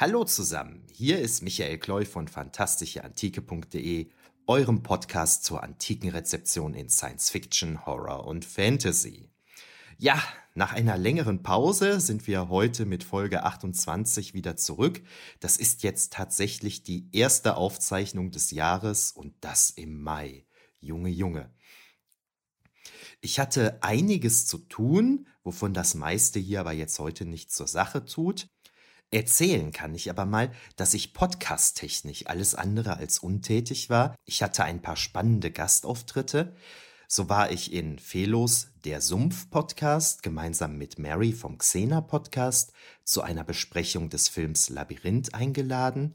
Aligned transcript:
Hallo 0.00 0.24
zusammen, 0.24 0.82
hier 0.90 1.18
ist 1.18 1.42
Michael 1.42 1.76
Kloy 1.76 2.06
von 2.06 2.26
fantastischeantike.de, 2.26 4.08
eurem 4.46 4.82
Podcast 4.82 5.44
zur 5.44 5.62
antiken 5.62 6.08
Rezeption 6.08 6.72
in 6.72 6.88
Science 6.88 7.28
Fiction, 7.28 7.84
Horror 7.84 8.26
und 8.26 8.46
Fantasy. 8.46 9.28
Ja, 9.98 10.18
nach 10.54 10.72
einer 10.72 10.96
längeren 10.96 11.42
Pause 11.42 12.00
sind 12.00 12.26
wir 12.26 12.48
heute 12.48 12.86
mit 12.86 13.04
Folge 13.04 13.42
28 13.42 14.32
wieder 14.32 14.56
zurück. 14.56 15.02
Das 15.38 15.58
ist 15.58 15.82
jetzt 15.82 16.14
tatsächlich 16.14 16.82
die 16.82 17.06
erste 17.12 17.58
Aufzeichnung 17.58 18.30
des 18.30 18.52
Jahres 18.52 19.12
und 19.12 19.34
das 19.42 19.68
im 19.68 20.00
Mai. 20.02 20.46
Junge, 20.80 21.10
Junge. 21.10 21.50
Ich 23.20 23.38
hatte 23.38 23.82
einiges 23.82 24.46
zu 24.46 24.56
tun, 24.56 25.26
wovon 25.44 25.74
das 25.74 25.94
meiste 25.94 26.38
hier 26.38 26.60
aber 26.60 26.72
jetzt 26.72 26.98
heute 27.00 27.26
nicht 27.26 27.52
zur 27.52 27.66
Sache 27.66 28.06
tut. 28.06 28.48
Erzählen 29.12 29.72
kann 29.72 29.92
ich 29.96 30.08
aber 30.08 30.24
mal, 30.24 30.52
dass 30.76 30.94
ich 30.94 31.12
podcast-technisch 31.12 32.28
alles 32.28 32.54
andere 32.54 32.96
als 32.96 33.18
untätig 33.18 33.90
war. 33.90 34.14
Ich 34.24 34.40
hatte 34.40 34.62
ein 34.62 34.82
paar 34.82 34.94
spannende 34.94 35.50
Gastauftritte. 35.50 36.54
So 37.08 37.28
war 37.28 37.50
ich 37.50 37.72
in 37.72 37.98
Felos 37.98 38.68
Der 38.84 39.00
Sumpf 39.00 39.50
Podcast 39.50 40.22
gemeinsam 40.22 40.78
mit 40.78 41.00
Mary 41.00 41.32
vom 41.32 41.58
Xena 41.58 42.02
Podcast 42.02 42.72
zu 43.02 43.22
einer 43.22 43.42
Besprechung 43.42 44.10
des 44.10 44.28
Films 44.28 44.68
Labyrinth 44.68 45.34
eingeladen. 45.34 46.14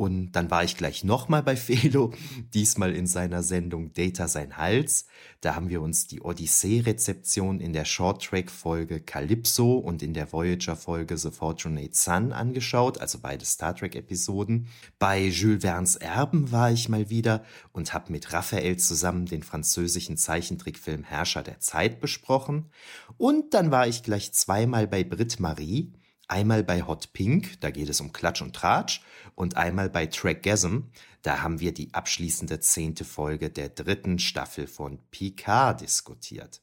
Und 0.00 0.32
dann 0.32 0.50
war 0.50 0.64
ich 0.64 0.78
gleich 0.78 1.04
nochmal 1.04 1.42
bei 1.42 1.56
Felo, 1.56 2.14
diesmal 2.54 2.96
in 2.96 3.06
seiner 3.06 3.42
Sendung 3.42 3.92
Data 3.92 4.28
sein 4.28 4.56
Hals. 4.56 5.04
Da 5.42 5.54
haben 5.54 5.68
wir 5.68 5.82
uns 5.82 6.06
die 6.06 6.22
Odyssee-Rezeption 6.22 7.60
in 7.60 7.74
der 7.74 7.84
Short-Track-Folge 7.84 9.00
Calypso 9.00 9.74
und 9.74 10.02
in 10.02 10.14
der 10.14 10.32
Voyager-Folge 10.32 11.18
The 11.18 11.30
Fortunate 11.30 11.90
Sun 11.92 12.32
angeschaut, 12.32 12.98
also 12.98 13.18
beide 13.20 13.44
Star 13.44 13.76
Trek-Episoden. 13.76 14.68
Bei 14.98 15.22
Jules 15.22 15.60
Verne's 15.60 15.96
Erben 15.96 16.50
war 16.50 16.72
ich 16.72 16.88
mal 16.88 17.10
wieder 17.10 17.44
und 17.72 17.92
habe 17.92 18.10
mit 18.10 18.32
Raphael 18.32 18.78
zusammen 18.78 19.26
den 19.26 19.42
französischen 19.42 20.16
Zeichentrickfilm 20.16 21.04
Herrscher 21.04 21.42
der 21.42 21.60
Zeit 21.60 22.00
besprochen. 22.00 22.70
Und 23.18 23.52
dann 23.52 23.70
war 23.70 23.86
ich 23.86 24.02
gleich 24.02 24.32
zweimal 24.32 24.86
bei 24.86 25.04
Brit 25.04 25.40
Marie 25.40 25.92
Einmal 26.30 26.62
bei 26.62 26.86
Hot 26.86 27.12
Pink, 27.12 27.60
da 27.60 27.72
geht 27.72 27.88
es 27.88 28.00
um 28.00 28.12
Klatsch 28.12 28.40
und 28.40 28.54
Tratsch, 28.54 29.00
und 29.34 29.56
einmal 29.56 29.90
bei 29.90 30.06
Trackgasm, 30.06 30.82
da 31.22 31.42
haben 31.42 31.58
wir 31.58 31.74
die 31.74 31.92
abschließende 31.92 32.60
zehnte 32.60 33.04
Folge 33.04 33.50
der 33.50 33.68
dritten 33.68 34.20
Staffel 34.20 34.68
von 34.68 35.00
Picard 35.10 35.80
diskutiert. 35.80 36.62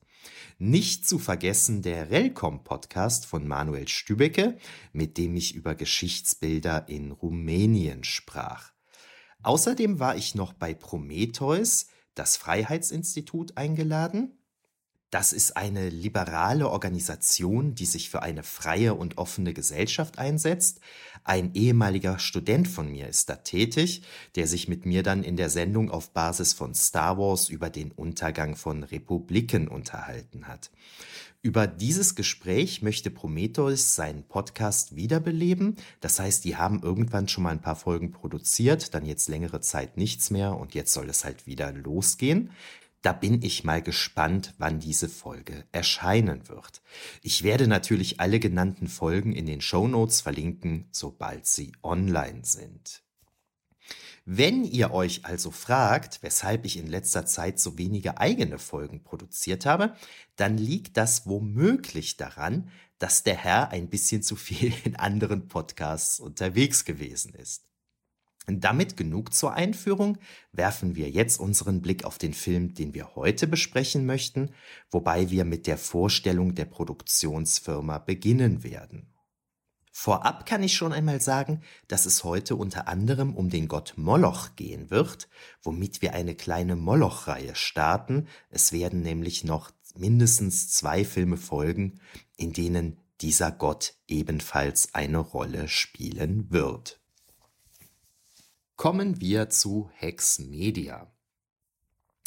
Nicht 0.57 1.05
zu 1.05 1.19
vergessen 1.19 1.81
der 1.81 2.09
Relcom-Podcast 2.09 3.25
von 3.25 3.45
Manuel 3.45 3.89
Stübecke, 3.89 4.57
mit 4.93 5.17
dem 5.17 5.35
ich 5.35 5.53
über 5.53 5.75
Geschichtsbilder 5.75 6.87
in 6.87 7.11
Rumänien 7.11 8.05
sprach. 8.05 8.71
Außerdem 9.43 9.99
war 9.99 10.15
ich 10.15 10.33
noch 10.33 10.53
bei 10.53 10.73
Prometheus, 10.73 11.87
das 12.15 12.37
Freiheitsinstitut, 12.37 13.57
eingeladen 13.57 14.36
das 15.17 15.33
ist 15.33 15.57
eine 15.57 15.89
liberale 15.89 16.69
Organisation, 16.69 17.73
die 17.73 17.87
sich 17.87 18.11
für 18.11 18.21
eine 18.21 18.43
freie 18.43 18.93
und 18.93 19.17
offene 19.17 19.51
Gesellschaft 19.51 20.19
einsetzt. 20.19 20.79
Ein 21.23 21.55
ehemaliger 21.55 22.19
Student 22.19 22.67
von 22.67 22.91
mir 22.91 23.07
ist 23.07 23.27
da 23.27 23.37
tätig, 23.37 24.03
der 24.35 24.45
sich 24.45 24.67
mit 24.67 24.85
mir 24.85 25.01
dann 25.01 25.23
in 25.23 25.35
der 25.35 25.49
Sendung 25.49 25.89
auf 25.89 26.11
Basis 26.11 26.53
von 26.53 26.75
Star 26.75 27.17
Wars 27.17 27.49
über 27.49 27.71
den 27.71 27.91
Untergang 27.91 28.55
von 28.55 28.83
Republiken 28.83 29.67
unterhalten 29.67 30.47
hat. 30.47 30.69
Über 31.41 31.65
dieses 31.65 32.13
Gespräch 32.13 32.83
möchte 32.83 33.09
Prometheus 33.09 33.95
seinen 33.95 34.23
Podcast 34.23 34.95
wiederbeleben. 34.95 35.77
Das 35.99 36.19
heißt, 36.19 36.45
die 36.45 36.57
haben 36.57 36.83
irgendwann 36.83 37.27
schon 37.27 37.43
mal 37.43 37.51
ein 37.51 37.61
paar 37.61 37.75
Folgen 37.75 38.11
produziert, 38.11 38.93
dann 38.93 39.05
jetzt 39.05 39.29
längere 39.29 39.61
Zeit 39.61 39.97
nichts 39.97 40.29
mehr 40.29 40.55
und 40.55 40.75
jetzt 40.75 40.93
soll 40.93 41.09
es 41.09 41.25
halt 41.25 41.47
wieder 41.47 41.71
losgehen. 41.71 42.51
Da 43.07 43.13
bin 43.13 43.41
ich 43.41 43.63
mal 43.63 43.81
gespannt, 43.81 44.53
wann 44.57 44.81
diese 44.81 45.07
Folge 45.07 45.63
erscheinen 45.71 46.49
wird. 46.49 46.81
Ich 47.21 47.41
werde 47.41 47.65
natürlich 47.65 48.19
alle 48.19 48.37
genannten 48.37 48.89
Folgen 48.89 49.31
in 49.31 49.45
den 49.45 49.61
Show 49.61 49.87
Notes 49.87 50.19
verlinken, 50.19 50.89
sobald 50.91 51.45
sie 51.45 51.71
online 51.83 52.41
sind. 52.43 53.03
Wenn 54.25 54.65
ihr 54.65 54.91
euch 54.91 55.23
also 55.23 55.51
fragt, 55.51 56.21
weshalb 56.21 56.65
ich 56.65 56.75
in 56.75 56.87
letzter 56.87 57.25
Zeit 57.25 57.61
so 57.61 57.77
wenige 57.77 58.17
eigene 58.17 58.59
Folgen 58.59 59.05
produziert 59.05 59.65
habe, 59.65 59.95
dann 60.35 60.57
liegt 60.57 60.97
das 60.97 61.25
womöglich 61.25 62.17
daran, 62.17 62.69
dass 62.99 63.23
der 63.23 63.37
Herr 63.37 63.71
ein 63.71 63.87
bisschen 63.87 64.21
zu 64.21 64.35
viel 64.35 64.73
in 64.83 64.97
anderen 64.97 65.47
Podcasts 65.47 66.19
unterwegs 66.19 66.83
gewesen 66.83 67.33
ist. 67.35 67.63
Damit 68.49 68.95
genug 68.95 69.33
zur 69.33 69.53
Einführung, 69.53 70.17
werfen 70.53 70.95
wir 70.95 71.09
jetzt 71.09 71.37
unseren 71.37 71.81
Blick 71.81 72.05
auf 72.05 72.17
den 72.17 72.33
Film, 72.33 72.73
den 72.73 72.93
wir 72.93 73.15
heute 73.15 73.45
besprechen 73.45 74.05
möchten, 74.05 74.51
wobei 74.89 75.29
wir 75.29 75.43
mit 75.43 75.67
der 75.67 75.77
Vorstellung 75.77 76.55
der 76.55 76.65
Produktionsfirma 76.65 77.97
beginnen 77.97 78.63
werden. 78.63 79.13
Vorab 79.91 80.45
kann 80.45 80.63
ich 80.63 80.75
schon 80.75 80.93
einmal 80.93 81.19
sagen, 81.19 81.61
dass 81.87 82.05
es 82.05 82.23
heute 82.23 82.55
unter 82.55 82.87
anderem 82.87 83.35
um 83.35 83.49
den 83.49 83.67
Gott 83.67 83.95
Moloch 83.97 84.55
gehen 84.55 84.91
wird, 84.91 85.27
womit 85.61 86.01
wir 86.01 86.13
eine 86.13 86.35
kleine 86.35 86.75
Moloch-Reihe 86.75 87.55
starten. 87.55 88.27
Es 88.49 88.71
werden 88.71 89.01
nämlich 89.01 89.43
noch 89.43 89.71
mindestens 89.97 90.69
zwei 90.69 91.03
Filme 91.03 91.35
folgen, 91.35 91.99
in 92.37 92.53
denen 92.53 92.97
dieser 93.21 93.51
Gott 93.51 93.95
ebenfalls 94.07 94.93
eine 94.93 95.17
Rolle 95.17 95.67
spielen 95.67 96.51
wird. 96.51 97.01
Kommen 98.77 99.19
wir 99.19 99.49
zu 99.49 99.89
Hex 99.95 100.37
Media. 100.37 101.11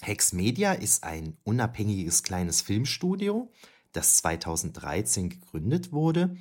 Hex 0.02 0.32
Media 0.32 0.72
ist 0.72 1.04
ein 1.04 1.36
unabhängiges 1.44 2.24
kleines 2.24 2.60
Filmstudio, 2.60 3.52
das 3.92 4.16
2013 4.16 5.28
gegründet 5.28 5.92
wurde. 5.92 6.36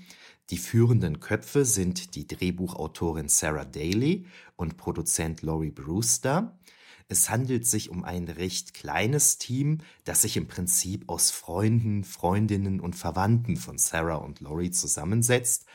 Die 0.49 0.57
führenden 0.57 1.19
Köpfe 1.19 1.63
sind 1.63 2.15
die 2.15 2.25
Drehbuchautorin 2.25 3.29
Sarah 3.29 3.65
Daly 3.65 4.25
und 4.55 4.77
Produzent 4.77 5.43
Laurie 5.43 5.69
Brewster. 5.69 6.57
Es 7.07 7.29
handelt 7.29 7.67
sich 7.67 7.91
um 7.91 8.03
ein 8.03 8.29
recht 8.29 8.73
kleines 8.73 9.37
Team, 9.37 9.77
das 10.05 10.23
sich 10.23 10.37
im 10.37 10.47
Prinzip 10.47 11.07
aus 11.07 11.29
Freunden, 11.29 12.03
Freundinnen 12.03 12.79
und 12.79 12.95
Verwandten 12.95 13.57
von 13.57 13.77
Sarah 13.77 14.15
und 14.15 14.39
Laurie 14.39 14.71
zusammensetzt 14.71 15.67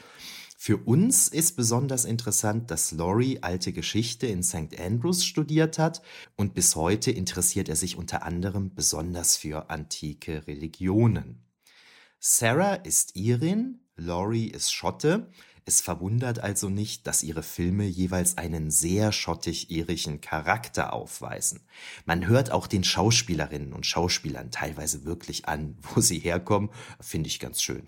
für 0.65 0.79
uns 0.79 1.29
ist 1.29 1.57
besonders 1.57 2.07
interessant, 2.07 2.71
dass 2.71 2.91
Laurie 2.91 3.41
alte 3.43 3.71
Geschichte 3.71 4.27
in 4.27 4.43
St. 4.43 4.81
Andrews 4.81 5.23
studiert 5.23 5.79
hat 5.79 6.01
und 6.37 6.55
bis 6.55 6.75
heute 6.75 7.11
interessiert 7.11 7.69
er 7.69 7.77
sich 7.77 7.99
unter 7.99 8.23
anderem 8.23 8.75
besonders 8.75 9.37
für 9.37 9.69
antike 9.69 10.47
Religionen. 10.47 11.45
Sarah 12.19 12.77
ist 12.77 13.15
Irin, 13.15 13.81
Laurie 13.97 14.47
ist 14.47 14.73
Schotte. 14.73 15.31
Es 15.67 15.83
verwundert 15.83 16.39
also 16.39 16.71
nicht, 16.71 17.07
dass 17.07 17.23
ihre 17.23 17.43
Filme 17.43 17.85
jeweils 17.85 18.39
einen 18.39 18.71
sehr 18.71 19.13
schottisch-irischen 19.13 20.23
Charakter 20.23 20.95
aufweisen. 20.95 21.61
Man 22.07 22.27
hört 22.27 22.51
auch 22.51 22.67
den 22.67 22.85
Schauspielerinnen 22.85 23.75
und 23.75 23.85
Schauspielern 23.85 24.51
teilweise 24.51 25.05
wirklich 25.05 25.47
an, 25.47 25.77
wo 25.83 26.01
sie 26.01 26.21
herkommen, 26.21 26.71
finde 27.01 27.29
ich 27.29 27.39
ganz 27.39 27.61
schön. 27.61 27.85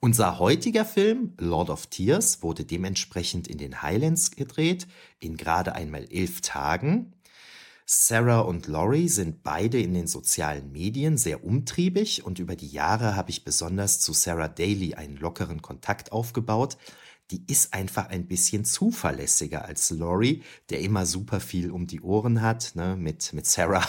Unser 0.00 0.38
heutiger 0.38 0.84
Film 0.84 1.32
Lord 1.38 1.70
of 1.70 1.86
Tears 1.86 2.42
wurde 2.42 2.64
dementsprechend 2.64 3.48
in 3.48 3.58
den 3.58 3.82
Highlands 3.82 4.30
gedreht, 4.32 4.86
in 5.18 5.36
gerade 5.36 5.74
einmal 5.74 6.06
elf 6.10 6.40
Tagen. 6.40 7.12
Sarah 7.84 8.40
und 8.40 8.68
Laurie 8.68 9.08
sind 9.08 9.42
beide 9.42 9.80
in 9.80 9.92
den 9.92 10.06
sozialen 10.06 10.72
Medien 10.72 11.18
sehr 11.18 11.44
umtriebig 11.44 12.24
und 12.24 12.38
über 12.38 12.56
die 12.56 12.68
Jahre 12.68 13.16
habe 13.16 13.30
ich 13.30 13.44
besonders 13.44 14.00
zu 14.00 14.12
Sarah 14.12 14.48
Daly 14.48 14.94
einen 14.94 15.16
lockeren 15.16 15.62
Kontakt 15.62 16.12
aufgebaut, 16.12 16.78
die 17.32 17.44
ist 17.48 17.72
einfach 17.72 18.08
ein 18.08 18.28
bisschen 18.28 18.64
zuverlässiger 18.64 19.64
als 19.64 19.90
Laurie, 19.90 20.42
der 20.70 20.80
immer 20.80 21.06
super 21.06 21.40
viel 21.40 21.70
um 21.70 21.86
die 21.86 22.02
Ohren 22.02 22.42
hat. 22.42 22.72
Ne? 22.74 22.94
Mit, 22.94 23.32
mit 23.32 23.46
Sarah 23.46 23.86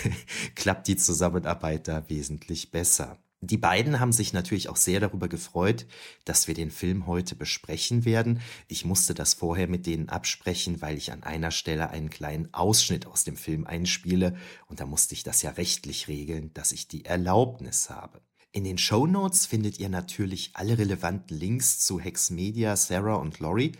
klappt 0.56 0.88
die 0.88 0.96
Zusammenarbeit 0.96 1.88
da 1.88 2.08
wesentlich 2.08 2.70
besser. 2.70 3.18
Die 3.42 3.56
beiden 3.56 4.00
haben 4.00 4.12
sich 4.12 4.34
natürlich 4.34 4.68
auch 4.68 4.76
sehr 4.76 5.00
darüber 5.00 5.26
gefreut, 5.26 5.86
dass 6.26 6.46
wir 6.46 6.54
den 6.54 6.70
Film 6.70 7.06
heute 7.06 7.34
besprechen 7.34 8.04
werden. 8.04 8.42
Ich 8.68 8.84
musste 8.84 9.14
das 9.14 9.32
vorher 9.32 9.66
mit 9.66 9.86
denen 9.86 10.10
absprechen, 10.10 10.82
weil 10.82 10.98
ich 10.98 11.10
an 11.10 11.22
einer 11.22 11.50
Stelle 11.50 11.88
einen 11.88 12.10
kleinen 12.10 12.52
Ausschnitt 12.52 13.06
aus 13.06 13.24
dem 13.24 13.38
Film 13.38 13.66
einspiele 13.66 14.36
und 14.66 14.80
da 14.80 14.84
musste 14.84 15.14
ich 15.14 15.22
das 15.22 15.40
ja 15.40 15.52
rechtlich 15.52 16.06
regeln, 16.06 16.52
dass 16.52 16.72
ich 16.72 16.86
die 16.86 17.06
Erlaubnis 17.06 17.88
habe. 17.88 18.20
In 18.52 18.64
den 18.64 18.76
Show 18.76 19.06
Notes 19.06 19.46
findet 19.46 19.78
ihr 19.78 19.88
natürlich 19.88 20.50
alle 20.54 20.76
relevanten 20.76 21.38
Links 21.38 21.78
zu 21.78 21.98
Hex 21.98 22.28
Media, 22.30 22.76
Sarah 22.76 23.14
und 23.14 23.38
Lori. 23.38 23.72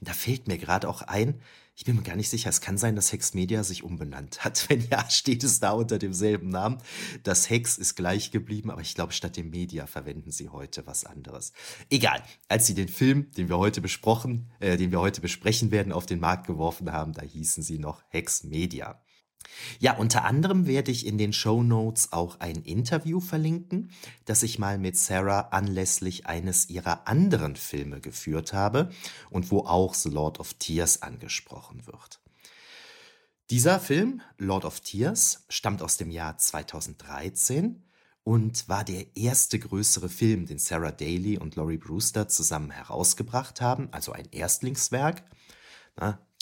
Da 0.00 0.12
fällt 0.12 0.48
mir 0.48 0.58
gerade 0.58 0.88
auch 0.88 1.02
ein, 1.02 1.40
ich 1.76 1.84
bin 1.84 1.96
mir 1.96 2.02
gar 2.02 2.14
nicht 2.14 2.30
sicher, 2.30 2.50
es 2.50 2.60
kann 2.60 2.78
sein, 2.78 2.94
dass 2.94 3.12
Hex 3.12 3.34
Media 3.34 3.64
sich 3.64 3.82
umbenannt 3.82 4.44
hat. 4.44 4.64
Wenn 4.68 4.86
ja, 4.88 5.08
steht 5.10 5.42
es 5.42 5.60
da 5.60 5.72
unter 5.72 5.98
demselben 5.98 6.48
Namen. 6.48 6.78
Das 7.22 7.50
Hex 7.50 7.78
ist 7.78 7.96
gleich 7.96 8.30
geblieben, 8.30 8.70
aber 8.70 8.80
ich 8.80 8.94
glaube, 8.94 9.12
statt 9.12 9.36
dem 9.36 9.50
Media 9.50 9.86
verwenden 9.86 10.30
sie 10.30 10.48
heute 10.48 10.86
was 10.86 11.04
anderes. 11.04 11.52
Egal, 11.90 12.22
als 12.48 12.66
sie 12.66 12.74
den 12.74 12.88
Film, 12.88 13.32
den 13.32 13.48
wir 13.48 13.58
heute 13.58 13.80
besprochen, 13.80 14.50
äh, 14.60 14.76
den 14.76 14.92
wir 14.92 15.00
heute 15.00 15.20
besprechen 15.20 15.70
werden, 15.70 15.92
auf 15.92 16.06
den 16.06 16.20
Markt 16.20 16.46
geworfen 16.46 16.92
haben, 16.92 17.12
da 17.12 17.22
hießen 17.22 17.62
sie 17.62 17.78
noch 17.78 18.02
Hex 18.08 18.44
Media. 18.44 19.00
Ja, 19.78 19.96
unter 19.96 20.24
anderem 20.24 20.66
werde 20.66 20.90
ich 20.90 21.06
in 21.06 21.18
den 21.18 21.32
Show 21.32 21.62
Notes 21.62 22.12
auch 22.12 22.40
ein 22.40 22.56
Interview 22.62 23.20
verlinken, 23.20 23.90
das 24.24 24.42
ich 24.42 24.58
mal 24.58 24.78
mit 24.78 24.96
Sarah 24.96 25.48
anlässlich 25.50 26.26
eines 26.26 26.68
ihrer 26.70 27.06
anderen 27.08 27.56
Filme 27.56 28.00
geführt 28.00 28.52
habe 28.52 28.90
und 29.30 29.50
wo 29.50 29.60
auch 29.60 29.94
The 29.94 30.10
Lord 30.10 30.40
of 30.40 30.54
Tears 30.54 31.02
angesprochen 31.02 31.86
wird. 31.86 32.20
Dieser 33.50 33.78
Film, 33.78 34.22
Lord 34.38 34.64
of 34.64 34.80
Tears, 34.80 35.44
stammt 35.48 35.82
aus 35.82 35.98
dem 35.98 36.10
Jahr 36.10 36.38
2013 36.38 37.82
und 38.22 38.68
war 38.70 38.84
der 38.84 39.16
erste 39.16 39.58
größere 39.58 40.08
Film, 40.08 40.46
den 40.46 40.58
Sarah 40.58 40.92
Daly 40.92 41.36
und 41.36 41.56
Laurie 41.56 41.76
Brewster 41.76 42.26
zusammen 42.26 42.70
herausgebracht 42.70 43.60
haben, 43.60 43.88
also 43.92 44.12
ein 44.12 44.26
Erstlingswerk. 44.30 45.24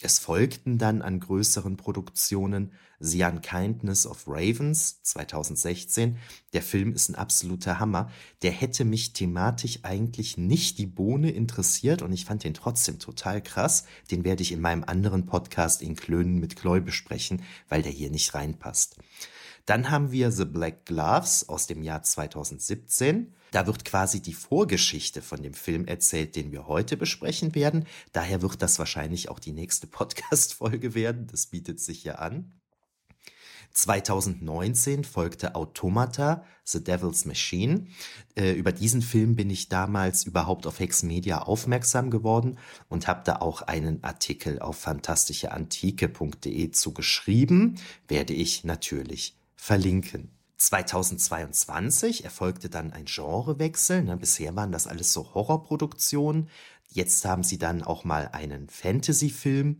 Es 0.01 0.19
folgten 0.19 0.77
dann 0.77 1.01
an 1.01 1.19
größeren 1.19 1.75
Produktionen 1.75 2.71
The 3.05 3.25
Unkindness 3.25 4.07
of 4.07 4.23
Ravens 4.27 5.01
2016. 5.03 6.17
Der 6.53 6.61
Film 6.61 6.93
ist 6.93 7.09
ein 7.09 7.15
absoluter 7.15 7.77
Hammer. 7.77 8.09
Der 8.43 8.51
hätte 8.51 8.85
mich 8.85 9.11
thematisch 9.11 9.79
eigentlich 9.83 10.37
nicht 10.37 10.77
die 10.77 10.85
Bohne 10.85 11.31
interessiert 11.31 12.01
und 12.01 12.13
ich 12.13 12.23
fand 12.23 12.45
den 12.45 12.53
trotzdem 12.53 12.99
total 12.99 13.43
krass. 13.43 13.83
Den 14.09 14.23
werde 14.23 14.41
ich 14.41 14.53
in 14.53 14.61
meinem 14.61 14.85
anderen 14.85 15.25
Podcast 15.25 15.81
in 15.81 15.97
Klönen 15.97 16.39
mit 16.39 16.55
Chloe 16.55 16.79
besprechen, 16.79 17.43
weil 17.67 17.81
der 17.81 17.91
hier 17.91 18.09
nicht 18.09 18.33
reinpasst. 18.35 18.95
Dann 19.65 19.91
haben 19.91 20.13
wir 20.13 20.31
The 20.31 20.45
Black 20.45 20.85
Gloves 20.85 21.49
aus 21.49 21.67
dem 21.67 21.83
Jahr 21.83 22.03
2017. 22.03 23.33
Da 23.51 23.67
wird 23.67 23.83
quasi 23.83 24.21
die 24.21 24.33
Vorgeschichte 24.33 25.21
von 25.21 25.43
dem 25.43 25.53
Film 25.53 25.87
erzählt, 25.87 26.37
den 26.37 26.53
wir 26.53 26.67
heute 26.67 26.95
besprechen 26.95 27.53
werden. 27.53 27.85
Daher 28.13 28.41
wird 28.41 28.61
das 28.61 28.79
wahrscheinlich 28.79 29.27
auch 29.27 29.39
die 29.39 29.51
nächste 29.51 29.87
Podcast-Folge 29.87 30.95
werden. 30.95 31.27
Das 31.27 31.47
bietet 31.47 31.81
sich 31.81 32.05
ja 32.05 32.15
an. 32.15 32.53
2019 33.73 35.03
folgte 35.03 35.55
Automata, 35.55 36.43
The 36.63 36.83
Devil's 36.83 37.25
Machine. 37.25 37.87
Äh, 38.35 38.51
über 38.53 38.71
diesen 38.71 39.01
Film 39.01 39.35
bin 39.35 39.49
ich 39.49 39.67
damals 39.67 40.23
überhaupt 40.23 40.67
auf 40.67 40.79
Hex 40.79 41.03
Media 41.03 41.41
aufmerksam 41.41 42.11
geworden 42.11 42.59
und 42.87 43.07
habe 43.07 43.21
da 43.25 43.37
auch 43.37 43.63
einen 43.63 44.03
Artikel 44.03 44.59
auf 44.59 44.77
fantastischeantike.de 44.77 46.71
zugeschrieben. 46.71 47.79
Werde 48.07 48.33
ich 48.33 48.63
natürlich 48.63 49.35
verlinken. 49.55 50.29
2022 50.57 52.23
erfolgte 52.23 52.69
dann 52.69 52.93
ein 52.93 53.05
Genrewechsel. 53.05 54.03
Ne? 54.03 54.17
Bisher 54.17 54.55
waren 54.55 54.71
das 54.71 54.87
alles 54.87 55.11
so 55.11 55.33
Horrorproduktionen. 55.33 56.47
Jetzt 56.93 57.25
haben 57.25 57.43
sie 57.43 57.57
dann 57.57 57.81
auch 57.81 58.03
mal 58.03 58.29
einen 58.33 58.69
Fantasy-Film 58.69 59.79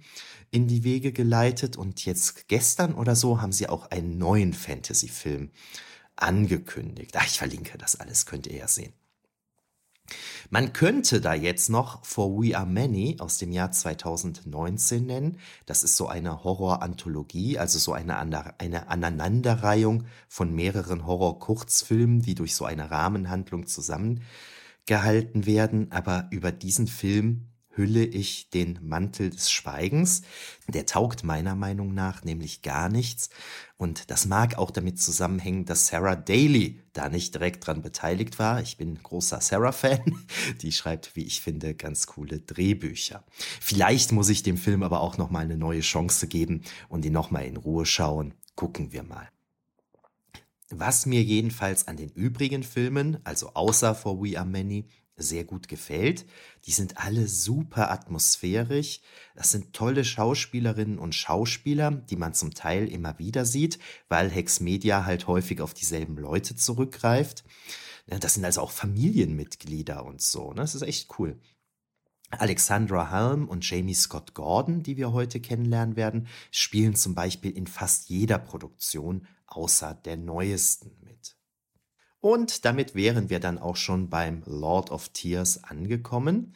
in 0.50 0.68
die 0.68 0.83
Wege 0.83 1.12
geleitet 1.12 1.77
und 1.77 2.04
jetzt 2.06 2.48
gestern 2.48 2.95
oder 2.95 3.15
so 3.15 3.39
haben 3.39 3.51
sie 3.51 3.69
auch 3.69 3.92
einen 3.92 4.18
neuen 4.18 4.54
Fantasy-Film 4.54 5.51
angekündigt. 6.15 7.12
Ach, 7.15 7.25
ich 7.25 7.38
verlinke 7.38 7.77
das 7.77 8.00
alles, 8.00 8.25
könnt 8.25 8.48
ihr 8.48 8.57
ja 8.57 8.68
sehen. 8.68 8.94
Man 10.50 10.74
könnte 10.74 11.21
da 11.21 11.33
jetzt 11.33 11.69
noch 11.69 12.04
For 12.04 12.30
We 12.31 12.57
Are 12.57 12.65
Many 12.65 13.18
aus 13.19 13.38
dem 13.38 13.51
Jahr 13.51 13.71
2019 13.71 15.06
nennen. 15.06 15.38
Das 15.66 15.83
ist 15.83 15.95
so 15.95 16.07
eine 16.07 16.44
Horror-Anthologie, 16.44 17.57
also 17.57 17.80
so 17.80 17.94
eine, 17.94 18.18
eine 18.18 18.88
Aneinanderreihung 18.89 20.06
von 20.27 20.54
mehreren 20.54 21.06
Horror-Kurzfilmen, 21.06 22.21
die 22.21 22.36
durch 22.36 22.56
so 22.56 22.66
eine 22.66 22.92
Rahmenhandlung 22.92 23.66
zusammengehalten 24.85 25.45
werden. 25.45 25.91
Aber 25.91 26.27
über 26.31 26.51
diesen 26.51 26.88
Film 26.88 27.47
hülle 27.75 28.06
ich 28.06 28.51
den 28.51 28.80
Mantel 28.83 29.31
des 29.31 29.50
Schweigens. 29.50 30.21
Der 30.68 30.85
taugt 30.85 31.24
meiner 31.24 31.56
Meinung 31.56 31.94
nach 31.95 32.24
nämlich 32.24 32.62
gar 32.62 32.88
nichts. 32.88 33.30
Und 33.77 34.12
das 34.12 34.27
mag 34.27 34.59
auch 34.59 34.69
damit 34.69 35.01
zusammenhängen, 35.01 35.65
dass 35.65 35.88
Sarah 35.88 36.15
Daly 36.15 36.81
da 36.94 37.09
nicht 37.09 37.33
direkt 37.33 37.65
dran 37.65 37.81
beteiligt 37.81 38.38
war. 38.38 38.62
Ich 38.62 38.77
bin 38.77 39.01
großer 39.01 39.41
Sarah-Fan. 39.41 40.24
Die 40.62 40.71
schreibt, 40.71 41.15
wie 41.15 41.24
ich 41.24 41.41
finde, 41.41 41.74
ganz 41.74 42.06
coole 42.06 42.39
Drehbücher. 42.39 43.24
Vielleicht 43.59 44.12
muss 44.12 44.30
ich 44.30 44.44
dem 44.44 44.57
Film 44.57 44.83
aber 44.83 45.01
auch 45.01 45.18
nochmal 45.18 45.44
eine 45.44 45.57
neue 45.57 45.81
Chance 45.81 46.27
geben 46.27 46.62
und 46.89 47.03
ihn 47.06 47.13
nochmal 47.13 47.45
in 47.45 47.57
Ruhe 47.57 47.88
schauen. 47.88 48.35
Gucken 48.56 48.91
wir 48.91 49.01
mal. 49.01 49.32
Was 50.75 51.05
mir 51.05 51.21
jedenfalls 51.21 51.87
an 51.87 51.97
den 51.97 52.09
übrigen 52.09 52.63
Filmen, 52.63 53.19
also 53.25 53.53
außer 53.53 53.93
For 53.93 54.19
We 54.19 54.39
Are 54.39 54.47
Many, 54.47 54.87
sehr 55.15 55.43
gut 55.43 55.67
gefällt. 55.67 56.25
Die 56.65 56.71
sind 56.71 56.97
alle 56.97 57.27
super 57.27 57.91
atmosphärisch. 57.91 59.01
Das 59.35 59.51
sind 59.51 59.73
tolle 59.73 60.03
Schauspielerinnen 60.03 60.97
und 60.97 61.13
Schauspieler, 61.13 61.91
die 61.91 62.15
man 62.15 62.33
zum 62.33 62.55
Teil 62.55 62.87
immer 62.87 63.19
wieder 63.19 63.45
sieht, 63.45 63.77
weil 64.09 64.31
Hex 64.31 64.61
Media 64.61 65.05
halt 65.05 65.27
häufig 65.27 65.61
auf 65.61 65.75
dieselben 65.75 66.17
Leute 66.17 66.55
zurückgreift. 66.55 67.43
Das 68.07 68.33
sind 68.33 68.43
also 68.43 68.61
auch 68.61 68.71
Familienmitglieder 68.71 70.03
und 70.03 70.23
so. 70.23 70.49
Ne? 70.53 70.61
Das 70.61 70.73
ist 70.73 70.81
echt 70.81 71.19
cool. 71.19 71.39
Alexandra 72.31 73.11
Halm 73.11 73.47
und 73.47 73.69
Jamie 73.69 73.93
Scott 73.93 74.33
Gordon, 74.33 74.81
die 74.81 74.97
wir 74.97 75.13
heute 75.13 75.39
kennenlernen 75.39 75.95
werden, 75.95 76.27
spielen 76.49 76.95
zum 76.95 77.13
Beispiel 77.13 77.51
in 77.51 77.67
fast 77.67 78.09
jeder 78.09 78.39
Produktion 78.39 79.27
außer 79.55 79.94
der 79.94 80.17
neuesten 80.17 80.92
mit. 81.01 81.37
Und 82.19 82.66
damit 82.66 82.95
wären 82.95 83.30
wir 83.30 83.39
dann 83.39 83.57
auch 83.57 83.75
schon 83.75 84.09
beim 84.09 84.44
Lord 84.45 84.92
of 84.92 85.09
Tears 85.09 85.63
angekommen. 85.63 86.56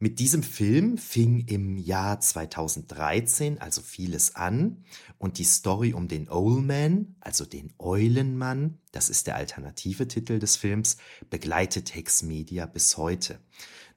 Mit 0.00 0.20
diesem 0.20 0.44
Film 0.44 0.96
fing 0.96 1.40
im 1.46 1.76
Jahr 1.76 2.20
2013 2.20 3.58
also 3.60 3.82
vieles 3.82 4.36
an 4.36 4.84
und 5.18 5.38
die 5.38 5.44
Story 5.44 5.92
um 5.92 6.06
den 6.06 6.28
Owlman, 6.28 7.16
also 7.18 7.44
den 7.44 7.72
Eulenmann, 7.80 8.78
das 8.92 9.10
ist 9.10 9.26
der 9.26 9.34
alternative 9.34 10.06
Titel 10.06 10.38
des 10.38 10.56
Films, 10.56 10.98
begleitet 11.30 11.96
Hex 11.96 12.22
Media 12.22 12.66
bis 12.66 12.96
heute. 12.96 13.40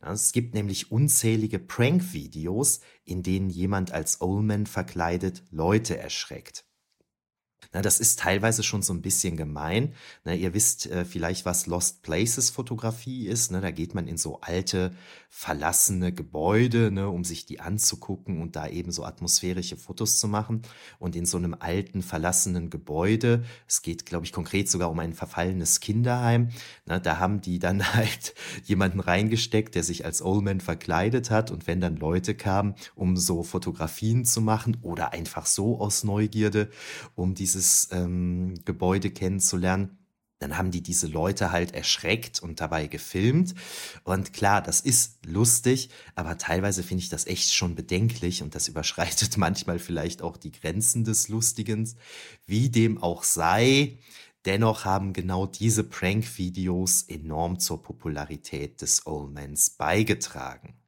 Es 0.01 0.31
gibt 0.31 0.55
nämlich 0.55 0.91
unzählige 0.91 1.59
Prank-Videos, 1.59 2.79
in 3.05 3.21
denen 3.21 3.51
jemand 3.51 3.91
als 3.91 4.21
Owlman 4.21 4.65
verkleidet 4.65 5.43
Leute 5.51 5.97
erschreckt. 5.97 6.65
Na, 7.73 7.81
das 7.81 7.99
ist 7.99 8.19
teilweise 8.19 8.63
schon 8.63 8.81
so 8.81 8.93
ein 8.93 9.01
bisschen 9.01 9.37
gemein. 9.37 9.93
Na, 10.25 10.33
ihr 10.33 10.53
wisst 10.53 10.87
äh, 10.87 11.05
vielleicht, 11.05 11.45
was 11.45 11.67
Lost 11.67 12.03
Places 12.03 12.49
Fotografie 12.49 13.27
ist. 13.27 13.51
Ne? 13.51 13.61
Da 13.61 13.71
geht 13.71 13.95
man 13.95 14.07
in 14.07 14.17
so 14.17 14.41
alte, 14.41 14.91
verlassene 15.33 16.11
Gebäude, 16.11 16.91
ne, 16.91 17.07
um 17.07 17.23
sich 17.23 17.45
die 17.45 17.61
anzugucken 17.61 18.41
und 18.41 18.57
da 18.57 18.67
eben 18.67 18.91
so 18.91 19.05
atmosphärische 19.05 19.77
Fotos 19.77 20.19
zu 20.19 20.27
machen. 20.27 20.61
Und 20.99 21.15
in 21.15 21.25
so 21.25 21.37
einem 21.37 21.55
alten, 21.57 22.01
verlassenen 22.01 22.69
Gebäude, 22.69 23.45
es 23.65 23.81
geht, 23.81 24.05
glaube 24.05 24.25
ich, 24.25 24.33
konkret 24.33 24.69
sogar 24.69 24.91
um 24.91 24.99
ein 24.99 25.13
verfallenes 25.13 25.79
Kinderheim, 25.79 26.49
ne, 26.85 26.99
da 26.99 27.17
haben 27.17 27.39
die 27.39 27.59
dann 27.59 27.93
halt 27.93 28.35
jemanden 28.65 28.99
reingesteckt, 28.99 29.73
der 29.73 29.83
sich 29.83 30.03
als 30.03 30.21
Oldman 30.21 30.59
verkleidet 30.59 31.31
hat. 31.31 31.49
Und 31.49 31.65
wenn 31.65 31.79
dann 31.79 31.95
Leute 31.95 32.35
kamen, 32.35 32.75
um 32.93 33.15
so 33.15 33.41
Fotografien 33.41 34.25
zu 34.25 34.41
machen 34.41 34.77
oder 34.81 35.13
einfach 35.13 35.45
so 35.45 35.79
aus 35.79 36.03
Neugierde, 36.03 36.69
um 37.15 37.35
dieses 37.35 37.60
dieses 37.61 37.89
ähm, 37.91 38.55
Gebäude 38.65 39.11
kennenzulernen. 39.11 39.97
Dann 40.39 40.57
haben 40.57 40.71
die 40.71 40.81
diese 40.81 41.05
Leute 41.05 41.51
halt 41.51 41.75
erschreckt 41.75 42.41
und 42.41 42.59
dabei 42.59 42.87
gefilmt. 42.87 43.53
Und 44.03 44.33
klar, 44.33 44.63
das 44.63 44.81
ist 44.81 45.23
lustig, 45.27 45.91
aber 46.15 46.39
teilweise 46.39 46.81
finde 46.81 47.03
ich 47.03 47.09
das 47.09 47.27
echt 47.27 47.53
schon 47.53 47.75
bedenklich 47.75 48.41
und 48.41 48.55
das 48.55 48.67
überschreitet 48.71 49.37
manchmal 49.37 49.77
vielleicht 49.77 50.23
auch 50.23 50.37
die 50.37 50.51
Grenzen 50.51 51.03
des 51.03 51.29
Lustigens. 51.29 51.95
Wie 52.47 52.69
dem 52.69 52.97
auch 53.03 53.23
sei, 53.23 53.99
dennoch 54.45 54.83
haben 54.83 55.13
genau 55.13 55.45
diese 55.45 55.83
Prank-Videos 55.83 57.03
enorm 57.03 57.59
zur 57.59 57.83
Popularität 57.83 58.81
des 58.81 59.05
Oldmans 59.05 59.69
beigetragen. 59.69 60.80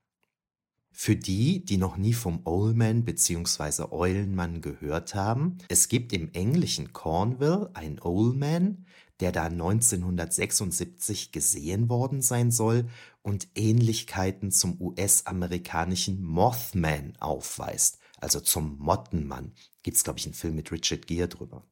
Für 0.96 1.16
die, 1.16 1.66
die 1.66 1.78
noch 1.78 1.98
nie 1.98 2.14
vom 2.14 2.42
Oldman 2.46 3.04
bzw. 3.04 3.86
Eulenmann 3.92 4.62
gehört 4.62 5.16
haben, 5.16 5.58
es 5.68 5.88
gibt 5.88 6.14
im 6.14 6.32
englischen 6.34 6.94
Cornwall 6.94 7.72
einen 7.74 8.00
Oldman, 8.00 8.86
der 9.20 9.32
da 9.32 9.46
1976 9.46 11.32
gesehen 11.32 11.90
worden 11.90 12.22
sein 12.22 12.52
soll 12.52 12.86
und 13.24 13.48
Ähnlichkeiten 13.56 14.52
zum 14.52 14.80
US-amerikanischen 14.80 16.24
Mothman 16.24 17.18
aufweist, 17.20 17.98
also 18.20 18.40
zum 18.40 18.78
Mottenmann. 18.78 19.54
Gibt 19.82 19.98
es, 19.98 20.04
glaube 20.04 20.20
ich, 20.20 20.26
einen 20.26 20.36
Film 20.36 20.56
mit 20.56 20.72
Richard 20.72 21.08
Gere 21.08 21.28
drüber. 21.28 21.66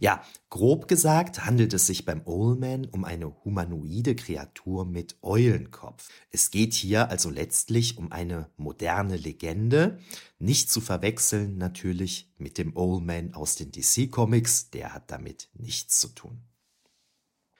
Ja, 0.00 0.24
grob 0.48 0.88
gesagt 0.88 1.44
handelt 1.44 1.74
es 1.74 1.86
sich 1.86 2.06
beim 2.06 2.22
Oldman 2.24 2.86
um 2.86 3.04
eine 3.04 3.44
humanoide 3.44 4.16
Kreatur 4.16 4.86
mit 4.86 5.18
Eulenkopf. 5.20 6.08
Es 6.30 6.50
geht 6.50 6.72
hier 6.72 7.10
also 7.10 7.28
letztlich 7.28 7.98
um 7.98 8.10
eine 8.10 8.48
moderne 8.56 9.18
Legende, 9.18 9.98
nicht 10.38 10.70
zu 10.70 10.80
verwechseln 10.80 11.58
natürlich 11.58 12.32
mit 12.38 12.56
dem 12.56 12.74
Oldman 12.74 13.34
aus 13.34 13.56
den 13.56 13.72
DC 13.72 14.10
Comics, 14.10 14.70
der 14.70 14.94
hat 14.94 15.10
damit 15.10 15.50
nichts 15.52 16.00
zu 16.00 16.08
tun. 16.08 16.40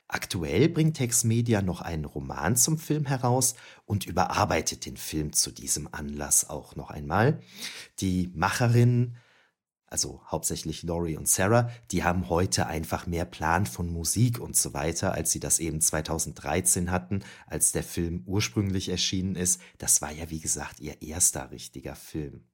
Aktuell 0.08 0.70
bringt 0.70 0.96
Tex 0.96 1.24
Media 1.24 1.60
noch 1.60 1.82
einen 1.82 2.06
Roman 2.06 2.56
zum 2.56 2.78
Film 2.78 3.04
heraus 3.04 3.54
und 3.84 4.06
überarbeitet 4.06 4.86
den 4.86 4.96
Film 4.96 5.34
zu 5.34 5.50
diesem 5.50 5.92
Anlass 5.92 6.48
auch 6.48 6.74
noch 6.74 6.88
einmal. 6.88 7.42
Die 7.98 8.32
Macherinnen 8.34 9.18
also 9.90 10.22
hauptsächlich 10.26 10.84
Laurie 10.84 11.16
und 11.16 11.28
Sarah, 11.28 11.68
die 11.90 12.04
haben 12.04 12.28
heute 12.28 12.68
einfach 12.68 13.06
mehr 13.06 13.24
Plan 13.24 13.66
von 13.66 13.92
Musik 13.92 14.38
und 14.38 14.56
so 14.56 14.72
weiter, 14.72 15.12
als 15.12 15.32
sie 15.32 15.40
das 15.40 15.58
eben 15.58 15.80
2013 15.80 16.92
hatten, 16.92 17.24
als 17.46 17.72
der 17.72 17.82
Film 17.82 18.22
ursprünglich 18.24 18.88
erschienen 18.88 19.34
ist. 19.34 19.60
Das 19.78 20.00
war 20.00 20.12
ja, 20.12 20.30
wie 20.30 20.40
gesagt, 20.40 20.78
ihr 20.78 21.02
erster 21.02 21.50
richtiger 21.50 21.96
Film. 21.96 22.44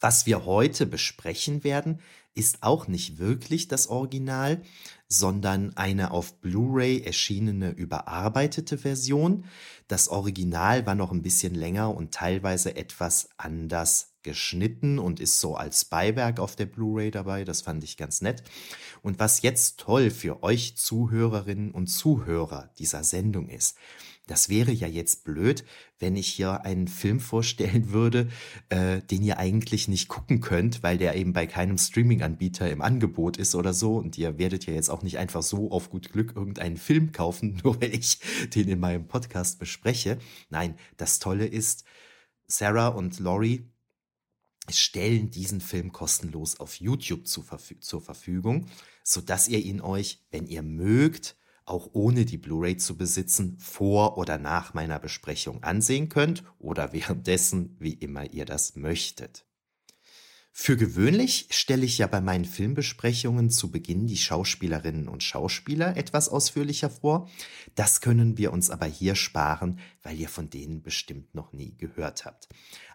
Was 0.00 0.26
wir 0.26 0.44
heute 0.44 0.84
besprechen 0.84 1.64
werden, 1.64 2.00
ist 2.34 2.62
auch 2.62 2.88
nicht 2.88 3.16
wirklich 3.16 3.68
das 3.68 3.86
Original, 3.86 4.60
sondern 5.18 5.76
eine 5.76 6.10
auf 6.10 6.40
Blu-ray 6.40 7.02
erschienene 7.02 7.70
überarbeitete 7.70 8.78
Version. 8.78 9.44
Das 9.88 10.08
Original 10.08 10.86
war 10.86 10.94
noch 10.94 11.12
ein 11.12 11.22
bisschen 11.22 11.54
länger 11.54 11.94
und 11.94 12.12
teilweise 12.12 12.76
etwas 12.76 13.28
anders 13.36 14.14
geschnitten 14.22 14.98
und 14.98 15.20
ist 15.20 15.38
so 15.38 15.54
als 15.54 15.84
Beiwerk 15.84 16.40
auf 16.40 16.56
der 16.56 16.66
Blu-ray 16.66 17.10
dabei. 17.10 17.44
Das 17.44 17.62
fand 17.62 17.84
ich 17.84 17.96
ganz 17.96 18.22
nett. 18.22 18.42
Und 19.02 19.20
was 19.20 19.42
jetzt 19.42 19.78
toll 19.78 20.10
für 20.10 20.42
euch 20.42 20.76
Zuhörerinnen 20.76 21.70
und 21.70 21.86
Zuhörer 21.86 22.70
dieser 22.78 23.04
Sendung 23.04 23.48
ist, 23.48 23.76
das 24.26 24.48
wäre 24.48 24.72
ja 24.72 24.88
jetzt 24.88 25.24
blöd, 25.24 25.64
wenn 25.98 26.16
ich 26.16 26.28
hier 26.28 26.64
einen 26.64 26.88
Film 26.88 27.20
vorstellen 27.20 27.90
würde, 27.90 28.28
äh, 28.70 29.02
den 29.02 29.22
ihr 29.22 29.38
eigentlich 29.38 29.86
nicht 29.86 30.08
gucken 30.08 30.40
könnt, 30.40 30.82
weil 30.82 30.96
der 30.96 31.14
eben 31.14 31.34
bei 31.34 31.46
keinem 31.46 31.76
Streaming-Anbieter 31.76 32.70
im 32.70 32.80
Angebot 32.80 33.36
ist 33.36 33.54
oder 33.54 33.74
so. 33.74 33.96
Und 33.96 34.16
ihr 34.16 34.38
werdet 34.38 34.66
ja 34.66 34.72
jetzt 34.72 34.88
auch 34.88 35.02
nicht 35.02 35.18
einfach 35.18 35.42
so 35.42 35.70
auf 35.70 35.90
gut 35.90 36.12
Glück 36.12 36.34
irgendeinen 36.34 36.78
Film 36.78 37.12
kaufen, 37.12 37.60
nur 37.64 37.80
weil 37.80 37.94
ich 37.94 38.18
den 38.54 38.68
in 38.68 38.80
meinem 38.80 39.06
Podcast 39.06 39.58
bespreche. 39.58 40.18
Nein, 40.48 40.76
das 40.96 41.18
Tolle 41.18 41.46
ist, 41.46 41.84
Sarah 42.46 42.88
und 42.88 43.18
Laurie 43.20 43.68
stellen 44.70 45.30
diesen 45.30 45.60
Film 45.60 45.92
kostenlos 45.92 46.58
auf 46.58 46.76
YouTube 46.76 47.26
zur 47.26 47.44
Verfügung, 47.44 48.66
sodass 49.02 49.48
ihr 49.48 49.58
ihn 49.58 49.82
euch, 49.82 50.22
wenn 50.30 50.46
ihr 50.46 50.62
mögt, 50.62 51.36
auch 51.66 51.90
ohne 51.92 52.24
die 52.24 52.38
Blu-ray 52.38 52.76
zu 52.76 52.96
besitzen, 52.96 53.58
vor 53.58 54.18
oder 54.18 54.38
nach 54.38 54.74
meiner 54.74 54.98
Besprechung 54.98 55.62
ansehen 55.62 56.08
könnt 56.08 56.44
oder 56.58 56.92
währenddessen, 56.92 57.76
wie 57.78 57.94
immer 57.94 58.32
ihr 58.32 58.44
das 58.44 58.76
möchtet. 58.76 59.46
Für 60.56 60.76
gewöhnlich 60.76 61.48
stelle 61.50 61.84
ich 61.84 61.98
ja 61.98 62.06
bei 62.06 62.20
meinen 62.20 62.44
Filmbesprechungen 62.44 63.50
zu 63.50 63.72
Beginn 63.72 64.06
die 64.06 64.16
Schauspielerinnen 64.16 65.08
und 65.08 65.24
Schauspieler 65.24 65.96
etwas 65.96 66.28
ausführlicher 66.28 66.90
vor. 66.90 67.28
Das 67.74 68.00
können 68.00 68.38
wir 68.38 68.52
uns 68.52 68.70
aber 68.70 68.86
hier 68.86 69.16
sparen, 69.16 69.80
weil 70.04 70.16
ihr 70.16 70.28
von 70.28 70.50
denen 70.50 70.80
bestimmt 70.80 71.34
noch 71.34 71.52
nie 71.52 71.76
gehört 71.76 72.24
habt. 72.24 72.48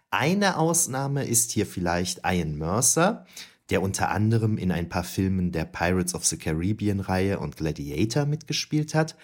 Eine 0.08 0.56
Ausnahme 0.56 1.26
ist 1.26 1.52
hier 1.52 1.66
vielleicht 1.66 2.22
Ian 2.24 2.56
Mercer, 2.56 3.26
der 3.70 3.82
unter 3.82 4.10
anderem 4.10 4.58
in 4.58 4.72
ein 4.72 4.88
paar 4.88 5.04
Filmen 5.04 5.52
der 5.52 5.64
Pirates 5.64 6.14
of 6.14 6.24
the 6.26 6.36
Caribbean 6.36 7.00
Reihe 7.00 7.38
und 7.38 7.56
Gladiator 7.56 8.26
mitgespielt 8.26 8.94
hat. 8.94 9.16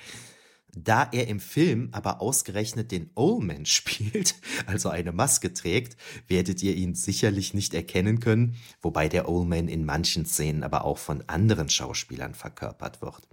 Da 0.78 1.08
er 1.10 1.26
im 1.26 1.40
Film 1.40 1.88
aber 1.92 2.20
ausgerechnet 2.20 2.92
den 2.92 3.10
Oldman 3.14 3.64
spielt, 3.66 4.34
also 4.66 4.90
eine 4.90 5.10
Maske 5.10 5.54
trägt, 5.54 5.96
werdet 6.28 6.62
ihr 6.62 6.74
ihn 6.74 6.94
sicherlich 6.94 7.54
nicht 7.54 7.72
erkennen 7.72 8.20
können, 8.20 8.56
wobei 8.82 9.08
der 9.08 9.28
Oldman 9.28 9.68
in 9.68 9.86
manchen 9.86 10.26
Szenen 10.26 10.62
aber 10.62 10.84
auch 10.84 10.98
von 10.98 11.24
anderen 11.28 11.70
Schauspielern 11.70 12.34
verkörpert 12.34 13.00
wird. 13.00 13.26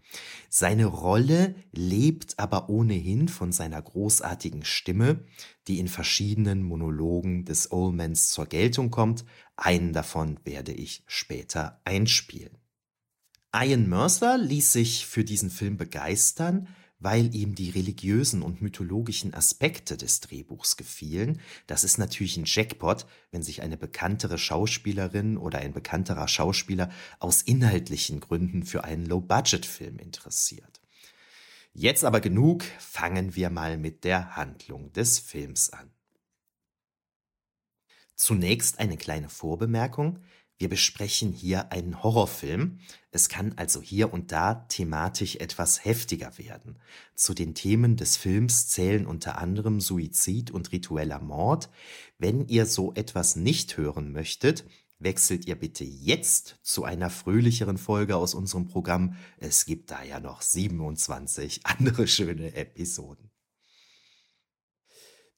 Seine 0.49 0.85
Rolle 0.85 1.55
lebt 1.73 2.39
aber 2.39 2.69
ohnehin 2.69 3.27
von 3.27 3.51
seiner 3.51 3.81
großartigen 3.81 4.63
Stimme, 4.63 5.25
die 5.67 5.79
in 5.79 5.87
verschiedenen 5.87 6.63
Monologen 6.63 7.45
des 7.45 7.71
Oldmans 7.71 8.29
zur 8.29 8.45
Geltung 8.45 8.91
kommt. 8.91 9.25
Einen 9.55 9.93
davon 9.93 10.39
werde 10.43 10.73
ich 10.73 11.03
später 11.07 11.81
einspielen. 11.85 12.57
Ian 13.55 13.87
Mercer 13.87 14.37
ließ 14.37 14.73
sich 14.73 15.05
für 15.05 15.23
diesen 15.23 15.51
Film 15.51 15.77
begeistern, 15.77 16.67
weil 17.03 17.35
ihm 17.35 17.53
die 17.53 17.69
religiösen 17.69 18.41
und 18.41 18.61
mythologischen 18.61 19.33
Aspekte 19.33 19.97
des 19.97 20.21
Drehbuchs 20.21 20.77
gefielen. 20.77 21.39
Das 21.67 21.83
ist 21.83 21.97
natürlich 21.97 22.37
ein 22.37 22.45
Jackpot, 22.45 23.05
wenn 23.31 23.43
sich 23.43 23.61
eine 23.61 23.77
bekanntere 23.77 24.37
Schauspielerin 24.37 25.37
oder 25.37 25.59
ein 25.59 25.73
bekannterer 25.73 26.29
Schauspieler 26.29 26.89
aus 27.19 27.41
inhaltlichen 27.41 28.21
Gründen 28.21 28.63
für 28.63 28.85
einen 28.85 29.05
Low-Budget-Film 29.05 29.99
interessiert. 29.99 30.82
Jetzt 31.75 32.03
aber 32.05 32.21
genug, 32.21 32.63
fangen 32.77 33.35
wir 33.35 33.49
mal 33.49 33.77
mit 33.77 34.03
der 34.03 34.35
Handlung 34.35 34.93
des 34.93 35.17
Films 35.17 35.71
an. 35.71 35.91
Zunächst 38.15 38.77
eine 38.79 38.95
kleine 38.95 39.27
Vorbemerkung. 39.27 40.19
Wir 40.59 40.69
besprechen 40.69 41.31
hier 41.31 41.71
einen 41.71 42.03
Horrorfilm. 42.03 42.77
Es 43.09 43.27
kann 43.27 43.53
also 43.57 43.81
hier 43.81 44.13
und 44.13 44.31
da 44.31 44.53
thematisch 44.69 45.37
etwas 45.37 45.83
heftiger 45.83 46.37
werden. 46.37 46.77
Zu 47.15 47.33
den 47.33 47.55
Themen 47.55 47.97
des 47.97 48.17
Films 48.17 48.67
zählen 48.67 49.07
unter 49.07 49.39
anderem 49.39 49.81
Suizid 49.81 50.51
und 50.51 50.71
ritueller 50.71 51.19
Mord. 51.19 51.71
Wenn 52.19 52.47
ihr 52.47 52.67
so 52.67 52.93
etwas 52.93 53.35
nicht 53.35 53.77
hören 53.77 54.11
möchtet, 54.11 54.63
wechselt 55.03 55.45
ihr 55.45 55.55
bitte 55.55 55.83
jetzt 55.83 56.57
zu 56.63 56.83
einer 56.83 57.09
fröhlicheren 57.09 57.77
Folge 57.77 58.15
aus 58.15 58.33
unserem 58.33 58.67
Programm. 58.67 59.15
Es 59.37 59.65
gibt 59.65 59.91
da 59.91 60.03
ja 60.03 60.19
noch 60.19 60.41
27 60.41 61.61
andere 61.65 62.07
schöne 62.07 62.55
Episoden. 62.55 63.29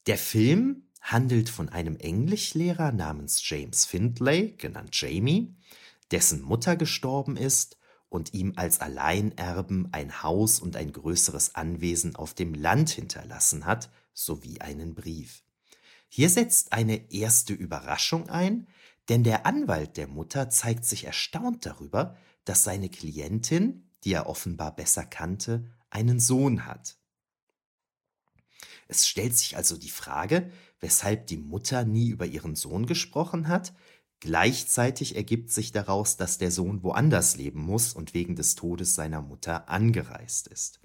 Der 0.07 0.17
Film 0.17 0.83
handelt 1.01 1.49
von 1.49 1.69
einem 1.69 1.97
Englischlehrer 1.97 2.91
namens 2.91 3.47
James 3.47 3.85
Findlay, 3.85 4.55
genannt 4.57 4.89
Jamie, 4.93 5.55
dessen 6.11 6.41
Mutter 6.41 6.75
gestorben 6.75 7.37
ist 7.37 7.77
und 8.09 8.33
ihm 8.33 8.53
als 8.55 8.81
Alleinerben 8.81 9.89
ein 9.91 10.23
Haus 10.23 10.59
und 10.59 10.75
ein 10.75 10.91
größeres 10.91 11.55
Anwesen 11.55 12.15
auf 12.15 12.33
dem 12.33 12.53
Land 12.53 12.89
hinterlassen 12.91 13.65
hat, 13.65 13.89
sowie 14.13 14.61
einen 14.61 14.95
Brief. 14.95 15.43
Hier 16.07 16.29
setzt 16.29 16.71
eine 16.71 17.11
erste 17.11 17.53
Überraschung 17.53 18.29
ein, 18.29 18.67
denn 19.09 19.23
der 19.23 19.45
Anwalt 19.45 19.97
der 19.97 20.07
Mutter 20.07 20.49
zeigt 20.49 20.85
sich 20.85 21.05
erstaunt 21.05 21.65
darüber, 21.65 22.17
dass 22.43 22.63
seine 22.63 22.89
Klientin, 22.89 23.89
die 24.03 24.13
er 24.13 24.27
offenbar 24.27 24.75
besser 24.75 25.05
kannte, 25.05 25.71
einen 25.89 26.19
Sohn 26.19 26.65
hat. 26.65 26.97
Es 28.87 29.07
stellt 29.07 29.35
sich 29.35 29.57
also 29.57 29.77
die 29.77 29.89
Frage, 29.89 30.51
weshalb 30.79 31.27
die 31.27 31.37
Mutter 31.37 31.85
nie 31.85 32.09
über 32.09 32.25
ihren 32.25 32.55
Sohn 32.55 32.85
gesprochen 32.85 33.47
hat. 33.47 33.73
Gleichzeitig 34.19 35.15
ergibt 35.15 35.51
sich 35.51 35.71
daraus, 35.71 36.17
dass 36.17 36.37
der 36.37 36.51
Sohn 36.51 36.83
woanders 36.83 37.35
leben 37.35 37.61
muss 37.61 37.93
und 37.93 38.13
wegen 38.13 38.35
des 38.35 38.55
Todes 38.55 38.95
seiner 38.95 39.21
Mutter 39.21 39.69
angereist 39.69 40.47
ist. 40.47 40.79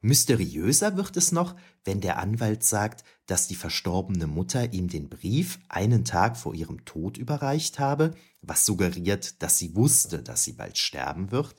Mysteriöser 0.00 0.96
wird 0.96 1.16
es 1.16 1.32
noch, 1.32 1.56
wenn 1.84 2.00
der 2.00 2.18
Anwalt 2.18 2.62
sagt, 2.62 3.04
dass 3.26 3.48
die 3.48 3.56
verstorbene 3.56 4.26
Mutter 4.26 4.72
ihm 4.72 4.88
den 4.88 5.08
Brief 5.08 5.58
einen 5.68 6.04
Tag 6.04 6.36
vor 6.36 6.54
ihrem 6.54 6.84
Tod 6.84 7.18
überreicht 7.18 7.78
habe, 7.78 8.14
was 8.40 8.64
suggeriert, 8.64 9.42
dass 9.42 9.58
sie 9.58 9.74
wusste, 9.74 10.22
dass 10.22 10.44
sie 10.44 10.52
bald 10.52 10.78
sterben 10.78 11.32
wird, 11.32 11.56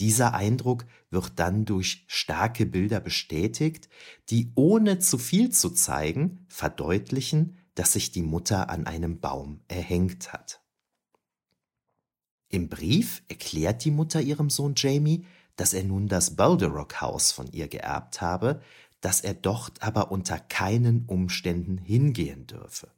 dieser 0.00 0.34
Eindruck 0.34 0.86
wird 1.10 1.32
dann 1.36 1.64
durch 1.64 2.04
starke 2.08 2.66
Bilder 2.66 3.00
bestätigt, 3.00 3.88
die 4.30 4.50
ohne 4.54 4.98
zu 4.98 5.18
viel 5.18 5.50
zu 5.50 5.70
zeigen 5.70 6.44
verdeutlichen, 6.48 7.58
dass 7.74 7.92
sich 7.92 8.10
die 8.10 8.22
Mutter 8.22 8.70
an 8.70 8.86
einem 8.86 9.20
Baum 9.20 9.60
erhängt 9.68 10.32
hat. 10.32 10.60
Im 12.48 12.68
Brief 12.68 13.22
erklärt 13.28 13.84
die 13.84 13.90
Mutter 13.90 14.20
ihrem 14.20 14.50
Sohn 14.50 14.74
Jamie, 14.76 15.24
dass 15.56 15.72
er 15.74 15.84
nun 15.84 16.08
das 16.08 16.36
Balderock 16.36 17.00
Haus 17.00 17.32
von 17.32 17.50
ihr 17.52 17.68
geerbt 17.68 18.20
habe, 18.20 18.60
dass 19.00 19.20
er 19.20 19.34
dort 19.34 19.82
aber 19.82 20.10
unter 20.10 20.38
keinen 20.38 21.04
Umständen 21.06 21.78
hingehen 21.78 22.46
dürfe. 22.46 22.88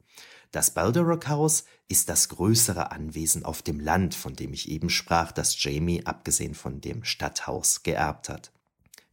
Das 0.52 0.70
Balderock 0.70 1.26
Haus 1.28 1.64
ist 1.88 2.08
das 2.08 2.28
größere 2.28 2.92
Anwesen 2.92 3.44
auf 3.44 3.62
dem 3.62 3.80
Land, 3.80 4.14
von 4.14 4.36
dem 4.36 4.52
ich 4.52 4.68
eben 4.68 4.88
sprach, 4.88 5.32
das 5.32 5.60
Jamie 5.60 6.06
abgesehen 6.06 6.54
von 6.54 6.80
dem 6.80 7.02
Stadthaus 7.02 7.82
geerbt 7.82 8.28
hat. 8.28 8.52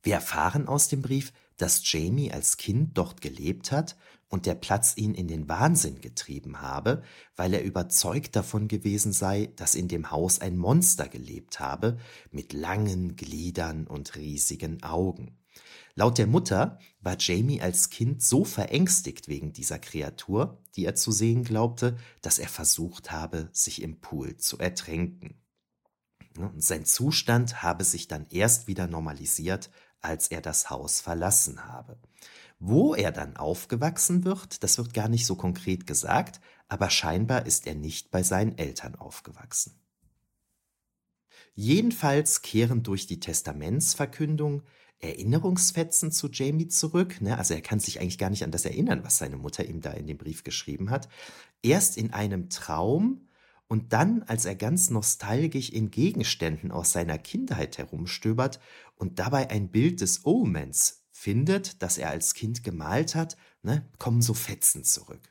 Wir 0.03 0.15
erfahren 0.15 0.67
aus 0.67 0.87
dem 0.87 1.01
Brief, 1.01 1.33
dass 1.57 1.81
Jamie 1.91 2.31
als 2.31 2.57
Kind 2.57 2.97
dort 2.97 3.21
gelebt 3.21 3.71
hat 3.71 3.95
und 4.31 4.45
der 4.45 4.55
Platz 4.55 4.93
ihn 4.95 5.13
in 5.13 5.27
den 5.27 5.47
Wahnsinn 5.47 6.01
getrieben 6.01 6.61
habe, 6.61 7.03
weil 7.35 7.53
er 7.53 7.63
überzeugt 7.63 8.35
davon 8.35 8.67
gewesen 8.67 9.11
sei, 9.11 9.51
dass 9.57 9.75
in 9.75 9.89
dem 9.89 10.09
Haus 10.09 10.39
ein 10.39 10.57
Monster 10.57 11.07
gelebt 11.07 11.59
habe, 11.59 11.97
mit 12.31 12.53
langen 12.53 13.15
Gliedern 13.17 13.85
und 13.85 14.15
riesigen 14.15 14.81
Augen. 14.83 15.37
Laut 15.95 16.17
der 16.17 16.27
Mutter 16.27 16.79
war 17.01 17.17
Jamie 17.19 17.61
als 17.61 17.89
Kind 17.89 18.23
so 18.23 18.45
verängstigt 18.45 19.27
wegen 19.27 19.51
dieser 19.51 19.79
Kreatur, 19.79 20.63
die 20.77 20.85
er 20.85 20.95
zu 20.95 21.11
sehen 21.11 21.43
glaubte, 21.43 21.97
dass 22.21 22.39
er 22.39 22.47
versucht 22.47 23.11
habe, 23.11 23.49
sich 23.51 23.81
im 23.81 23.99
Pool 23.99 24.37
zu 24.37 24.57
ertränken. 24.57 25.41
sein 26.55 26.85
Zustand 26.85 27.61
habe 27.61 27.83
sich 27.83 28.07
dann 28.07 28.25
erst 28.29 28.67
wieder 28.67 28.87
normalisiert, 28.87 29.69
als 29.99 30.29
er 30.29 30.39
das 30.39 30.69
Haus 30.69 31.01
verlassen 31.01 31.65
habe. 31.65 31.99
Wo 32.63 32.93
er 32.93 33.11
dann 33.11 33.37
aufgewachsen 33.37 34.23
wird, 34.23 34.61
das 34.61 34.77
wird 34.77 34.93
gar 34.93 35.09
nicht 35.09 35.25
so 35.25 35.35
konkret 35.35 35.87
gesagt, 35.87 36.39
aber 36.67 36.91
scheinbar 36.91 37.47
ist 37.47 37.65
er 37.65 37.73
nicht 37.73 38.11
bei 38.11 38.21
seinen 38.21 38.55
Eltern 38.55 38.93
aufgewachsen. 38.93 39.79
Jedenfalls 41.55 42.43
kehren 42.43 42.83
durch 42.83 43.07
die 43.07 43.19
Testamentsverkündung 43.19 44.61
Erinnerungsfetzen 44.99 46.11
zu 46.11 46.29
Jamie 46.29 46.67
zurück. 46.67 47.19
Ne? 47.19 47.35
Also 47.35 47.55
er 47.55 47.61
kann 47.61 47.79
sich 47.79 47.99
eigentlich 47.99 48.19
gar 48.19 48.29
nicht 48.29 48.43
an 48.43 48.51
das 48.51 48.65
erinnern, 48.65 49.03
was 49.03 49.17
seine 49.17 49.37
Mutter 49.37 49.65
ihm 49.65 49.81
da 49.81 49.89
in 49.93 50.05
dem 50.05 50.19
Brief 50.19 50.43
geschrieben 50.43 50.91
hat. 50.91 51.09
Erst 51.63 51.97
in 51.97 52.13
einem 52.13 52.51
Traum 52.51 53.27
und 53.67 53.91
dann, 53.91 54.21
als 54.27 54.45
er 54.45 54.53
ganz 54.53 54.91
nostalgisch 54.91 55.71
in 55.71 55.89
Gegenständen 55.89 56.71
aus 56.71 56.91
seiner 56.91 57.17
Kindheit 57.17 57.79
herumstöbert 57.79 58.59
und 58.97 59.17
dabei 59.17 59.49
ein 59.49 59.69
Bild 59.69 60.01
des 60.01 60.27
Omens 60.27 61.00
findet, 61.21 61.83
das 61.83 61.99
er 61.99 62.09
als 62.09 62.33
Kind 62.33 62.63
gemalt 62.63 63.13
hat, 63.13 63.37
ne, 63.61 63.87
kommen 63.99 64.23
so 64.23 64.33
Fetzen 64.33 64.83
zurück. 64.83 65.21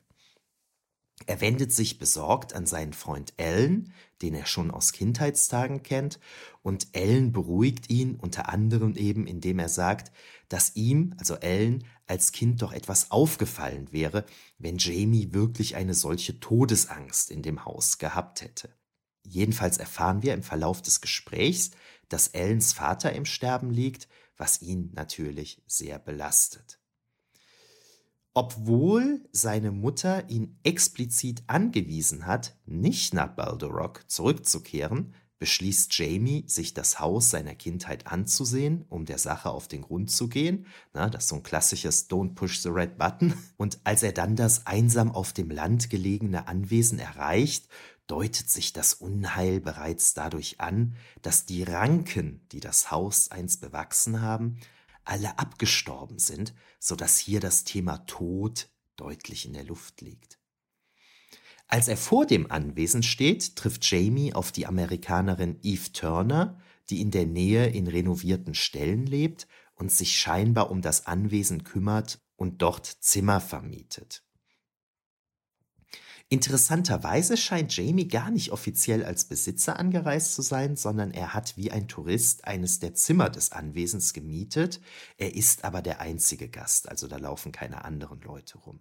Er 1.26 1.40
wendet 1.40 1.73
sich 1.73 1.99
besorgt 1.99 2.54
an 2.54 2.64
seinen 2.64 2.92
Freund 2.92 3.35
Ellen, 3.38 3.92
den 4.23 4.35
er 4.35 4.47
schon 4.47 4.70
aus 4.70 4.92
Kindheitstagen 4.92 5.82
kennt, 5.82 6.20
und 6.62 6.87
Ellen 6.92 7.32
beruhigt 7.32 7.90
ihn 7.90 8.14
unter 8.14 8.49
anderem 8.49 8.94
eben, 8.94 9.26
indem 9.26 9.59
er 9.59 9.68
sagt, 9.68 10.12
dass 10.49 10.76
ihm, 10.76 11.14
also 11.18 11.35
Ellen, 11.35 11.85
als 12.06 12.30
Kind 12.30 12.62
doch 12.62 12.73
etwas 12.73 13.11
aufgefallen 13.11 13.88
wäre, 13.90 14.25
wenn 14.59 14.78
Jamie 14.78 15.35
wirklich 15.35 15.75
eine 15.75 15.94
solche 15.94 16.38
Todesangst 16.38 17.32
in 17.32 17.42
dem 17.42 17.64
Haus 17.64 17.99
gehabt 17.99 18.42
hätte. 18.42 18.73
Jedenfalls 19.25 19.76
erfahren 19.76 20.23
wir 20.23 20.35
im 20.35 20.44
Verlauf 20.44 20.82
des 20.82 21.00
Gesprächs, 21.00 21.73
dass 22.09 22.28
Ellens 22.28 22.73
Vater 22.73 23.12
im 23.12 23.25
Sterben 23.25 23.70
liegt, 23.70 24.09
was 24.40 24.62
ihn 24.62 24.90
natürlich 24.94 25.62
sehr 25.66 25.99
belastet. 25.99 26.80
Obwohl 28.32 29.28
seine 29.32 29.70
Mutter 29.70 30.30
ihn 30.30 30.59
explizit 30.62 31.42
angewiesen 31.47 32.26
hat, 32.26 32.56
nicht 32.64 33.12
nach 33.12 33.37
Balderock 33.37 34.11
zurückzukehren, 34.11 35.14
beschließt 35.40 35.97
Jamie, 35.99 36.44
sich 36.47 36.73
das 36.73 37.00
Haus 37.00 37.30
seiner 37.30 37.54
Kindheit 37.54 38.06
anzusehen, 38.06 38.85
um 38.88 39.04
der 39.04 39.18
Sache 39.18 39.50
auf 39.50 39.68
den 39.68 39.82
Grund 39.82 40.11
zu 40.11 40.28
gehen. 40.28 40.66
Na, 40.94 41.11
das 41.11 41.25
ist 41.25 41.28
so 41.30 41.37
ein 41.37 41.42
klassisches 41.42 42.09
Don't 42.09 42.35
push 42.35 42.61
the 42.61 42.68
red 42.68 42.97
button. 42.97 43.35
Und 43.59 43.80
als 43.85 44.02
er 44.02 44.12
dann 44.12 44.37
das 44.37 44.66
einsam 44.66 45.11
auf 45.11 45.35
dem 45.35 45.50
Land 45.50 45.90
gelegene 45.90 46.47
Anwesen 46.47 46.99
erreicht, 46.99 47.68
deutet 48.11 48.50
sich 48.50 48.73
das 48.73 48.95
Unheil 48.95 49.61
bereits 49.61 50.14
dadurch 50.14 50.61
an, 50.61 50.97
dass 51.23 51.45
die 51.45 51.62
Ranken, 51.62 52.40
die 52.50 52.59
das 52.59 52.90
Haus 52.90 53.31
einst 53.31 53.61
bewachsen 53.61 54.21
haben, 54.21 54.58
alle 55.04 55.39
abgestorben 55.39 56.19
sind, 56.19 56.52
so 56.80 56.97
dass 56.97 57.19
hier 57.19 57.39
das 57.39 57.63
Thema 57.63 57.99
Tod 58.06 58.69
deutlich 58.97 59.47
in 59.47 59.52
der 59.52 59.65
Luft 59.65 60.00
liegt. 60.00 60.39
Als 61.69 61.87
er 61.87 61.97
vor 61.97 62.26
dem 62.26 62.50
Anwesen 62.50 63.04
steht, 63.04 63.54
trifft 63.54 63.89
Jamie 63.89 64.34
auf 64.34 64.50
die 64.50 64.67
Amerikanerin 64.67 65.61
Eve 65.63 65.93
Turner, 65.93 66.61
die 66.91 67.00
in 67.00 67.13
der 67.13 67.26
Nähe 67.26 67.69
in 67.69 67.87
renovierten 67.87 68.54
Ställen 68.54 69.06
lebt 69.06 69.47
und 69.76 69.93
sich 69.93 70.19
scheinbar 70.19 70.73
um 70.73 70.82
das 70.82 71.06
Anwesen 71.06 71.63
kümmert 71.63 72.21
und 72.34 72.61
dort 72.61 72.87
Zimmer 72.87 73.41
vermietet. 73.41 74.25
Interessanterweise 76.32 77.36
scheint 77.36 77.76
Jamie 77.76 78.06
gar 78.06 78.30
nicht 78.30 78.52
offiziell 78.52 79.04
als 79.04 79.25
Besitzer 79.25 79.80
angereist 79.80 80.32
zu 80.34 80.43
sein, 80.43 80.76
sondern 80.76 81.10
er 81.10 81.34
hat 81.34 81.56
wie 81.56 81.73
ein 81.73 81.88
Tourist 81.88 82.45
eines 82.45 82.78
der 82.78 82.95
Zimmer 82.95 83.30
des 83.30 83.50
Anwesens 83.50 84.12
gemietet. 84.12 84.80
Er 85.19 85.34
ist 85.34 85.64
aber 85.64 85.82
der 85.82 86.00
einzige 86.00 86.49
Gast, 86.49 86.88
also 86.88 87.08
da 87.08 87.16
laufen 87.16 87.50
keine 87.50 87.84
anderen 87.84 88.21
Leute 88.21 88.58
rum. 88.58 88.78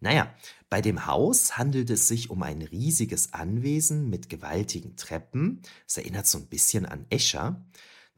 Naja, 0.00 0.34
bei 0.70 0.80
dem 0.80 1.04
Haus 1.04 1.58
handelt 1.58 1.90
es 1.90 2.08
sich 2.08 2.30
um 2.30 2.42
ein 2.42 2.62
riesiges 2.62 3.34
Anwesen 3.34 4.08
mit 4.08 4.30
gewaltigen 4.30 4.96
Treppen. 4.96 5.60
Es 5.86 5.98
erinnert 5.98 6.26
so 6.26 6.38
ein 6.38 6.46
bisschen 6.46 6.86
an 6.86 7.04
Escher. 7.10 7.66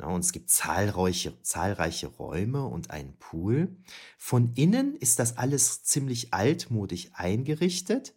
Und 0.03 0.21
es 0.21 0.33
gibt 0.33 0.51
zahlreiche, 0.51 1.41
zahlreiche 1.43 2.07
Räume 2.07 2.67
und 2.67 2.91
einen 2.91 3.17
Pool. 3.19 3.77
Von 4.19 4.55
innen 4.55 4.97
ist 4.97 5.19
das 5.19 5.37
alles 5.37 5.83
ziemlich 5.83 6.33
altmodisch 6.35 7.11
eingerichtet, 7.13 8.15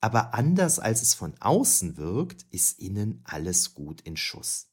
aber 0.00 0.34
anders 0.34 0.78
als 0.78 1.02
es 1.02 1.14
von 1.14 1.34
außen 1.40 1.96
wirkt, 1.96 2.46
ist 2.50 2.78
innen 2.78 3.20
alles 3.24 3.74
gut 3.74 4.00
in 4.00 4.16
Schuss. 4.16 4.68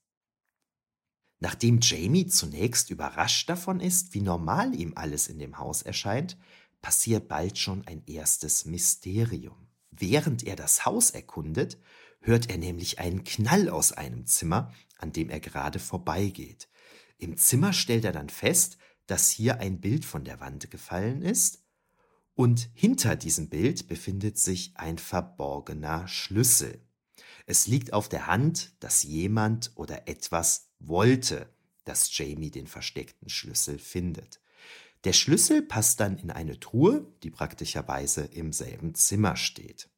Nachdem 1.40 1.80
Jamie 1.82 2.28
zunächst 2.28 2.90
überrascht 2.90 3.50
davon 3.50 3.80
ist, 3.80 4.14
wie 4.14 4.22
normal 4.22 4.74
ihm 4.74 4.94
alles 4.96 5.28
in 5.28 5.38
dem 5.38 5.60
Haus 5.60 5.82
erscheint, 5.84 6.38
passiert 6.82 7.28
bald 7.28 7.58
schon 7.58 7.86
ein 7.86 8.04
erstes 8.08 8.66
Mysterium. 8.66 9.68
Während 9.92 10.44
er 10.44 10.56
das 10.56 10.86
Haus 10.86 11.12
erkundet, 11.12 11.78
hört 12.22 12.50
er 12.50 12.58
nämlich 12.58 13.00
einen 13.00 13.24
Knall 13.24 13.70
aus 13.70 13.92
einem 13.92 14.26
Zimmer, 14.26 14.74
an 14.98 15.12
dem 15.12 15.30
er 15.30 15.40
gerade 15.40 15.80
vorbeigeht. 15.80 16.68
Im 17.18 17.38
Zimmer 17.38 17.74
stellt 17.74 18.06
er 18.06 18.12
dann 18.12 18.30
fest, 18.30 18.78
dass 19.08 19.30
hier 19.30 19.60
ein 19.60 19.80
Bild 19.80 20.06
von 20.06 20.24
der 20.24 20.40
Wand 20.40 20.70
gefallen 20.70 21.22
ist, 21.22 21.64
und 22.36 22.70
hinter 22.76 23.16
diesem 23.16 23.50
Bild 23.50 23.88
befindet 23.88 24.38
sich 24.38 24.72
ein 24.76 25.00
verborgener 25.00 26.08
Schlüssel. 26.08 26.80
Es 27.48 27.66
liegt 27.66 27.94
auf 27.94 28.10
der 28.10 28.28
Hand, 28.28 28.76
dass 28.80 29.02
jemand 29.02 29.72
oder 29.74 30.08
etwas 30.08 30.70
wollte, 30.78 31.50
dass 31.84 32.16
Jamie 32.16 32.52
den 32.52 32.68
versteckten 32.68 33.30
Schlüssel 33.30 33.80
findet. 33.80 34.40
Der 35.04 35.14
Schlüssel 35.14 35.64
passt 35.64 36.00
dann 36.00 36.18
in 36.18 36.30
eine 36.30 36.60
Truhe, 36.60 37.12
die 37.24 37.32
praktischerweise 37.32 38.26
im 38.26 38.54
selben 38.54 38.94
Zimmer 38.94 39.36
steht. 39.36 39.90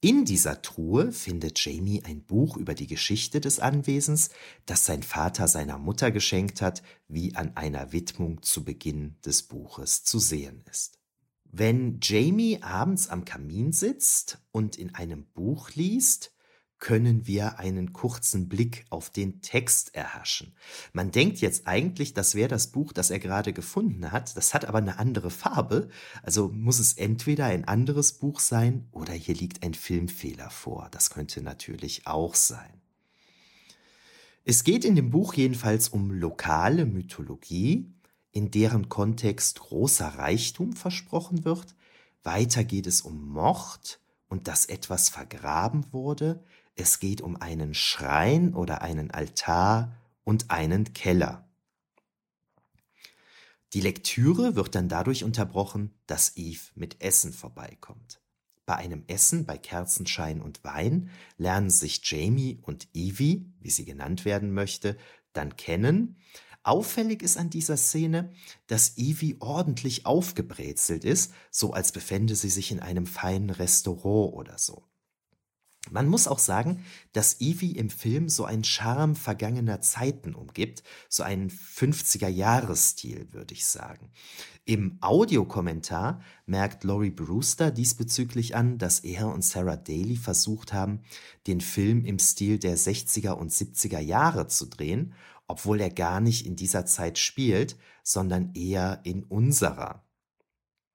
In 0.00 0.24
dieser 0.24 0.62
Truhe 0.62 1.10
findet 1.10 1.58
Jamie 1.64 2.04
ein 2.04 2.22
Buch 2.22 2.56
über 2.56 2.74
die 2.74 2.86
Geschichte 2.86 3.40
des 3.40 3.58
Anwesens, 3.58 4.30
das 4.64 4.86
sein 4.86 5.02
Vater 5.02 5.48
seiner 5.48 5.76
Mutter 5.76 6.12
geschenkt 6.12 6.62
hat, 6.62 6.84
wie 7.08 7.34
an 7.34 7.56
einer 7.56 7.90
Widmung 7.90 8.40
zu 8.42 8.64
Beginn 8.64 9.16
des 9.26 9.42
Buches 9.42 10.04
zu 10.04 10.20
sehen 10.20 10.62
ist. 10.70 11.00
Wenn 11.42 11.98
Jamie 12.00 12.62
abends 12.62 13.08
am 13.08 13.24
Kamin 13.24 13.72
sitzt 13.72 14.38
und 14.52 14.76
in 14.76 14.94
einem 14.94 15.24
Buch 15.32 15.70
liest, 15.74 16.32
können 16.78 17.26
wir 17.26 17.58
einen 17.58 17.92
kurzen 17.92 18.48
Blick 18.48 18.86
auf 18.90 19.10
den 19.10 19.40
Text 19.42 19.94
erhaschen. 19.94 20.52
Man 20.92 21.10
denkt 21.10 21.38
jetzt 21.40 21.66
eigentlich, 21.66 22.14
das 22.14 22.34
wäre 22.34 22.48
das 22.48 22.68
Buch, 22.68 22.92
das 22.92 23.10
er 23.10 23.18
gerade 23.18 23.52
gefunden 23.52 24.12
hat. 24.12 24.36
Das 24.36 24.54
hat 24.54 24.64
aber 24.64 24.78
eine 24.78 24.98
andere 24.98 25.30
Farbe. 25.30 25.88
Also 26.22 26.48
muss 26.48 26.78
es 26.78 26.92
entweder 26.92 27.46
ein 27.46 27.66
anderes 27.66 28.12
Buch 28.12 28.40
sein 28.40 28.86
oder 28.92 29.12
hier 29.12 29.34
liegt 29.34 29.64
ein 29.64 29.74
Filmfehler 29.74 30.50
vor. 30.50 30.88
Das 30.92 31.10
könnte 31.10 31.42
natürlich 31.42 32.06
auch 32.06 32.34
sein. 32.34 32.80
Es 34.44 34.64
geht 34.64 34.84
in 34.84 34.96
dem 34.96 35.10
Buch 35.10 35.34
jedenfalls 35.34 35.88
um 35.88 36.10
lokale 36.10 36.86
Mythologie, 36.86 37.92
in 38.30 38.50
deren 38.50 38.88
Kontext 38.88 39.60
großer 39.60 40.06
Reichtum 40.06 40.74
versprochen 40.74 41.44
wird. 41.44 41.74
Weiter 42.22 42.64
geht 42.64 42.86
es 42.86 43.00
um 43.00 43.28
Mord 43.28 44.00
und 44.28 44.48
dass 44.48 44.66
etwas 44.66 45.08
vergraben 45.08 45.92
wurde, 45.92 46.44
es 46.78 47.00
geht 47.00 47.20
um 47.20 47.36
einen 47.36 47.74
Schrein 47.74 48.54
oder 48.54 48.82
einen 48.82 49.10
Altar 49.10 49.96
und 50.24 50.50
einen 50.50 50.92
Keller. 50.94 51.48
Die 53.74 53.80
Lektüre 53.80 54.54
wird 54.56 54.74
dann 54.74 54.88
dadurch 54.88 55.24
unterbrochen, 55.24 55.92
dass 56.06 56.36
Eve 56.36 56.60
mit 56.74 57.02
Essen 57.02 57.32
vorbeikommt. 57.32 58.20
Bei 58.64 58.76
einem 58.76 59.04
Essen 59.08 59.44
bei 59.44 59.58
Kerzenschein 59.58 60.40
und 60.40 60.62
Wein 60.62 61.10
lernen 61.36 61.70
sich 61.70 62.00
Jamie 62.04 62.60
und 62.62 62.88
Evie, 62.94 63.52
wie 63.60 63.70
sie 63.70 63.84
genannt 63.84 64.24
werden 64.24 64.52
möchte, 64.52 64.96
dann 65.32 65.56
kennen. 65.56 66.16
Auffällig 66.62 67.22
ist 67.22 67.38
an 67.38 67.50
dieser 67.50 67.76
Szene, 67.76 68.30
dass 68.66 68.98
Evie 68.98 69.36
ordentlich 69.40 70.06
aufgebrezelt 70.06 71.04
ist, 71.04 71.32
so 71.50 71.72
als 71.72 71.92
befände 71.92 72.36
sie 72.36 72.50
sich 72.50 72.70
in 72.70 72.80
einem 72.80 73.06
feinen 73.06 73.50
Restaurant 73.50 74.34
oder 74.34 74.58
so. 74.58 74.87
Man 75.90 76.08
muss 76.08 76.28
auch 76.28 76.38
sagen, 76.38 76.84
dass 77.12 77.40
Evie 77.40 77.72
im 77.72 77.90
Film 77.90 78.28
so 78.28 78.44
einen 78.44 78.64
Charme 78.64 79.16
vergangener 79.16 79.80
Zeiten 79.80 80.34
umgibt, 80.34 80.82
so 81.08 81.22
einen 81.22 81.50
50er-Jahres-Stil, 81.50 83.28
würde 83.32 83.54
ich 83.54 83.66
sagen. 83.66 84.10
Im 84.64 84.98
Audiokommentar 85.00 86.20
merkt 86.44 86.84
Laurie 86.84 87.10
Brewster 87.10 87.70
diesbezüglich 87.70 88.54
an, 88.54 88.76
dass 88.76 89.00
er 89.00 89.28
und 89.28 89.42
Sarah 89.42 89.76
Daly 89.76 90.16
versucht 90.16 90.72
haben, 90.72 91.00
den 91.46 91.60
Film 91.60 92.04
im 92.04 92.18
Stil 92.18 92.58
der 92.58 92.76
60er 92.76 93.30
und 93.30 93.50
70er 93.50 94.00
Jahre 94.00 94.46
zu 94.46 94.66
drehen, 94.66 95.14
obwohl 95.46 95.80
er 95.80 95.90
gar 95.90 96.20
nicht 96.20 96.44
in 96.46 96.56
dieser 96.56 96.84
Zeit 96.84 97.18
spielt, 97.18 97.76
sondern 98.02 98.52
eher 98.54 99.00
in 99.04 99.24
unserer. 99.24 100.04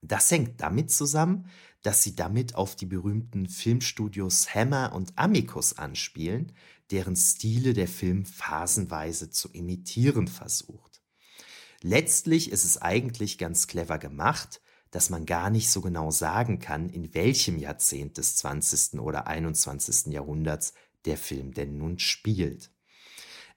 Das 0.04 0.30
hängt 0.30 0.62
damit 0.62 0.92
zusammen, 0.92 1.48
dass 1.84 2.02
sie 2.02 2.16
damit 2.16 2.56
auf 2.56 2.76
die 2.76 2.86
berühmten 2.86 3.48
Filmstudios 3.48 4.56
Hammer 4.56 4.94
und 4.94 5.14
Amicus 5.18 5.78
anspielen, 5.78 6.54
deren 6.92 7.16
Stile 7.16 7.74
der 7.74 7.88
Film 7.88 8.26
phasenweise 8.26 9.30
zu 9.30 9.50
imitieren 9.50 10.28
versucht. 10.28 11.02
Letztlich 11.82 12.52
ist 12.52 12.64
es 12.64 12.82
eigentlich 12.82 13.38
ganz 13.38 13.68
clever 13.68 14.00
gemacht, 14.00 14.62
dass 14.92 15.10
man 15.10 15.26
gar 15.26 15.50
nicht 15.50 15.70
so 15.70 15.82
genau 15.82 16.12
sagen 16.12 16.60
kann, 16.60 16.90
in 16.90 17.14
welchem 17.14 17.58
Jahrzehnt 17.58 18.18
des 18.18 18.38
20. 18.38 19.00
oder 19.00 19.28
21. 19.28 20.14
Jahrhunderts 20.14 20.74
der 21.06 21.18
Film 21.18 21.54
denn 21.54 21.78
nun 21.78 22.00
spielt. 22.00 22.72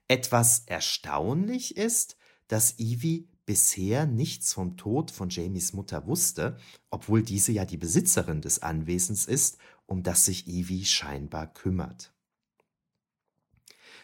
Etwas 0.07 0.63
erstaunlich 0.65 1.77
ist, 1.77 2.17
dass 2.47 2.79
Evie 2.79 3.29
bisher 3.47 4.05
nichts 4.05 4.53
vom 4.53 4.77
Tod 4.77 5.09
von 5.09 5.29
Jamies 5.29 5.73
Mutter 5.73 6.05
wusste, 6.05 6.59
obwohl 6.91 7.23
diese 7.23 7.51
ja 7.51 7.65
die 7.65 7.77
Besitzerin 7.77 8.41
des 8.41 8.61
Anwesens 8.61 9.25
ist, 9.25 9.57
um 9.87 10.03
das 10.03 10.25
sich 10.25 10.47
Evie 10.47 10.85
scheinbar 10.85 11.51
kümmert. 11.51 12.13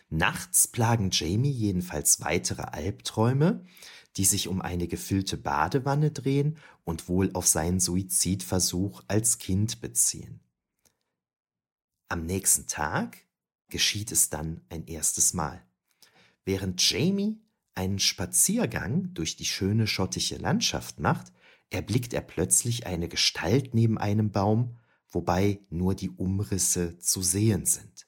Nachts 0.10 0.68
plagen 0.68 1.10
Jamie 1.12 1.52
jedenfalls 1.52 2.22
weitere 2.22 2.62
Albträume, 2.62 3.66
die 4.16 4.26
sich 4.26 4.48
um 4.48 4.62
eine 4.62 4.88
gefüllte 4.88 5.38
Badewanne 5.38 6.12
drehen 6.12 6.58
und 6.86 7.10
wohl 7.10 7.32
auf 7.34 7.46
seinen 7.46 7.80
Suizidversuch 7.80 9.04
als 9.08 9.40
Kind 9.40 9.82
beziehen. 9.82 10.40
Am 12.08 12.26
nächsten 12.26 12.68
Tag 12.68 13.18
geschieht 13.70 14.12
es 14.12 14.30
dann 14.30 14.62
ein 14.70 14.86
erstes 14.86 15.34
Mal. 15.34 15.66
Während 16.46 16.90
Jamie 16.90 17.43
einen 17.76 18.00
Spaziergang 18.00 19.14
durch 19.14 19.36
die 19.36 19.46
schöne 19.46 19.88
schottische 19.88 20.38
Landschaft 20.38 21.00
macht, 21.00 21.32
erblickt 21.70 22.14
er 22.14 22.22
plötzlich 22.22 22.86
eine 22.86 23.10
Gestalt 23.10 23.74
neben 23.74 23.98
einem 23.98 24.32
Baum, 24.32 24.78
wobei 25.10 25.62
nur 25.70 25.96
die 25.96 26.10
Umrisse 26.10 26.98
zu 27.00 27.22
sehen 27.22 27.66
sind. 27.66 28.08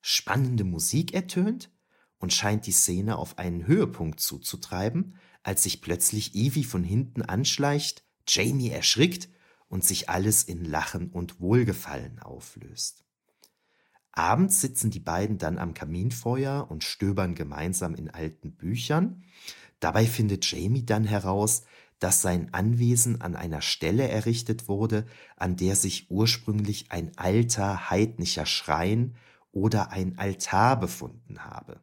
Spannende 0.00 0.64
Musik 0.64 1.14
ertönt 1.14 1.70
und 2.18 2.32
scheint 2.32 2.66
die 2.66 2.72
Szene 2.72 3.16
auf 3.16 3.38
einen 3.38 3.66
Höhepunkt 3.66 4.20
zuzutreiben, 4.20 5.16
als 5.42 5.62
sich 5.62 5.80
plötzlich 5.80 6.34
Evie 6.34 6.64
von 6.64 6.84
hinten 6.84 7.22
anschleicht, 7.22 8.04
Jamie 8.26 8.70
erschrickt 8.70 9.28
und 9.68 9.84
sich 9.84 10.08
alles 10.08 10.42
in 10.44 10.64
Lachen 10.64 11.10
und 11.10 11.40
Wohlgefallen 11.40 12.18
auflöst. 12.18 13.04
Abends 14.18 14.60
sitzen 14.60 14.90
die 14.90 14.98
beiden 14.98 15.38
dann 15.38 15.58
am 15.58 15.74
Kaminfeuer 15.74 16.66
und 16.68 16.82
stöbern 16.82 17.36
gemeinsam 17.36 17.94
in 17.94 18.10
alten 18.10 18.50
Büchern. 18.50 19.22
Dabei 19.78 20.06
findet 20.06 20.50
Jamie 20.50 20.84
dann 20.84 21.04
heraus, 21.04 21.62
dass 22.00 22.20
sein 22.20 22.52
Anwesen 22.52 23.20
an 23.20 23.36
einer 23.36 23.62
Stelle 23.62 24.08
errichtet 24.08 24.66
wurde, 24.66 25.06
an 25.36 25.54
der 25.54 25.76
sich 25.76 26.10
ursprünglich 26.10 26.90
ein 26.90 27.16
alter 27.16 27.90
heidnischer 27.90 28.44
Schrein 28.44 29.14
oder 29.52 29.92
ein 29.92 30.18
Altar 30.18 30.80
befunden 30.80 31.44
habe. 31.44 31.80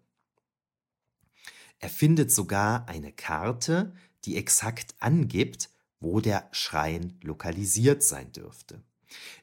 Er 1.80 1.90
findet 1.90 2.34
sogar 2.34 2.90
eine 2.90 3.14
Karte, 3.14 3.94
die 4.26 4.36
exakt 4.36 4.94
angibt, 5.00 5.70
wo 6.02 6.20
der 6.20 6.50
Schrein 6.52 7.18
lokalisiert 7.22 8.04
sein 8.04 8.34
dürfte. 8.34 8.84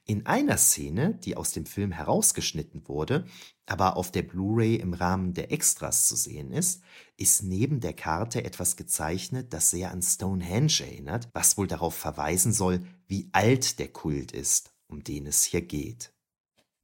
In 0.05 0.27
einer 0.27 0.59
Szene, 0.59 1.15
die 1.15 1.37
aus 1.37 1.53
dem 1.53 1.67
Film 1.67 1.93
herausgeschnitten 1.93 2.89
wurde, 2.89 3.25
aber 3.67 3.97
auf 3.97 4.11
der 4.11 4.23
Blu-ray 4.23 4.77
im 4.77 4.95
Rahmen 4.95 5.35
der 5.35 5.53
Extras 5.53 6.07
zu 6.09 6.17
sehen 6.17 6.51
ist, 6.51 6.83
ist 7.17 7.43
neben 7.43 7.81
der 7.81 7.93
Karte 7.93 8.45
etwas 8.45 8.77
gezeichnet, 8.77 9.53
das 9.53 9.71
sehr 9.71 9.93
an 9.93 10.03
Stonehenge 10.03 10.81
erinnert, 10.81 11.29
was 11.33 11.57
wohl 11.57 11.67
darauf 11.67 11.95
verweisen 11.95 12.53
soll, 12.53 12.85
wie 13.07 13.29
alt 13.33 13.79
der 13.79 13.89
Kult 13.89 14.33
ist, 14.33 14.75
um 14.89 15.05
den 15.05 15.27
es 15.27 15.45
hier 15.45 15.63
geht. 15.63 16.13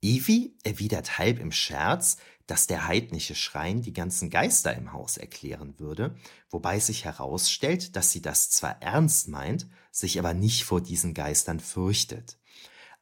Evie 0.01 0.55
erwidert 0.63 1.17
halb 1.17 1.39
im 1.39 1.51
Scherz, 1.51 2.17
dass 2.49 2.65
der 2.65 2.87
heidnische 2.87 3.35
Schrein 3.35 3.81
die 3.81 3.93
ganzen 3.93 4.29
Geister 4.29 4.73
im 4.75 4.91
Haus 4.91 5.17
erklären 5.17 5.77
würde, 5.77 6.15
wobei 6.49 6.79
sich 6.79 7.05
herausstellt, 7.05 7.95
dass 7.95 8.11
sie 8.11 8.21
das 8.21 8.49
zwar 8.49 8.81
ernst 8.81 9.27
meint, 9.27 9.67
sich 9.91 10.17
aber 10.17 10.33
nicht 10.33 10.63
vor 10.63 10.81
diesen 10.81 11.13
Geistern 11.13 11.59
fürchtet. 11.59 12.39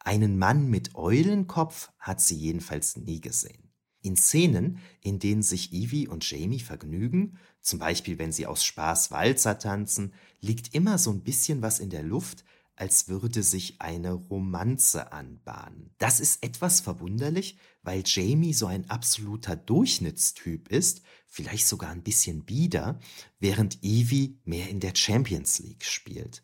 Einen 0.07 0.37
Mann 0.37 0.69
mit 0.69 0.95
Eulenkopf 0.95 1.91
hat 1.99 2.21
sie 2.21 2.37
jedenfalls 2.37 2.95
nie 2.95 3.19
gesehen. 3.19 3.73
In 4.01 4.15
Szenen, 4.15 4.79
in 5.01 5.19
denen 5.19 5.43
sich 5.43 5.73
Evie 5.73 6.07
und 6.07 6.31
Jamie 6.31 6.61
vergnügen, 6.61 7.37
zum 7.59 7.79
Beispiel 7.79 8.17
wenn 8.17 8.31
sie 8.31 8.45
aus 8.45 8.63
Spaß 8.63 9.11
Walzer 9.11 9.59
tanzen, 9.59 10.13
liegt 10.39 10.73
immer 10.73 10.97
so 10.97 11.11
ein 11.11 11.23
bisschen 11.23 11.61
was 11.61 11.79
in 11.79 11.89
der 11.89 12.03
Luft, 12.03 12.45
als 12.77 13.09
würde 13.09 13.43
sich 13.43 13.81
eine 13.81 14.13
Romanze 14.13 15.11
anbahnen. 15.11 15.93
Das 15.97 16.21
ist 16.21 16.41
etwas 16.41 16.79
verwunderlich, 16.79 17.57
weil 17.83 18.03
Jamie 18.05 18.53
so 18.53 18.67
ein 18.67 18.89
absoluter 18.89 19.57
Durchschnittstyp 19.57 20.69
ist, 20.69 21.01
vielleicht 21.27 21.67
sogar 21.67 21.89
ein 21.89 22.03
bisschen 22.03 22.45
bieder, 22.45 22.97
während 23.41 23.83
Evie 23.83 24.39
mehr 24.45 24.69
in 24.69 24.79
der 24.79 24.95
Champions 24.95 25.59
League 25.59 25.83
spielt. 25.83 26.43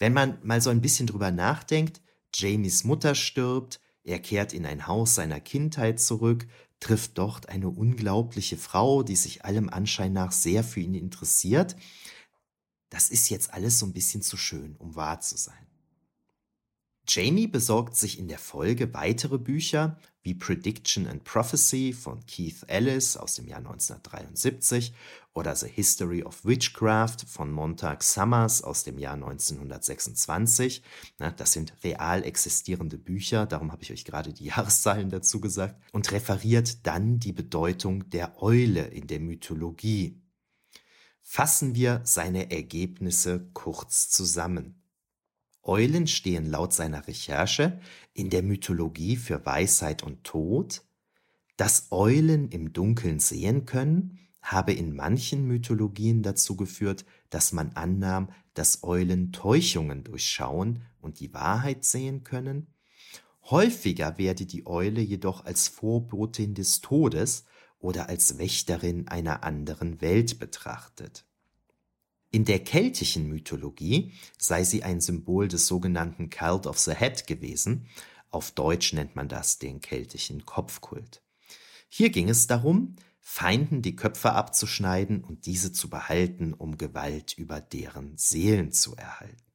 Wenn 0.00 0.14
man 0.14 0.38
mal 0.42 0.60
so 0.60 0.70
ein 0.70 0.80
bisschen 0.80 1.06
drüber 1.06 1.30
nachdenkt, 1.30 2.01
Jamies 2.34 2.84
Mutter 2.84 3.14
stirbt, 3.14 3.80
er 4.04 4.18
kehrt 4.18 4.52
in 4.52 4.66
ein 4.66 4.86
Haus 4.86 5.14
seiner 5.14 5.40
Kindheit 5.40 6.00
zurück, 6.00 6.46
trifft 6.80 7.18
dort 7.18 7.48
eine 7.48 7.68
unglaubliche 7.68 8.56
Frau, 8.56 9.02
die 9.02 9.16
sich 9.16 9.44
allem 9.44 9.68
Anschein 9.68 10.12
nach 10.12 10.32
sehr 10.32 10.64
für 10.64 10.80
ihn 10.80 10.94
interessiert. 10.94 11.76
Das 12.90 13.10
ist 13.10 13.30
jetzt 13.30 13.54
alles 13.54 13.78
so 13.78 13.86
ein 13.86 13.92
bisschen 13.92 14.22
zu 14.22 14.36
schön, 14.36 14.76
um 14.76 14.96
wahr 14.96 15.20
zu 15.20 15.36
sein. 15.36 15.66
Jamie 17.08 17.46
besorgt 17.46 17.96
sich 17.96 18.18
in 18.18 18.28
der 18.28 18.38
Folge 18.38 18.94
weitere 18.94 19.38
Bücher 19.38 19.98
wie 20.22 20.34
Prediction 20.34 21.06
and 21.06 21.24
Prophecy 21.24 21.92
von 21.92 22.24
Keith 22.26 22.64
Ellis 22.68 23.16
aus 23.16 23.34
dem 23.34 23.48
Jahr 23.48 23.58
1973 23.58 24.94
oder 25.34 25.56
The 25.56 25.68
History 25.68 26.22
of 26.22 26.44
Witchcraft 26.44 27.26
von 27.26 27.50
Montag 27.50 28.02
Summers 28.02 28.62
aus 28.62 28.84
dem 28.84 28.98
Jahr 28.98 29.14
1926. 29.14 30.82
das 31.36 31.52
sind 31.52 31.74
real 31.82 32.22
existierende 32.24 32.98
Bücher, 32.98 33.46
darum 33.46 33.72
habe 33.72 33.82
ich 33.82 33.92
euch 33.92 34.04
gerade 34.04 34.32
die 34.32 34.44
Jahreszahlen 34.46 35.10
dazu 35.10 35.40
gesagt, 35.40 35.80
und 35.92 36.12
referiert 36.12 36.86
dann 36.86 37.18
die 37.18 37.32
Bedeutung 37.32 38.08
der 38.10 38.42
Eule 38.42 38.86
in 38.86 39.06
der 39.06 39.20
Mythologie. 39.20 40.20
Fassen 41.22 41.74
wir 41.74 42.00
seine 42.04 42.50
Ergebnisse 42.50 43.48
kurz 43.54 44.10
zusammen. 44.10 44.81
Eulen 45.62 46.06
stehen 46.06 46.50
laut 46.50 46.72
seiner 46.72 47.06
Recherche 47.06 47.80
in 48.14 48.30
der 48.30 48.42
Mythologie 48.42 49.16
für 49.16 49.44
Weisheit 49.46 50.02
und 50.02 50.24
Tod, 50.24 50.82
dass 51.56 51.88
Eulen 51.90 52.48
im 52.48 52.72
Dunkeln 52.72 53.20
sehen 53.20 53.64
können, 53.66 54.18
habe 54.42 54.72
in 54.72 54.94
manchen 54.94 55.46
Mythologien 55.46 56.22
dazu 56.22 56.56
geführt, 56.56 57.04
dass 57.30 57.52
man 57.52 57.72
annahm, 57.74 58.30
dass 58.54 58.82
Eulen 58.82 59.32
Täuschungen 59.32 60.02
durchschauen 60.02 60.82
und 61.00 61.20
die 61.20 61.32
Wahrheit 61.32 61.84
sehen 61.84 62.24
können. 62.24 62.66
Häufiger 63.44 64.18
werde 64.18 64.46
die 64.46 64.66
Eule 64.66 65.00
jedoch 65.00 65.44
als 65.44 65.68
Vorbotin 65.68 66.54
des 66.54 66.80
Todes 66.80 67.44
oder 67.78 68.08
als 68.08 68.38
Wächterin 68.38 69.08
einer 69.08 69.42
anderen 69.44 70.00
Welt 70.00 70.38
betrachtet. 70.38 71.24
In 72.34 72.46
der 72.46 72.64
keltischen 72.64 73.28
Mythologie 73.28 74.14
sei 74.38 74.64
sie 74.64 74.82
ein 74.82 75.02
Symbol 75.02 75.48
des 75.48 75.66
sogenannten 75.66 76.30
Cult 76.30 76.66
of 76.66 76.78
the 76.78 76.94
Head 76.94 77.26
gewesen, 77.26 77.86
auf 78.30 78.52
Deutsch 78.52 78.94
nennt 78.94 79.14
man 79.14 79.28
das 79.28 79.58
den 79.58 79.82
keltischen 79.82 80.46
Kopfkult. 80.46 81.22
Hier 81.90 82.08
ging 82.08 82.30
es 82.30 82.46
darum, 82.46 82.96
Feinden 83.20 83.82
die 83.82 83.96
Köpfe 83.96 84.32
abzuschneiden 84.32 85.22
und 85.22 85.44
diese 85.44 85.72
zu 85.72 85.90
behalten, 85.90 86.54
um 86.54 86.78
Gewalt 86.78 87.34
über 87.36 87.60
deren 87.60 88.16
Seelen 88.16 88.72
zu 88.72 88.96
erhalten. 88.96 89.52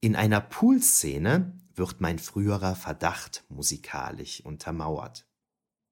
In 0.00 0.14
einer 0.14 0.40
Poolszene 0.40 1.58
wird 1.74 2.00
mein 2.00 2.20
früherer 2.20 2.76
Verdacht 2.76 3.44
musikalisch 3.48 4.40
untermauert. 4.40 5.26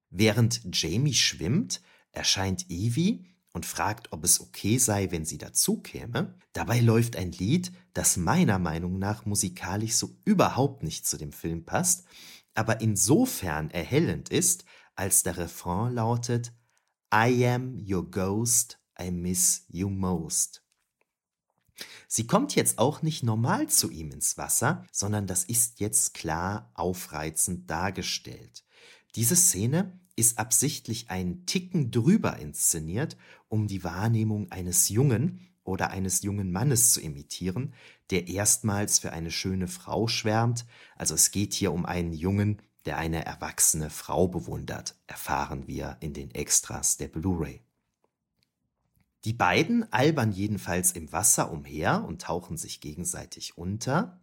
Während 0.09 0.61
Jamie 0.73 1.13
schwimmt, 1.13 1.81
erscheint 2.13 2.69
Evie 2.69 3.32
und 3.53 3.65
fragt, 3.65 4.11
ob 4.11 4.23
es 4.23 4.41
okay 4.41 4.77
sei, 4.77 5.11
wenn 5.11 5.25
sie 5.25 5.37
dazukäme. 5.37 6.35
Dabei 6.53 6.79
läuft 6.79 7.15
ein 7.15 7.31
Lied, 7.31 7.71
das 7.93 8.17
meiner 8.17 8.59
Meinung 8.59 8.99
nach 8.99 9.25
musikalisch 9.25 9.93
so 9.93 10.15
überhaupt 10.25 10.83
nicht 10.83 11.07
zu 11.07 11.17
dem 11.17 11.31
Film 11.31 11.63
passt, 11.63 12.05
aber 12.55 12.81
insofern 12.81 13.69
erhellend 13.71 14.29
ist, 14.29 14.65
als 14.95 15.23
der 15.23 15.37
Refrain 15.37 15.93
lautet 15.93 16.53
I 17.13 17.47
am 17.47 17.77
your 17.87 18.09
ghost, 18.09 18.79
I 18.99 19.11
miss 19.11 19.65
you 19.69 19.89
most. 19.89 20.63
Sie 22.07 22.27
kommt 22.27 22.55
jetzt 22.55 22.77
auch 22.77 23.01
nicht 23.01 23.23
normal 23.23 23.67
zu 23.67 23.89
ihm 23.89 24.11
ins 24.11 24.37
Wasser, 24.37 24.85
sondern 24.91 25.25
das 25.25 25.43
ist 25.43 25.79
jetzt 25.79 26.13
klar 26.13 26.71
aufreizend 26.75 27.69
dargestellt. 27.69 28.63
Diese 29.15 29.35
Szene 29.35 29.99
ist 30.15 30.37
absichtlich 30.37 31.09
einen 31.09 31.45
Ticken 31.45 31.91
drüber 31.91 32.37
inszeniert, 32.37 33.17
um 33.47 33.67
die 33.67 33.83
Wahrnehmung 33.83 34.51
eines 34.51 34.89
Jungen 34.89 35.47
oder 35.63 35.91
eines 35.91 36.21
jungen 36.23 36.51
Mannes 36.51 36.93
zu 36.93 37.01
imitieren, 37.01 37.73
der 38.09 38.27
erstmals 38.27 38.99
für 38.99 39.13
eine 39.13 39.31
schöne 39.31 39.67
Frau 39.67 40.07
schwärmt. 40.07 40.65
Also 40.95 41.15
es 41.15 41.31
geht 41.31 41.53
hier 41.53 41.71
um 41.71 41.85
einen 41.85 42.13
Jungen, 42.13 42.61
der 42.85 42.97
eine 42.97 43.25
erwachsene 43.25 43.89
Frau 43.89 44.27
bewundert, 44.27 44.95
erfahren 45.07 45.67
wir 45.67 45.97
in 46.01 46.13
den 46.13 46.31
Extras 46.31 46.97
der 46.97 47.07
Blu-ray. 47.07 47.61
Die 49.25 49.33
beiden 49.33 49.91
albern 49.93 50.33
jedenfalls 50.33 50.91
im 50.91 51.11
Wasser 51.13 51.49
umher 51.49 52.03
und 52.05 52.21
tauchen 52.21 52.57
sich 52.57 52.81
gegenseitig 52.81 53.57
unter. 53.57 54.19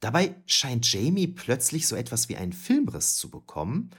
Dabei 0.00 0.36
scheint 0.46 0.90
Jamie 0.90 1.26
plötzlich 1.26 1.86
so 1.86 1.96
etwas 1.96 2.30
wie 2.30 2.36
einen 2.36 2.54
Filmriss 2.54 3.16
zu 3.16 3.30
bekommen, 3.30 3.90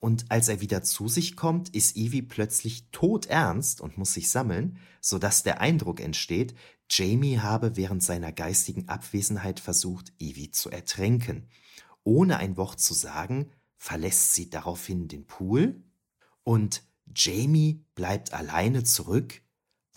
und 0.00 0.30
als 0.30 0.48
er 0.48 0.60
wieder 0.60 0.82
zu 0.82 1.08
sich 1.08 1.36
kommt, 1.36 1.74
ist 1.74 1.96
Evie 1.96 2.22
plötzlich 2.22 2.88
todernst 2.92 3.80
und 3.80 3.98
muss 3.98 4.14
sich 4.14 4.30
sammeln, 4.30 4.78
so 5.00 5.18
dass 5.18 5.42
der 5.42 5.60
Eindruck 5.60 6.00
entsteht, 6.00 6.54
Jamie 6.90 7.38
habe 7.38 7.76
während 7.76 8.02
seiner 8.02 8.32
geistigen 8.32 8.88
Abwesenheit 8.88 9.60
versucht, 9.60 10.12
Evie 10.18 10.50
zu 10.50 10.70
ertränken. 10.70 11.48
Ohne 12.04 12.38
ein 12.38 12.56
Wort 12.56 12.80
zu 12.80 12.94
sagen, 12.94 13.50
verlässt 13.76 14.34
sie 14.34 14.48
daraufhin 14.48 15.08
den 15.08 15.26
Pool 15.26 15.82
und 16.44 16.82
Jamie 17.14 17.84
bleibt 17.94 18.32
alleine 18.32 18.84
zurück 18.84 19.42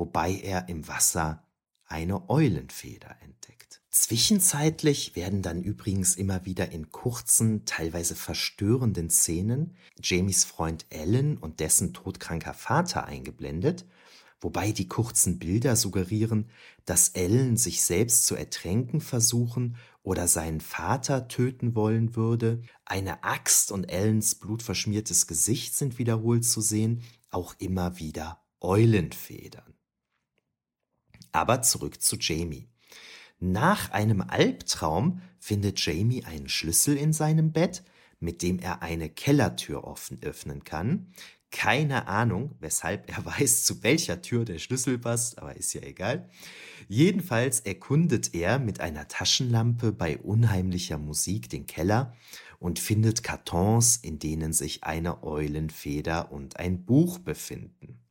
wobei 0.01 0.33
er 0.33 0.67
im 0.67 0.87
Wasser 0.87 1.47
eine 1.85 2.27
Eulenfeder 2.27 3.17
entdeckt. 3.21 3.60
Zwischenzeitlich 3.91 5.17
werden 5.17 5.41
dann 5.41 5.61
übrigens 5.63 6.15
immer 6.15 6.45
wieder 6.45 6.71
in 6.71 6.91
kurzen, 6.91 7.65
teilweise 7.65 8.15
verstörenden 8.15 9.09
Szenen 9.09 9.75
Jamies 10.01 10.45
Freund 10.45 10.85
Alan 10.93 11.35
und 11.35 11.59
dessen 11.59 11.93
todkranker 11.93 12.53
Vater 12.53 13.03
eingeblendet, 13.03 13.85
wobei 14.39 14.71
die 14.71 14.87
kurzen 14.87 15.39
Bilder 15.39 15.75
suggerieren, 15.75 16.49
dass 16.85 17.15
Alan 17.15 17.57
sich 17.57 17.81
selbst 17.81 18.25
zu 18.25 18.35
ertränken 18.35 19.01
versuchen 19.01 19.75
oder 20.03 20.29
seinen 20.29 20.61
Vater 20.61 21.27
töten 21.27 21.75
wollen 21.75 22.15
würde. 22.15 22.61
Eine 22.85 23.25
Axt 23.25 23.73
und 23.73 23.91
Allens 23.91 24.35
blutverschmiertes 24.35 25.27
Gesicht 25.27 25.75
sind 25.75 25.99
wiederholt 25.99 26.45
zu 26.45 26.61
sehen, 26.61 27.03
auch 27.29 27.55
immer 27.59 27.99
wieder 27.99 28.41
Eulenfedern. 28.61 29.75
Aber 31.33 31.61
zurück 31.61 32.01
zu 32.01 32.15
Jamie. 32.15 32.70
Nach 33.43 33.89
einem 33.89 34.21
Albtraum 34.21 35.19
findet 35.39 35.83
Jamie 35.83 36.23
einen 36.25 36.47
Schlüssel 36.47 36.95
in 36.95 37.11
seinem 37.11 37.51
Bett, 37.51 37.83
mit 38.19 38.43
dem 38.43 38.59
er 38.59 38.83
eine 38.83 39.09
Kellertür 39.09 39.83
offen 39.83 40.21
öffnen 40.21 40.63
kann. 40.63 41.07
Keine 41.49 42.07
Ahnung, 42.07 42.53
weshalb 42.59 43.09
er 43.09 43.25
weiß, 43.39 43.65
zu 43.65 43.81
welcher 43.81 44.21
Tür 44.21 44.45
der 44.45 44.59
Schlüssel 44.59 44.99
passt, 44.99 45.39
aber 45.39 45.57
ist 45.57 45.73
ja 45.73 45.81
egal. 45.81 46.29
Jedenfalls 46.87 47.61
erkundet 47.61 48.35
er 48.35 48.59
mit 48.59 48.79
einer 48.79 49.07
Taschenlampe 49.07 49.91
bei 49.91 50.19
unheimlicher 50.19 50.99
Musik 50.99 51.49
den 51.49 51.65
Keller 51.65 52.15
und 52.59 52.77
findet 52.77 53.23
Kartons, 53.23 53.97
in 53.97 54.19
denen 54.19 54.53
sich 54.53 54.83
eine 54.83 55.23
Eulenfeder 55.23 56.31
und 56.31 56.57
ein 56.57 56.85
Buch 56.85 57.17
befinden. 57.17 58.01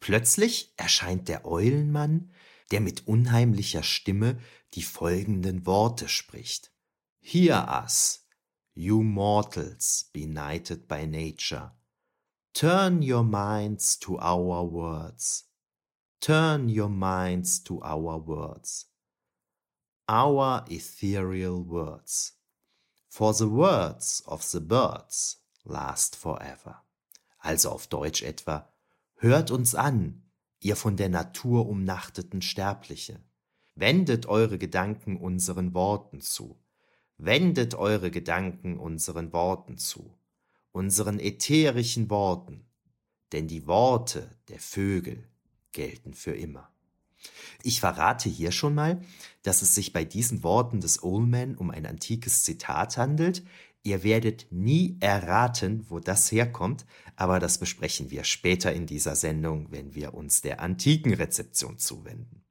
Plötzlich 0.00 0.72
erscheint 0.78 1.28
der 1.28 1.44
Eulenmann 1.44 2.30
der 2.70 2.80
mit 2.80 3.06
unheimlicher 3.06 3.82
Stimme 3.82 4.38
die 4.74 4.82
folgenden 4.82 5.66
Worte 5.66 6.08
spricht. 6.08 6.72
Hear 7.20 7.82
us, 7.84 8.26
you 8.74 9.02
mortals 9.02 10.10
benighted 10.12 10.88
by 10.88 11.06
nature. 11.06 11.72
Turn 12.52 13.02
your 13.02 13.24
minds 13.24 13.98
to 14.00 14.18
our 14.18 14.64
words. 14.70 15.44
Turn 16.20 16.68
your 16.68 16.88
minds 16.88 17.62
to 17.64 17.82
our 17.82 18.18
words. 18.18 18.86
Our 20.08 20.64
ethereal 20.68 21.64
words. 21.64 22.32
For 23.08 23.32
the 23.32 23.48
words 23.48 24.22
of 24.26 24.42
the 24.50 24.60
birds 24.60 25.36
last 25.64 26.16
forever. 26.16 26.82
Also 27.42 27.70
auf 27.70 27.86
Deutsch 27.88 28.22
etwa, 28.22 28.68
hört 29.16 29.50
uns 29.50 29.74
an, 29.74 30.23
ihr 30.64 30.76
von 30.76 30.96
der 30.96 31.10
Natur 31.10 31.68
umnachteten 31.68 32.42
Sterbliche. 32.42 33.20
Wendet 33.74 34.26
eure 34.26 34.58
Gedanken 34.58 35.16
unseren 35.16 35.74
Worten 35.74 36.20
zu. 36.20 36.58
Wendet 37.18 37.74
eure 37.74 38.10
Gedanken 38.10 38.78
unseren 38.78 39.32
Worten 39.32 39.78
zu, 39.78 40.16
unseren 40.72 41.20
ätherischen 41.20 42.10
Worten, 42.10 42.64
denn 43.32 43.46
die 43.46 43.66
Worte 43.66 44.28
der 44.48 44.58
Vögel 44.58 45.28
gelten 45.70 46.14
für 46.14 46.32
immer. 46.32 46.70
Ich 47.62 47.80
verrate 47.80 48.28
hier 48.28 48.50
schon 48.50 48.74
mal, 48.74 49.00
dass 49.42 49.62
es 49.62 49.74
sich 49.74 49.92
bei 49.92 50.04
diesen 50.04 50.42
Worten 50.42 50.80
des 50.80 51.02
Oldman 51.02 51.56
um 51.56 51.70
ein 51.70 51.86
antikes 51.86 52.42
Zitat 52.42 52.96
handelt, 52.96 53.44
Ihr 53.86 54.02
werdet 54.02 54.46
nie 54.50 54.96
erraten, 55.00 55.84
wo 55.90 56.00
das 56.00 56.32
herkommt, 56.32 56.86
aber 57.16 57.38
das 57.38 57.58
besprechen 57.58 58.10
wir 58.10 58.24
später 58.24 58.72
in 58.72 58.86
dieser 58.86 59.16
Sendung, 59.16 59.70
wenn 59.70 59.94
wir 59.94 60.14
uns 60.14 60.40
der 60.40 60.60
antiken 60.60 61.14
Rezeption 61.14 61.78
zuwenden. 61.78 62.44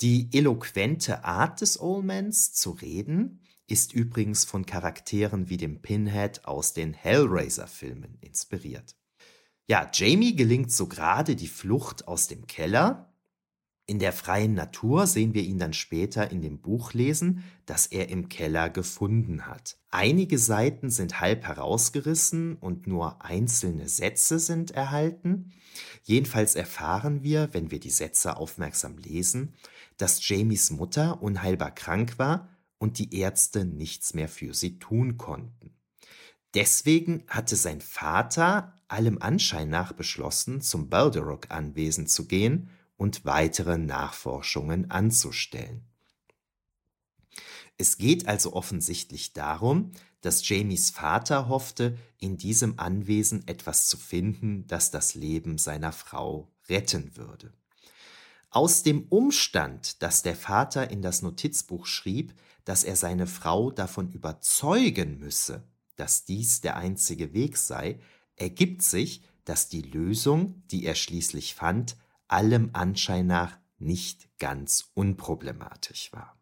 Die 0.00 0.28
eloquente 0.32 1.24
Art 1.24 1.60
des 1.60 1.78
Oldmans 1.78 2.52
zu 2.52 2.70
reden 2.70 3.40
ist 3.66 3.92
übrigens 3.92 4.44
von 4.44 4.66
Charakteren 4.66 5.48
wie 5.48 5.56
dem 5.56 5.82
Pinhead 5.82 6.44
aus 6.44 6.72
den 6.72 6.92
Hellraiser-Filmen 6.94 8.18
inspiriert. 8.20 8.96
Ja, 9.68 9.88
Jamie 9.92 10.34
gelingt 10.34 10.72
so 10.72 10.88
gerade 10.88 11.36
die 11.36 11.46
Flucht 11.46 12.08
aus 12.08 12.26
dem 12.26 12.46
Keller, 12.46 13.09
in 13.90 13.98
der 13.98 14.12
freien 14.12 14.54
Natur 14.54 15.08
sehen 15.08 15.34
wir 15.34 15.42
ihn 15.42 15.58
dann 15.58 15.72
später 15.72 16.30
in 16.30 16.42
dem 16.42 16.60
Buch 16.60 16.92
lesen, 16.92 17.42
das 17.66 17.88
er 17.88 18.08
im 18.08 18.28
Keller 18.28 18.70
gefunden 18.70 19.48
hat. 19.48 19.78
Einige 19.90 20.38
Seiten 20.38 20.90
sind 20.90 21.20
halb 21.20 21.44
herausgerissen 21.44 22.54
und 22.54 22.86
nur 22.86 23.24
einzelne 23.24 23.88
Sätze 23.88 24.38
sind 24.38 24.70
erhalten. 24.70 25.50
Jedenfalls 26.04 26.54
erfahren 26.54 27.24
wir, 27.24 27.48
wenn 27.50 27.72
wir 27.72 27.80
die 27.80 27.90
Sätze 27.90 28.36
aufmerksam 28.36 28.96
lesen, 28.96 29.54
dass 29.96 30.28
Jamies 30.28 30.70
Mutter 30.70 31.20
unheilbar 31.20 31.74
krank 31.74 32.16
war 32.16 32.48
und 32.78 33.00
die 33.00 33.12
Ärzte 33.18 33.64
nichts 33.64 34.14
mehr 34.14 34.28
für 34.28 34.54
sie 34.54 34.78
tun 34.78 35.16
konnten. 35.16 35.74
Deswegen 36.54 37.24
hatte 37.26 37.56
sein 37.56 37.80
Vater 37.80 38.76
allem 38.86 39.18
Anschein 39.18 39.68
nach 39.68 39.92
beschlossen, 39.92 40.60
zum 40.60 40.88
Balderock-Anwesen 40.88 42.06
zu 42.06 42.28
gehen 42.28 42.70
und 43.00 43.24
weitere 43.24 43.78
Nachforschungen 43.78 44.90
anzustellen. 44.90 45.86
Es 47.78 47.96
geht 47.96 48.28
also 48.28 48.52
offensichtlich 48.52 49.32
darum, 49.32 49.92
dass 50.20 50.46
Jamies 50.46 50.90
Vater 50.90 51.48
hoffte, 51.48 51.96
in 52.18 52.36
diesem 52.36 52.78
Anwesen 52.78 53.48
etwas 53.48 53.86
zu 53.86 53.96
finden, 53.96 54.66
das 54.66 54.90
das 54.90 55.14
Leben 55.14 55.56
seiner 55.56 55.92
Frau 55.92 56.52
retten 56.68 57.16
würde. 57.16 57.54
Aus 58.50 58.82
dem 58.82 59.06
Umstand, 59.08 60.02
dass 60.02 60.20
der 60.20 60.36
Vater 60.36 60.90
in 60.90 61.00
das 61.00 61.22
Notizbuch 61.22 61.86
schrieb, 61.86 62.34
dass 62.66 62.84
er 62.84 62.96
seine 62.96 63.26
Frau 63.26 63.70
davon 63.70 64.10
überzeugen 64.12 65.18
müsse, 65.18 65.66
dass 65.96 66.26
dies 66.26 66.60
der 66.60 66.76
einzige 66.76 67.32
Weg 67.32 67.56
sei, 67.56 67.98
ergibt 68.36 68.82
sich, 68.82 69.22
dass 69.46 69.70
die 69.70 69.82
Lösung, 69.82 70.62
die 70.70 70.84
er 70.84 70.94
schließlich 70.94 71.54
fand, 71.54 71.96
allem 72.30 72.70
Anschein 72.72 73.26
nach 73.26 73.58
nicht 73.78 74.28
ganz 74.38 74.90
unproblematisch 74.94 76.12
war. 76.12 76.38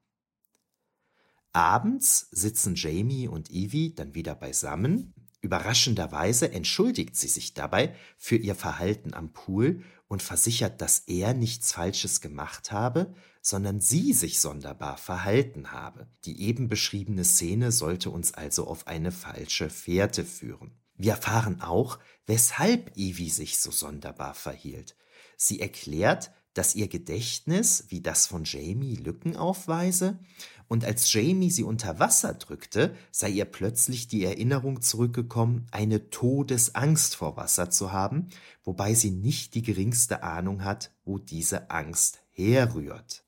Abends 1.53 2.29
sitzen 2.31 2.75
Jamie 2.75 3.29
und 3.29 3.51
Evie 3.51 3.95
dann 3.95 4.15
wieder 4.15 4.35
beisammen. 4.35 5.15
Überraschenderweise 5.41 6.53
entschuldigt 6.53 7.17
sie 7.17 7.29
sich 7.29 7.55
dabei 7.55 7.95
für 8.17 8.37
ihr 8.37 8.55
Verhalten 8.55 9.15
am 9.15 9.33
Pool 9.33 9.83
und 10.09 10.23
versichert, 10.23 10.81
dass 10.81 11.01
er 11.01 11.33
nichts 11.35 11.73
Falsches 11.73 12.21
gemacht 12.21 12.73
habe, 12.73 13.15
sondern 13.41 13.81
sie 13.81 14.13
sich 14.13 14.41
sonderbar 14.41 14.97
verhalten 14.97 15.73
habe. 15.73 16.09
Die 16.25 16.43
eben 16.43 16.69
beschriebene 16.69 17.25
Szene 17.25 17.73
sollte 17.73 18.11
uns 18.11 18.35
also 18.35 18.67
auf 18.67 18.87
eine 18.87 19.13
falsche 19.13 19.71
Fährte 19.71 20.25
führen. 20.25 20.79
Wir 20.97 21.13
erfahren 21.13 21.61
auch, 21.61 21.99
weshalb 22.27 22.97
Evie 22.97 23.31
sich 23.31 23.59
so 23.59 23.71
sonderbar 23.71 24.35
verhielt. 24.35 24.98
Sie 25.39 25.61
erklärt, 25.61 26.33
dass 26.53 26.75
ihr 26.75 26.89
Gedächtnis, 26.89 27.85
wie 27.89 28.01
das 28.01 28.27
von 28.27 28.43
Jamie, 28.45 28.97
Lücken 28.97 29.37
aufweise, 29.37 30.19
und 30.67 30.85
als 30.85 31.11
Jamie 31.13 31.51
sie 31.51 31.63
unter 31.63 32.01
Wasser 32.01 32.35
drückte, 32.35 32.95
sei 33.13 33.31
ihr 33.31 33.45
plötzlich 33.45 34.09
die 34.09 34.25
Erinnerung 34.25 34.83
zurückgekommen, 34.83 35.67
eine 35.71 36.11
Todesangst 36.11 37.15
vor 37.15 37.37
Wasser 37.37 37.71
zu 37.71 37.93
haben, 37.93 38.29
wobei 38.65 38.95
sie 38.95 39.13
nicht 39.13 39.55
die 39.55 39.63
geringste 39.63 40.25
Ahnung 40.25 40.65
hat, 40.65 40.91
wo 41.05 41.19
diese 41.19 41.71
Angst 41.71 42.19
herrührt. 42.33 43.25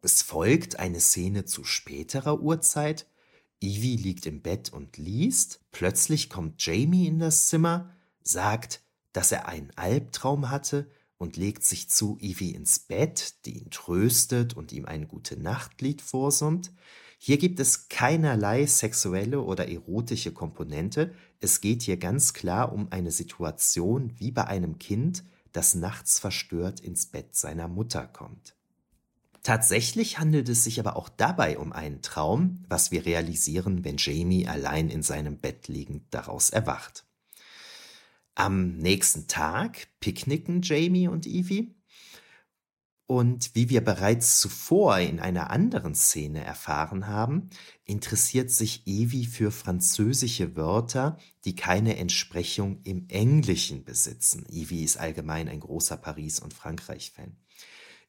Es 0.00 0.22
folgt 0.22 0.78
eine 0.78 1.00
Szene 1.00 1.44
zu 1.44 1.64
späterer 1.64 2.40
Uhrzeit. 2.40 3.06
Ivy 3.60 3.96
liegt 3.96 4.24
im 4.26 4.40
Bett 4.40 4.72
und 4.72 4.96
liest. 4.96 5.60
Plötzlich 5.72 6.30
kommt 6.30 6.64
Jamie 6.64 7.08
in 7.08 7.18
das 7.18 7.48
Zimmer, 7.48 7.90
sagt, 8.22 8.82
dass 9.12 9.32
er 9.32 9.48
einen 9.48 9.72
Albtraum 9.74 10.50
hatte 10.50 10.88
und 11.18 11.36
legt 11.36 11.64
sich 11.64 11.90
zu 11.90 12.16
Ivy 12.20 12.50
ins 12.50 12.78
Bett, 12.78 13.44
die 13.44 13.58
ihn 13.58 13.70
tröstet 13.70 14.56
und 14.56 14.72
ihm 14.72 14.86
ein 14.86 15.08
Gute-Nacht-Lied 15.08 16.00
vorsummt. 16.00 16.72
Hier 17.18 17.38
gibt 17.38 17.58
es 17.58 17.88
keinerlei 17.88 18.64
sexuelle 18.66 19.42
oder 19.42 19.68
erotische 19.68 20.32
Komponente. 20.32 21.12
Es 21.40 21.60
geht 21.60 21.82
hier 21.82 21.96
ganz 21.96 22.32
klar 22.32 22.72
um 22.72 22.92
eine 22.92 23.10
Situation 23.10 24.12
wie 24.16 24.30
bei 24.30 24.46
einem 24.46 24.78
Kind, 24.78 25.24
das 25.52 25.74
nachts 25.74 26.20
verstört 26.20 26.78
ins 26.78 27.06
Bett 27.06 27.34
seiner 27.34 27.66
Mutter 27.66 28.06
kommt. 28.06 28.54
Tatsächlich 29.42 30.18
handelt 30.18 30.48
es 30.48 30.62
sich 30.62 30.78
aber 30.78 30.96
auch 30.96 31.08
dabei 31.08 31.58
um 31.58 31.72
einen 31.72 32.02
Traum, 32.02 32.62
was 32.68 32.92
wir 32.92 33.06
realisieren, 33.06 33.84
wenn 33.84 33.96
Jamie 33.96 34.46
allein 34.46 34.88
in 34.88 35.02
seinem 35.02 35.38
Bett 35.38 35.68
liegend 35.68 36.02
daraus 36.10 36.50
erwacht. 36.50 37.07
Am 38.38 38.76
nächsten 38.76 39.26
Tag 39.26 39.88
picknicken 39.98 40.62
Jamie 40.62 41.08
und 41.08 41.26
Evie. 41.26 41.74
Und 43.08 43.52
wie 43.56 43.68
wir 43.68 43.80
bereits 43.80 44.38
zuvor 44.38 44.98
in 44.98 45.18
einer 45.18 45.50
anderen 45.50 45.96
Szene 45.96 46.44
erfahren 46.44 47.08
haben, 47.08 47.50
interessiert 47.84 48.52
sich 48.52 48.86
Evie 48.86 49.26
für 49.26 49.50
französische 49.50 50.54
Wörter, 50.54 51.18
die 51.44 51.56
keine 51.56 51.96
Entsprechung 51.96 52.80
im 52.84 53.08
Englischen 53.08 53.82
besitzen. 53.82 54.46
Evie 54.48 54.84
ist 54.84 54.98
allgemein 54.98 55.48
ein 55.48 55.58
großer 55.58 55.96
Paris- 55.96 56.38
und 56.38 56.54
Frankreich-Fan. 56.54 57.36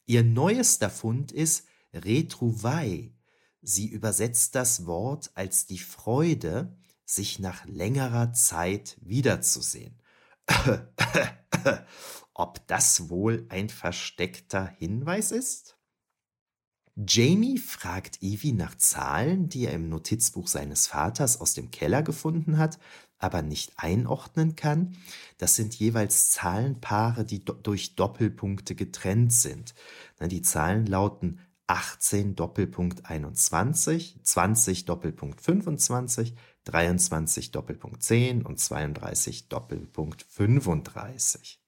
Ihr 0.06 0.22
neuester 0.22 0.90
Fund 0.90 1.32
ist 1.32 1.66
Retrouvaille. 1.92 3.10
Sie 3.62 3.88
übersetzt 3.88 4.54
das 4.54 4.86
Wort 4.86 5.32
als 5.34 5.66
die 5.66 5.78
Freude, 5.78 6.76
sich 7.04 7.40
nach 7.40 7.66
längerer 7.66 8.32
Zeit 8.32 8.96
wiederzusehen. 9.00 9.99
Ob 12.34 12.66
das 12.66 13.08
wohl 13.10 13.46
ein 13.48 13.68
versteckter 13.68 14.66
Hinweis 14.78 15.32
ist? 15.32 15.76
Jamie 16.96 17.58
fragt 17.58 18.22
Evie 18.22 18.52
nach 18.52 18.76
Zahlen, 18.76 19.48
die 19.48 19.66
er 19.66 19.72
im 19.72 19.88
Notizbuch 19.88 20.48
seines 20.48 20.86
Vaters 20.86 21.40
aus 21.40 21.54
dem 21.54 21.70
Keller 21.70 22.02
gefunden 22.02 22.58
hat, 22.58 22.78
aber 23.18 23.42
nicht 23.42 23.72
einordnen 23.76 24.56
kann. 24.56 24.96
Das 25.38 25.54
sind 25.54 25.74
jeweils 25.74 26.30
Zahlenpaare, 26.30 27.24
die 27.24 27.44
do 27.44 27.52
durch 27.52 27.94
Doppelpunkte 27.94 28.74
getrennt 28.74 29.32
sind. 29.32 29.74
Die 30.20 30.42
Zahlen 30.42 30.86
lauten 30.86 31.40
18 31.68 32.34
Doppelpunkt 32.34 33.06
21, 33.06 34.18
20 34.22 34.86
Doppelpunkt 34.86 35.40
25, 35.40 36.34
23 36.70 37.50
Doppelpunkt 37.50 38.02
10 38.02 38.46
und 38.46 38.60
32 38.60 39.48
Doppelpunkt 39.48 40.24
35. 40.28 41.60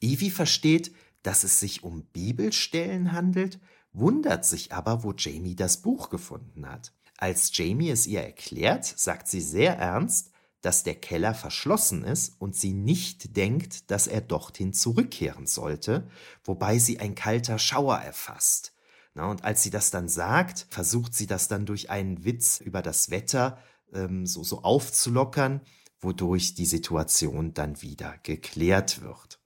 Ivy 0.00 0.30
versteht, 0.30 0.94
dass 1.22 1.42
es 1.42 1.58
sich 1.58 1.82
um 1.82 2.04
Bibelstellen 2.04 3.12
handelt, 3.12 3.58
wundert 3.92 4.44
sich 4.44 4.72
aber, 4.72 5.02
wo 5.02 5.12
Jamie 5.16 5.56
das 5.56 5.78
Buch 5.78 6.10
gefunden 6.10 6.68
hat. 6.68 6.92
Als 7.16 7.50
Jamie 7.56 7.90
es 7.90 8.06
ihr 8.06 8.22
erklärt, 8.22 8.84
sagt 8.84 9.26
sie 9.26 9.40
sehr 9.40 9.76
ernst, 9.76 10.30
dass 10.60 10.82
der 10.82 10.94
Keller 10.94 11.34
verschlossen 11.34 12.04
ist 12.04 12.40
und 12.40 12.54
sie 12.54 12.72
nicht 12.72 13.36
denkt, 13.36 13.90
dass 13.90 14.06
er 14.06 14.20
dorthin 14.20 14.72
zurückkehren 14.72 15.46
sollte, 15.46 16.08
wobei 16.44 16.78
sie 16.78 17.00
ein 17.00 17.14
kalter 17.14 17.58
Schauer 17.58 17.96
erfasst. 17.96 18.74
Na, 19.14 19.30
und 19.30 19.44
als 19.44 19.62
sie 19.62 19.70
das 19.70 19.90
dann 19.90 20.08
sagt, 20.08 20.66
versucht 20.68 21.14
sie 21.14 21.26
das 21.26 21.48
dann 21.48 21.66
durch 21.66 21.90
einen 21.90 22.24
Witz 22.24 22.60
über 22.60 22.82
das 22.82 23.10
Wetter 23.10 23.58
ähm, 23.92 24.26
so, 24.26 24.42
so 24.42 24.62
aufzulockern, 24.62 25.60
wodurch 26.00 26.54
die 26.54 26.66
Situation 26.66 27.54
dann 27.54 27.82
wieder 27.82 28.16
geklärt 28.22 29.02
wird. 29.02 29.40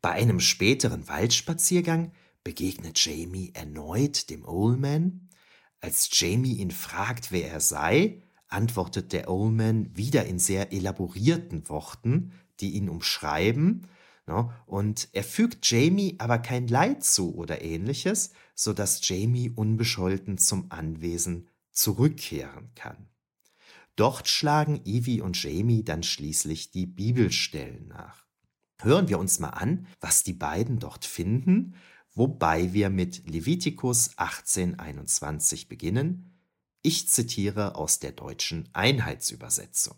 Bei 0.00 0.10
einem 0.10 0.40
späteren 0.40 1.08
Waldspaziergang 1.08 2.12
begegnet 2.42 3.02
Jamie 3.02 3.52
erneut 3.54 4.28
dem 4.28 4.44
Oldman. 4.44 5.30
Als 5.80 6.08
Jamie 6.12 6.56
ihn 6.56 6.70
fragt, 6.70 7.32
wer 7.32 7.50
er 7.50 7.60
sei, 7.60 8.22
antwortet 8.48 9.12
der 9.12 9.30
Oldman 9.30 9.96
wieder 9.96 10.26
in 10.26 10.38
sehr 10.38 10.72
elaborierten 10.72 11.68
Worten, 11.68 12.32
die 12.60 12.72
ihn 12.72 12.88
umschreiben. 12.88 13.88
Ne? 14.26 14.50
und 14.64 15.08
er 15.12 15.22
fügt 15.22 15.70
Jamie 15.70 16.16
aber 16.18 16.38
kein 16.38 16.66
Leid 16.66 17.04
zu 17.04 17.34
oder 17.34 17.60
ähnliches, 17.60 18.32
so 18.54 18.72
dass 18.72 19.06
Jamie 19.06 19.50
unbescholten 19.50 20.38
zum 20.38 20.70
Anwesen 20.70 21.46
zurückkehren 21.74 22.70
kann. 22.74 23.08
Dort 23.96 24.28
schlagen 24.28 24.84
Evie 24.84 25.20
und 25.20 25.40
Jamie 25.40 25.84
dann 25.84 26.02
schließlich 26.02 26.70
die 26.70 26.86
Bibelstellen 26.86 27.88
nach. 27.88 28.26
Hören 28.80 29.08
wir 29.08 29.18
uns 29.18 29.38
mal 29.38 29.50
an, 29.50 29.86
was 30.00 30.24
die 30.24 30.32
beiden 30.32 30.78
dort 30.78 31.04
finden, 31.04 31.76
wobei 32.12 32.72
wir 32.72 32.90
mit 32.90 33.28
Levitikus 33.28 34.18
1821 34.18 35.68
beginnen. 35.68 36.38
Ich 36.82 37.08
zitiere 37.08 37.76
aus 37.76 37.98
der 37.98 38.12
deutschen 38.12 38.68
Einheitsübersetzung. 38.72 39.96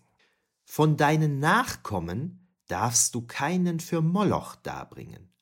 Von 0.65 0.97
deinen 0.97 1.39
Nachkommen 1.39 2.47
darfst 2.69 3.15
du 3.15 3.23
keinen 3.23 3.81
für 3.81 4.03
Moloch 4.03 4.57
darbringen. 4.57 5.33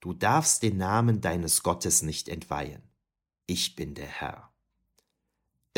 Du 0.00 0.12
darfst 0.12 0.62
den 0.62 0.76
Namen 0.76 1.20
deines 1.20 1.62
Gottes 1.62 2.02
nicht 2.02 2.28
entweihen. 2.28 2.82
Ich 3.46 3.74
bin 3.74 3.94
der 3.94 4.06
Herr. 4.06 4.47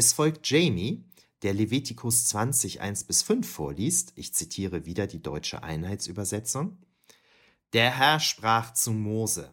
Es 0.00 0.14
folgt 0.14 0.48
Jamie, 0.48 1.04
der 1.42 1.52
Levitikus 1.52 2.24
20, 2.24 2.80
1 2.80 3.04
bis 3.04 3.20
5 3.20 3.46
vorliest. 3.46 4.14
Ich 4.16 4.32
zitiere 4.32 4.86
wieder 4.86 5.06
die 5.06 5.22
deutsche 5.22 5.62
Einheitsübersetzung. 5.62 6.78
Der 7.74 7.98
Herr 7.98 8.18
sprach 8.18 8.72
zu 8.72 8.92
Mose, 8.92 9.52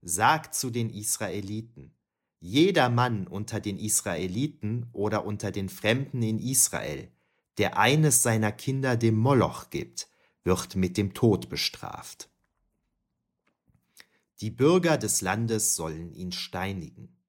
Sag 0.00 0.54
zu 0.54 0.70
den 0.70 0.90
Israeliten, 0.90 1.92
jeder 2.38 2.88
Mann 2.88 3.26
unter 3.26 3.58
den 3.58 3.80
Israeliten 3.80 4.86
oder 4.92 5.26
unter 5.26 5.50
den 5.50 5.68
Fremden 5.68 6.22
in 6.22 6.38
Israel, 6.38 7.10
der 7.58 7.76
eines 7.76 8.22
seiner 8.22 8.52
Kinder 8.52 8.96
dem 8.96 9.16
Moloch 9.16 9.70
gibt, 9.70 10.06
wird 10.44 10.76
mit 10.76 10.98
dem 10.98 11.14
Tod 11.14 11.48
bestraft. 11.48 12.28
Die 14.40 14.50
Bürger 14.50 14.98
des 14.98 15.20
Landes 15.20 15.74
sollen 15.74 16.12
ihn 16.12 16.30
steinigen. 16.30 17.19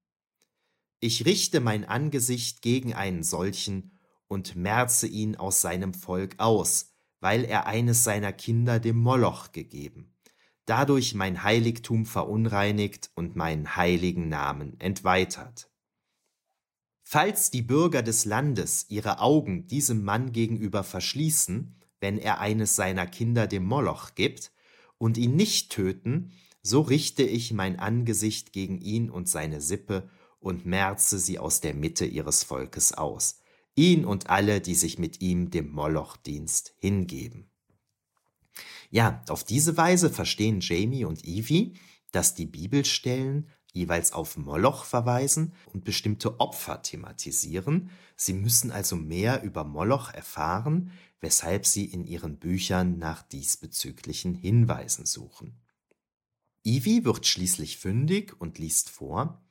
Ich 1.04 1.26
richte 1.26 1.58
mein 1.58 1.84
Angesicht 1.84 2.62
gegen 2.62 2.94
einen 2.94 3.24
solchen 3.24 3.98
und 4.28 4.54
merze 4.54 5.08
ihn 5.08 5.34
aus 5.34 5.60
seinem 5.60 5.94
Volk 5.94 6.36
aus, 6.38 6.94
weil 7.18 7.44
er 7.44 7.66
eines 7.66 8.04
seiner 8.04 8.32
Kinder 8.32 8.78
dem 8.78 8.98
Moloch 8.98 9.50
gegeben, 9.50 10.14
dadurch 10.64 11.16
mein 11.16 11.42
Heiligtum 11.42 12.06
verunreinigt 12.06 13.10
und 13.16 13.34
meinen 13.34 13.74
heiligen 13.74 14.28
Namen 14.28 14.78
entweiht 14.78 15.38
hat. 15.38 15.68
Falls 17.02 17.50
die 17.50 17.62
Bürger 17.62 18.04
des 18.04 18.24
Landes 18.24 18.86
ihre 18.88 19.18
Augen 19.18 19.66
diesem 19.66 20.04
Mann 20.04 20.30
gegenüber 20.30 20.84
verschließen, 20.84 21.80
wenn 21.98 22.16
er 22.16 22.38
eines 22.38 22.76
seiner 22.76 23.08
Kinder 23.08 23.48
dem 23.48 23.64
Moloch 23.64 24.14
gibt, 24.14 24.52
und 24.98 25.18
ihn 25.18 25.34
nicht 25.34 25.72
töten, 25.72 26.30
so 26.62 26.80
richte 26.80 27.24
ich 27.24 27.52
mein 27.52 27.80
Angesicht 27.80 28.52
gegen 28.52 28.80
ihn 28.80 29.10
und 29.10 29.28
seine 29.28 29.60
Sippe 29.60 30.08
und 30.42 30.66
merze 30.66 31.18
sie 31.18 31.38
aus 31.38 31.60
der 31.60 31.74
Mitte 31.74 32.04
ihres 32.04 32.42
Volkes 32.44 32.92
aus, 32.92 33.40
ihn 33.74 34.04
und 34.04 34.28
alle, 34.28 34.60
die 34.60 34.74
sich 34.74 34.98
mit 34.98 35.20
ihm 35.20 35.50
dem 35.50 35.70
Molochdienst 35.70 36.74
hingeben. 36.78 37.50
Ja, 38.90 39.24
auf 39.28 39.44
diese 39.44 39.76
Weise 39.76 40.10
verstehen 40.10 40.60
Jamie 40.60 41.04
und 41.04 41.24
Evie, 41.24 41.74
dass 42.10 42.34
die 42.34 42.46
Bibelstellen 42.46 43.48
jeweils 43.72 44.12
auf 44.12 44.36
Moloch 44.36 44.84
verweisen 44.84 45.54
und 45.72 45.84
bestimmte 45.84 46.40
Opfer 46.40 46.82
thematisieren. 46.82 47.90
Sie 48.16 48.34
müssen 48.34 48.70
also 48.70 48.96
mehr 48.96 49.42
über 49.42 49.64
Moloch 49.64 50.12
erfahren, 50.12 50.92
weshalb 51.20 51.64
sie 51.64 51.86
in 51.86 52.04
ihren 52.04 52.38
Büchern 52.38 52.98
nach 52.98 53.22
diesbezüglichen 53.22 54.34
Hinweisen 54.34 55.06
suchen. 55.06 55.58
Evie 56.64 57.04
wird 57.04 57.26
schließlich 57.26 57.78
fündig 57.78 58.38
und 58.38 58.58
liest 58.58 58.90
vor, 58.90 59.42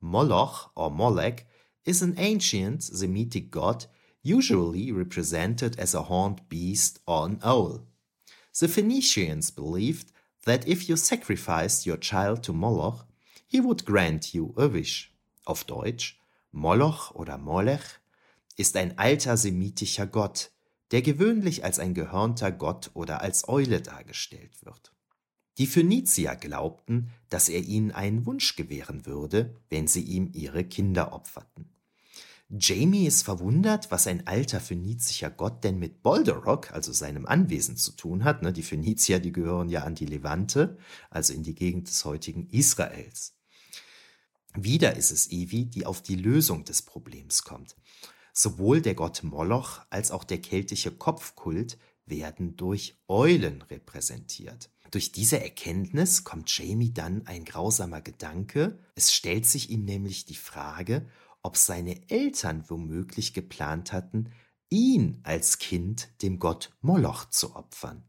Moloch 0.00 0.70
or 0.74 0.90
Molech 0.90 1.46
is 1.84 2.02
an 2.02 2.14
ancient 2.18 2.82
Semitic 2.82 3.50
god 3.50 3.86
usually 4.22 4.92
represented 4.92 5.78
as 5.78 5.94
a 5.94 6.02
horned 6.02 6.48
beast 6.48 7.00
or 7.06 7.26
an 7.26 7.38
owl. 7.42 7.86
The 8.58 8.68
Phoenicians 8.68 9.50
believed 9.50 10.12
that 10.44 10.66
if 10.66 10.88
you 10.88 10.96
sacrificed 10.96 11.86
your 11.86 11.96
child 11.96 12.42
to 12.44 12.52
Moloch, 12.52 13.06
he 13.46 13.60
would 13.60 13.84
grant 13.84 14.34
you 14.34 14.54
a 14.56 14.68
wish. 14.68 15.12
Auf 15.46 15.64
Deutsch, 15.64 16.18
Moloch 16.52 17.14
oder 17.14 17.38
Molech 17.38 18.00
ist 18.56 18.76
ein 18.76 18.98
alter 18.98 19.36
semitischer 19.36 20.06
Gott, 20.06 20.50
der 20.90 21.02
gewöhnlich 21.02 21.64
als 21.64 21.78
ein 21.78 21.94
gehörnter 21.94 22.50
Gott 22.50 22.90
oder 22.94 23.20
als 23.22 23.48
Eule 23.48 23.80
dargestellt 23.80 24.64
wird. 24.64 24.92
Die 25.58 25.66
Phönizier 25.66 26.36
glaubten, 26.36 27.10
dass 27.30 27.48
er 27.48 27.60
ihnen 27.60 27.90
einen 27.90 28.26
Wunsch 28.26 28.54
gewähren 28.54 29.06
würde, 29.06 29.56
wenn 29.70 29.88
sie 29.88 30.02
ihm 30.02 30.30
ihre 30.32 30.64
Kinder 30.64 31.12
opferten. 31.12 31.68
Jamie 32.48 33.06
ist 33.06 33.24
verwundert, 33.24 33.90
was 33.90 34.06
ein 34.06 34.26
alter 34.26 34.60
phönizischer 34.60 35.30
Gott 35.30 35.64
denn 35.64 35.78
mit 35.78 36.02
Bolderock, 36.02 36.72
also 36.72 36.92
seinem 36.92 37.26
Anwesen, 37.26 37.76
zu 37.76 37.92
tun 37.92 38.24
hat. 38.24 38.42
Ne, 38.42 38.52
die 38.54 38.62
Phönizier, 38.62 39.18
die 39.18 39.32
gehören 39.32 39.68
ja 39.68 39.82
an 39.82 39.94
die 39.94 40.06
Levante, 40.06 40.78
also 41.10 41.34
in 41.34 41.42
die 41.42 41.54
Gegend 41.54 41.88
des 41.88 42.04
heutigen 42.06 42.48
Israels. 42.48 43.34
Wieder 44.54 44.96
ist 44.96 45.10
es 45.10 45.30
Evi, 45.30 45.66
die 45.66 45.84
auf 45.84 46.02
die 46.02 46.16
Lösung 46.16 46.64
des 46.64 46.82
Problems 46.82 47.42
kommt. 47.42 47.76
Sowohl 48.32 48.80
der 48.80 48.94
Gott 48.94 49.22
Moloch 49.24 49.80
als 49.90 50.10
auch 50.10 50.24
der 50.24 50.40
keltische 50.40 50.92
Kopfkult 50.92 51.76
werden 52.06 52.56
durch 52.56 52.96
Eulen 53.08 53.60
repräsentiert. 53.62 54.70
Durch 54.90 55.12
diese 55.12 55.40
Erkenntnis 55.40 56.24
kommt 56.24 56.56
Jamie 56.56 56.92
dann 56.92 57.26
ein 57.26 57.44
grausamer 57.44 58.00
Gedanke. 58.00 58.78
Es 58.94 59.12
stellt 59.12 59.46
sich 59.46 59.70
ihm 59.70 59.84
nämlich 59.84 60.24
die 60.24 60.34
Frage, 60.34 61.06
ob 61.42 61.56
seine 61.56 62.08
Eltern 62.10 62.64
womöglich 62.68 63.34
geplant 63.34 63.92
hatten, 63.92 64.32
ihn 64.70 65.20
als 65.24 65.58
Kind 65.58 66.08
dem 66.22 66.38
Gott 66.38 66.70
Moloch 66.80 67.28
zu 67.28 67.54
opfern. 67.54 68.04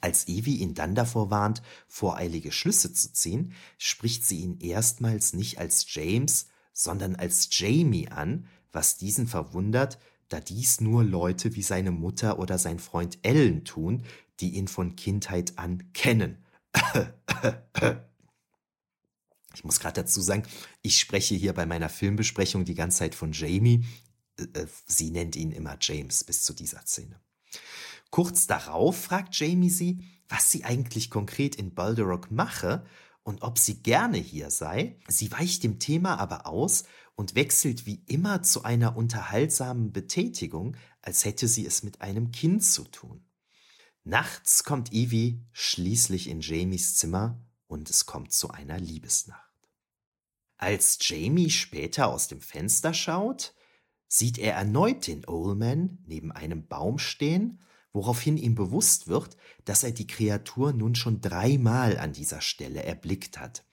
Als 0.00 0.26
Evie 0.28 0.56
ihn 0.56 0.74
dann 0.74 0.94
davor 0.94 1.30
warnt, 1.30 1.62
voreilige 1.86 2.52
Schlüsse 2.52 2.94
zu 2.94 3.12
ziehen, 3.12 3.52
spricht 3.76 4.24
sie 4.24 4.38
ihn 4.38 4.58
erstmals 4.60 5.34
nicht 5.34 5.58
als 5.58 5.84
James, 5.94 6.48
sondern 6.72 7.16
als 7.16 7.48
Jamie 7.50 8.08
an, 8.08 8.48
was 8.72 8.96
diesen 8.96 9.26
verwundert, 9.26 9.98
da 10.32 10.40
dies 10.40 10.80
nur 10.80 11.04
Leute 11.04 11.54
wie 11.54 11.62
seine 11.62 11.90
Mutter 11.90 12.38
oder 12.38 12.58
sein 12.58 12.78
Freund 12.78 13.18
Ellen 13.22 13.64
tun, 13.64 14.04
die 14.40 14.50
ihn 14.56 14.68
von 14.68 14.96
Kindheit 14.96 15.58
an 15.58 15.92
kennen. 15.92 16.44
Ich 19.54 19.64
muss 19.64 19.80
gerade 19.80 20.00
dazu 20.00 20.20
sagen, 20.20 20.44
ich 20.80 20.98
spreche 20.98 21.34
hier 21.34 21.52
bei 21.52 21.66
meiner 21.66 21.88
Filmbesprechung 21.88 22.64
die 22.64 22.74
ganze 22.74 23.00
Zeit 23.00 23.14
von 23.14 23.32
Jamie. 23.32 23.84
Äh, 24.38 24.60
äh, 24.60 24.66
sie 24.86 25.10
nennt 25.10 25.36
ihn 25.36 25.52
immer 25.52 25.76
James 25.80 26.24
bis 26.24 26.42
zu 26.42 26.54
dieser 26.54 26.80
Szene. 26.86 27.20
Kurz 28.10 28.46
darauf 28.46 28.96
fragt 28.96 29.38
Jamie 29.38 29.70
sie, 29.70 29.98
was 30.28 30.50
sie 30.50 30.64
eigentlich 30.64 31.10
konkret 31.10 31.56
in 31.56 31.74
Balderock 31.74 32.30
mache 32.30 32.84
und 33.22 33.42
ob 33.42 33.58
sie 33.58 33.82
gerne 33.82 34.18
hier 34.18 34.50
sei. 34.50 34.96
Sie 35.08 35.30
weicht 35.30 35.62
dem 35.64 35.78
Thema 35.78 36.18
aber 36.18 36.46
aus 36.46 36.84
und 37.22 37.36
wechselt 37.36 37.86
wie 37.86 38.02
immer 38.08 38.42
zu 38.42 38.64
einer 38.64 38.96
unterhaltsamen 38.96 39.92
Betätigung, 39.92 40.76
als 41.02 41.24
hätte 41.24 41.46
sie 41.46 41.64
es 41.64 41.84
mit 41.84 42.00
einem 42.00 42.32
Kind 42.32 42.64
zu 42.64 42.82
tun. 42.82 43.24
Nachts 44.02 44.64
kommt 44.64 44.92
Evie 44.92 45.46
schließlich 45.52 46.28
in 46.28 46.40
Jamies 46.40 46.96
Zimmer 46.96 47.40
und 47.68 47.88
es 47.90 48.06
kommt 48.06 48.32
zu 48.32 48.50
einer 48.50 48.80
Liebesnacht. 48.80 49.70
Als 50.56 50.98
Jamie 51.00 51.50
später 51.50 52.08
aus 52.08 52.26
dem 52.26 52.40
Fenster 52.40 52.92
schaut, 52.92 53.54
sieht 54.08 54.36
er 54.36 54.54
erneut 54.54 55.06
den 55.06 55.24
Oldman 55.28 55.98
neben 56.04 56.32
einem 56.32 56.66
Baum 56.66 56.98
stehen, 56.98 57.62
woraufhin 57.92 58.36
ihm 58.36 58.56
bewusst 58.56 59.06
wird, 59.06 59.36
dass 59.64 59.84
er 59.84 59.92
die 59.92 60.08
Kreatur 60.08 60.72
nun 60.72 60.96
schon 60.96 61.20
dreimal 61.20 61.98
an 61.98 62.12
dieser 62.12 62.40
Stelle 62.40 62.82
erblickt 62.82 63.38
hat. 63.38 63.64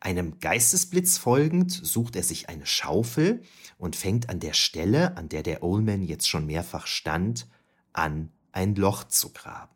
Einem 0.00 0.38
Geistesblitz 0.38 1.18
folgend 1.18 1.72
sucht 1.72 2.14
er 2.14 2.22
sich 2.22 2.48
eine 2.48 2.66
Schaufel 2.66 3.42
und 3.78 3.96
fängt 3.96 4.28
an 4.28 4.40
der 4.40 4.52
Stelle, 4.52 5.16
an 5.16 5.28
der 5.28 5.42
der 5.42 5.62
Oldman 5.62 6.02
jetzt 6.02 6.28
schon 6.28 6.46
mehrfach 6.46 6.86
stand, 6.86 7.48
an, 7.92 8.30
ein 8.52 8.74
Loch 8.74 9.04
zu 9.04 9.32
graben. 9.32 9.74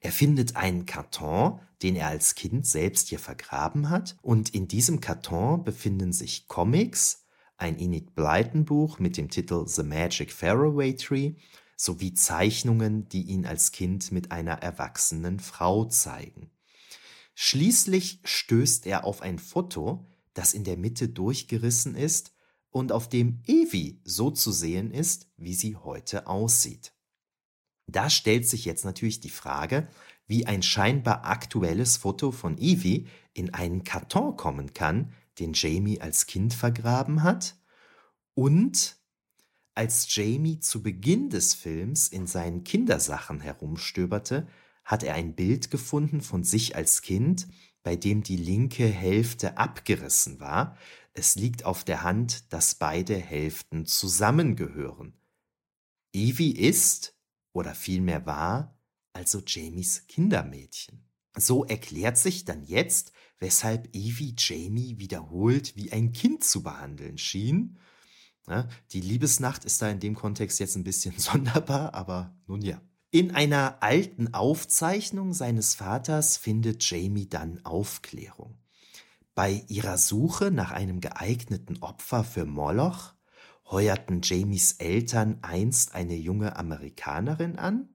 Er 0.00 0.12
findet 0.12 0.56
einen 0.56 0.86
Karton, 0.86 1.60
den 1.82 1.94
er 1.94 2.08
als 2.08 2.34
Kind 2.34 2.66
selbst 2.66 3.08
hier 3.08 3.18
vergraben 3.18 3.90
hat, 3.90 4.16
und 4.22 4.54
in 4.54 4.66
diesem 4.66 5.00
Karton 5.00 5.62
befinden 5.62 6.12
sich 6.12 6.48
Comics, 6.48 7.26
ein 7.58 7.78
Enid 7.78 8.14
Blyton 8.14 8.64
Buch 8.64 8.98
mit 8.98 9.18
dem 9.18 9.28
Titel 9.28 9.66
The 9.66 9.82
Magic 9.82 10.32
Faraway 10.32 10.96
Tree 10.96 11.34
sowie 11.76 12.14
Zeichnungen, 12.14 13.08
die 13.08 13.22
ihn 13.22 13.46
als 13.46 13.72
Kind 13.72 14.12
mit 14.12 14.32
einer 14.32 14.62
erwachsenen 14.62 15.38
Frau 15.40 15.84
zeigen. 15.84 16.50
Schließlich 17.42 18.20
stößt 18.22 18.84
er 18.84 19.04
auf 19.04 19.22
ein 19.22 19.38
Foto, 19.38 20.06
das 20.34 20.52
in 20.52 20.62
der 20.62 20.76
Mitte 20.76 21.08
durchgerissen 21.08 21.94
ist 21.94 22.34
und 22.68 22.92
auf 22.92 23.08
dem 23.08 23.42
Evi 23.46 24.02
so 24.04 24.30
zu 24.30 24.52
sehen 24.52 24.90
ist, 24.90 25.26
wie 25.38 25.54
sie 25.54 25.74
heute 25.74 26.26
aussieht. 26.26 26.92
Da 27.86 28.10
stellt 28.10 28.46
sich 28.46 28.66
jetzt 28.66 28.84
natürlich 28.84 29.20
die 29.20 29.30
Frage, 29.30 29.88
wie 30.26 30.44
ein 30.44 30.62
scheinbar 30.62 31.24
aktuelles 31.24 31.96
Foto 31.96 32.30
von 32.30 32.58
Evie 32.58 33.08
in 33.32 33.54
einen 33.54 33.84
Karton 33.84 34.36
kommen 34.36 34.74
kann, 34.74 35.14
den 35.38 35.54
Jamie 35.54 35.98
als 35.98 36.26
Kind 36.26 36.52
vergraben 36.52 37.22
hat 37.22 37.56
und 38.34 38.98
als 39.74 40.14
Jamie 40.14 40.60
zu 40.60 40.82
Beginn 40.82 41.30
des 41.30 41.54
Films 41.54 42.06
in 42.08 42.26
seinen 42.26 42.64
Kindersachen 42.64 43.40
herumstöberte, 43.40 44.46
hat 44.90 45.04
er 45.04 45.14
ein 45.14 45.36
Bild 45.36 45.70
gefunden 45.70 46.20
von 46.20 46.42
sich 46.42 46.74
als 46.74 47.00
Kind, 47.00 47.46
bei 47.84 47.94
dem 47.94 48.24
die 48.24 48.36
linke 48.36 48.88
Hälfte 48.88 49.56
abgerissen 49.56 50.40
war. 50.40 50.76
Es 51.12 51.36
liegt 51.36 51.64
auf 51.64 51.84
der 51.84 52.02
Hand, 52.02 52.52
dass 52.52 52.74
beide 52.74 53.16
Hälften 53.16 53.86
zusammengehören. 53.86 55.14
Evie 56.12 56.56
ist, 56.56 57.14
oder 57.52 57.76
vielmehr 57.76 58.26
war, 58.26 58.80
also 59.12 59.40
Jamies 59.46 60.08
Kindermädchen. 60.08 61.08
So 61.36 61.64
erklärt 61.64 62.18
sich 62.18 62.44
dann 62.44 62.64
jetzt, 62.64 63.12
weshalb 63.38 63.94
Evie 63.94 64.34
Jamie 64.36 64.98
wiederholt 64.98 65.76
wie 65.76 65.92
ein 65.92 66.10
Kind 66.10 66.42
zu 66.42 66.64
behandeln 66.64 67.16
schien. 67.16 67.78
Die 68.90 69.00
Liebesnacht 69.00 69.64
ist 69.64 69.80
da 69.82 69.88
in 69.88 70.00
dem 70.00 70.16
Kontext 70.16 70.58
jetzt 70.58 70.74
ein 70.74 70.82
bisschen 70.82 71.14
sonderbar, 71.16 71.94
aber 71.94 72.36
nun 72.48 72.60
ja. 72.60 72.82
In 73.12 73.32
einer 73.34 73.82
alten 73.82 74.34
Aufzeichnung 74.34 75.34
seines 75.34 75.74
Vaters 75.74 76.36
findet 76.36 76.88
Jamie 76.88 77.28
dann 77.28 77.64
Aufklärung. 77.64 78.56
Bei 79.34 79.64
ihrer 79.66 79.98
Suche 79.98 80.52
nach 80.52 80.70
einem 80.70 81.00
geeigneten 81.00 81.78
Opfer 81.82 82.22
für 82.22 82.44
Moloch 82.44 83.14
heuerten 83.68 84.20
Jamies 84.22 84.74
Eltern 84.74 85.38
einst 85.42 85.92
eine 85.92 86.14
junge 86.14 86.54
Amerikanerin 86.54 87.58
an, 87.58 87.88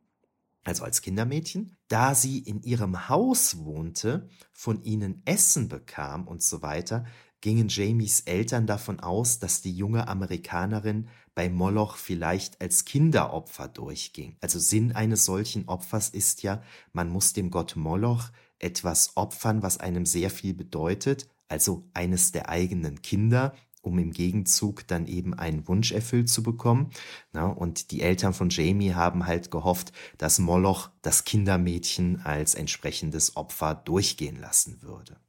also 0.65 0.83
als 0.83 1.01
Kindermädchen, 1.01 1.77
da 1.87 2.13
sie 2.13 2.39
in 2.39 2.61
ihrem 2.61 3.07
Haus 3.07 3.59
wohnte, 3.59 4.27
von 4.51 4.83
ihnen 4.83 5.21
Essen 5.23 5.69
bekam 5.69 6.27
und 6.27 6.43
so 6.43 6.61
weiter, 6.61 7.05
gingen 7.39 7.69
Jamies 7.69 8.21
Eltern 8.21 8.67
davon 8.67 8.99
aus, 8.99 9.39
dass 9.39 9.61
die 9.61 9.75
junge 9.77 10.09
Amerikanerin 10.09 11.07
bei 11.35 11.49
Moloch 11.49 11.97
vielleicht 11.97 12.61
als 12.61 12.85
Kinderopfer 12.85 13.67
durchging. 13.67 14.37
Also 14.41 14.57
Sinn 14.57 14.93
eines 14.93 15.25
solchen 15.25 15.67
Opfers 15.67 16.09
ist 16.09 16.41
ja, 16.43 16.63
man 16.93 17.09
muss 17.09 17.33
dem 17.33 17.51
Gott 17.51 17.75
Moloch 17.75 18.29
etwas 18.57 19.15
opfern, 19.15 19.61
was 19.61 19.77
einem 19.77 20.05
sehr 20.05 20.29
viel 20.29 20.53
bedeutet, 20.53 21.27
also 21.49 21.87
eines 21.93 22.31
der 22.31 22.49
eigenen 22.49 23.01
Kinder, 23.01 23.53
um 23.81 23.99
im 23.99 24.11
Gegenzug 24.11 24.87
dann 24.87 25.05
eben 25.05 25.33
einen 25.33 25.67
Wunsch 25.67 25.91
erfüllt 25.91 26.29
zu 26.29 26.41
bekommen. 26.41 26.89
Na, 27.33 27.45
und 27.45 27.91
die 27.91 28.01
Eltern 28.01 28.33
von 28.33 28.49
Jamie 28.49 28.93
haben 28.93 29.27
halt 29.27 29.51
gehofft, 29.51 29.91
dass 30.17 30.39
Moloch 30.39 30.89
das 31.01 31.25
Kindermädchen 31.25 32.21
als 32.21 32.55
entsprechendes 32.55 33.35
Opfer 33.35 33.75
durchgehen 33.75 34.39
lassen 34.39 34.81
würde. 34.81 35.19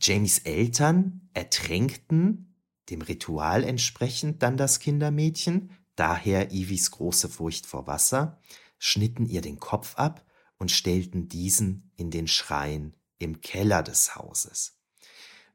Jamies 0.00 0.40
Eltern 0.40 1.28
ertränkten 1.32 2.55
dem 2.90 3.02
Ritual 3.02 3.64
entsprechend 3.64 4.42
dann 4.42 4.56
das 4.56 4.80
Kindermädchen, 4.80 5.70
daher 5.96 6.52
Ivis 6.52 6.90
große 6.90 7.28
Furcht 7.28 7.66
vor 7.66 7.86
Wasser, 7.86 8.40
schnitten 8.78 9.26
ihr 9.26 9.40
den 9.40 9.58
Kopf 9.58 9.96
ab 9.96 10.24
und 10.58 10.70
stellten 10.70 11.28
diesen 11.28 11.90
in 11.96 12.10
den 12.10 12.28
Schrein 12.28 12.94
im 13.18 13.40
Keller 13.40 13.82
des 13.82 14.14
Hauses. 14.14 14.78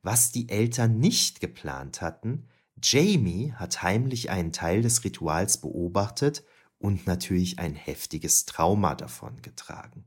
Was 0.02 0.32
die 0.32 0.50
Eltern 0.50 0.98
nicht 0.98 1.40
geplant 1.40 2.02
hatten, 2.02 2.48
Jamie 2.82 3.54
hat 3.54 3.84
heimlich 3.84 4.32
einen 4.32 4.52
Teil 4.52 4.82
des 4.82 5.04
Rituals 5.04 5.60
beobachtet 5.60 6.44
und 6.80 7.06
natürlich 7.06 7.60
ein 7.60 7.76
heftiges 7.76 8.46
Trauma 8.46 8.96
davon 8.96 9.42
getragen. 9.44 10.06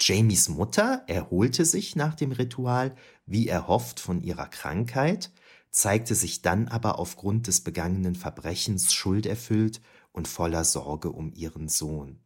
Jamies 0.00 0.48
Mutter 0.48 1.04
erholte 1.06 1.64
sich 1.64 1.96
nach 1.96 2.14
dem 2.14 2.32
Ritual, 2.32 2.94
wie 3.26 3.48
erhofft, 3.48 4.00
von 4.00 4.20
ihrer 4.20 4.48
Krankheit, 4.48 5.32
zeigte 5.70 6.14
sich 6.14 6.42
dann 6.42 6.68
aber 6.68 6.98
aufgrund 6.98 7.46
des 7.46 7.62
begangenen 7.62 8.14
Verbrechens 8.14 8.92
schulderfüllt 8.92 9.80
und 10.12 10.28
voller 10.28 10.64
Sorge 10.64 11.10
um 11.10 11.32
ihren 11.32 11.68
Sohn. 11.68 12.20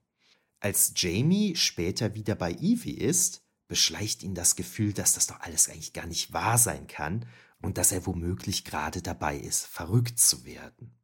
Als 0.60 0.92
Jamie 0.96 1.56
später 1.56 2.14
wieder 2.14 2.34
bei 2.34 2.52
Evie 2.52 2.96
ist, 2.96 3.42
beschleicht 3.68 4.22
ihn 4.22 4.34
das 4.34 4.56
Gefühl, 4.56 4.92
dass 4.92 5.12
das 5.12 5.26
doch 5.26 5.40
alles 5.40 5.68
eigentlich 5.68 5.92
gar 5.92 6.06
nicht 6.06 6.32
wahr 6.32 6.58
sein 6.58 6.86
kann 6.86 7.26
und 7.62 7.78
dass 7.78 7.92
er 7.92 8.06
womöglich 8.06 8.64
gerade 8.64 9.02
dabei 9.02 9.38
ist, 9.38 9.66
verrückt 9.66 10.18
zu 10.18 10.44
werden. 10.44 10.98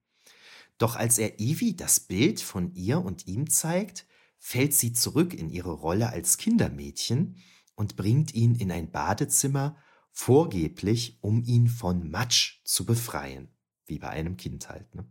Doch 0.78 0.96
als 0.96 1.18
er 1.18 1.40
Evie 1.40 1.76
das 1.76 2.00
Bild 2.00 2.40
von 2.40 2.74
ihr 2.74 3.00
und 3.00 3.26
ihm 3.26 3.48
zeigt, 3.48 4.06
fällt 4.46 4.74
sie 4.74 4.92
zurück 4.92 5.32
in 5.32 5.48
ihre 5.48 5.72
Rolle 5.72 6.10
als 6.10 6.36
Kindermädchen 6.36 7.36
und 7.76 7.96
bringt 7.96 8.34
ihn 8.34 8.54
in 8.54 8.70
ein 8.70 8.90
Badezimmer, 8.90 9.78
vorgeblich, 10.12 11.16
um 11.22 11.42
ihn 11.42 11.66
von 11.66 12.10
Matsch 12.10 12.60
zu 12.62 12.84
befreien, 12.84 13.48
wie 13.86 13.98
bei 13.98 14.10
einem 14.10 14.36
Kind 14.36 14.68
halt. 14.68 14.94
Ne? 14.94 15.10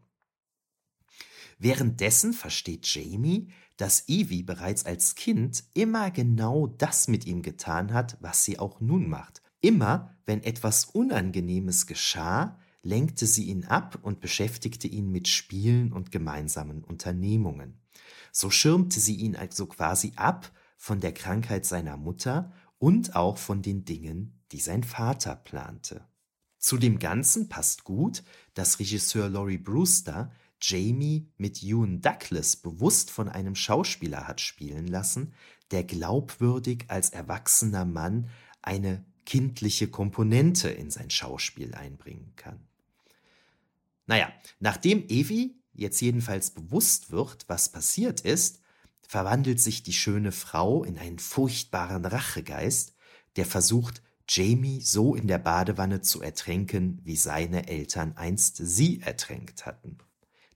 Währenddessen 1.58 2.34
versteht 2.34 2.86
Jamie, 2.86 3.52
dass 3.76 4.08
Evie 4.08 4.44
bereits 4.44 4.86
als 4.86 5.16
Kind 5.16 5.64
immer 5.74 6.12
genau 6.12 6.68
das 6.68 7.08
mit 7.08 7.26
ihm 7.26 7.42
getan 7.42 7.92
hat, 7.92 8.18
was 8.22 8.46
sie 8.46 8.60
auch 8.60 8.82
nun 8.82 9.10
macht. 9.10 9.42
Immer, 9.62 10.16
wenn 10.28 10.44
etwas 10.44 10.86
Unangenehmes 10.86 11.88
geschah, 11.88 12.60
lenkte 12.84 13.26
sie 13.26 13.46
ihn 13.46 13.66
ab 13.66 13.98
und 14.04 14.20
beschäftigte 14.20 14.88
ihn 14.88 15.10
mit 15.10 15.28
Spielen 15.28 15.92
und 15.92 16.12
gemeinsamen 16.12 16.84
Unternehmungen. 16.84 17.83
So 18.34 18.50
schirmte 18.50 19.00
sie 19.00 19.16
ihn 19.16 19.36
also 19.36 19.68
quasi 19.68 20.12
ab 20.16 20.52
von 20.76 21.00
der 21.00 21.14
Krankheit 21.14 21.66
seiner 21.66 21.98
Mutter 21.98 22.52
und 22.80 23.16
auch 23.16 23.38
von 23.38 23.62
den 23.62 23.86
Dingen, 23.86 24.42
die 24.52 24.60
sein 24.60 24.84
Vater 24.84 25.36
plante. 25.36 26.06
Zu 26.58 26.78
dem 26.78 26.98
Ganzen 26.98 27.48
passt 27.48 27.84
gut, 27.84 28.24
dass 28.56 28.80
Regisseur 28.80 29.30
Laurie 29.30 29.60
Brewster 29.60 30.32
Jamie 30.60 31.30
mit 31.38 31.62
Ewan 31.62 32.02
Douglas 32.02 32.56
bewusst 32.56 33.12
von 33.12 33.30
einem 33.30 33.54
Schauspieler 33.54 34.28
hat 34.28 34.42
spielen 34.42 34.88
lassen, 34.88 35.34
der 35.72 35.84
glaubwürdig 35.84 36.86
als 36.88 37.12
erwachsener 37.12 37.86
Mann 37.86 38.30
eine 38.62 39.06
kindliche 39.26 39.90
Komponente 39.90 40.70
in 40.70 40.90
sein 40.90 41.10
Schauspiel 41.10 41.76
einbringen 41.76 42.34
kann. 42.36 42.68
Naja, 44.06 44.32
nachdem 44.60 45.08
Evie 45.08 45.63
jetzt 45.74 46.02
jedenfalls 46.02 46.52
bewusst 46.52 47.12
wird, 47.12 47.46
was 47.48 47.70
passiert 47.70 48.22
ist, 48.22 48.62
verwandelt 49.08 49.60
sich 49.60 49.84
die 49.84 49.94
schöne 49.94 50.32
Frau 50.32 50.84
in 50.84 50.98
einen 50.98 51.20
furchtbaren 51.20 52.06
Rachegeist, 52.06 52.96
der 53.36 53.46
versucht, 53.46 54.02
Jamie 54.28 54.82
so 54.82 55.16
in 55.16 55.28
der 55.28 55.38
Badewanne 55.38 56.02
zu 56.02 56.22
ertränken, 56.22 57.02
wie 57.04 57.18
seine 57.18 57.68
Eltern 57.68 58.14
einst 58.16 58.58
sie 58.58 59.02
ertränkt 59.02 59.66
hatten. 59.66 59.98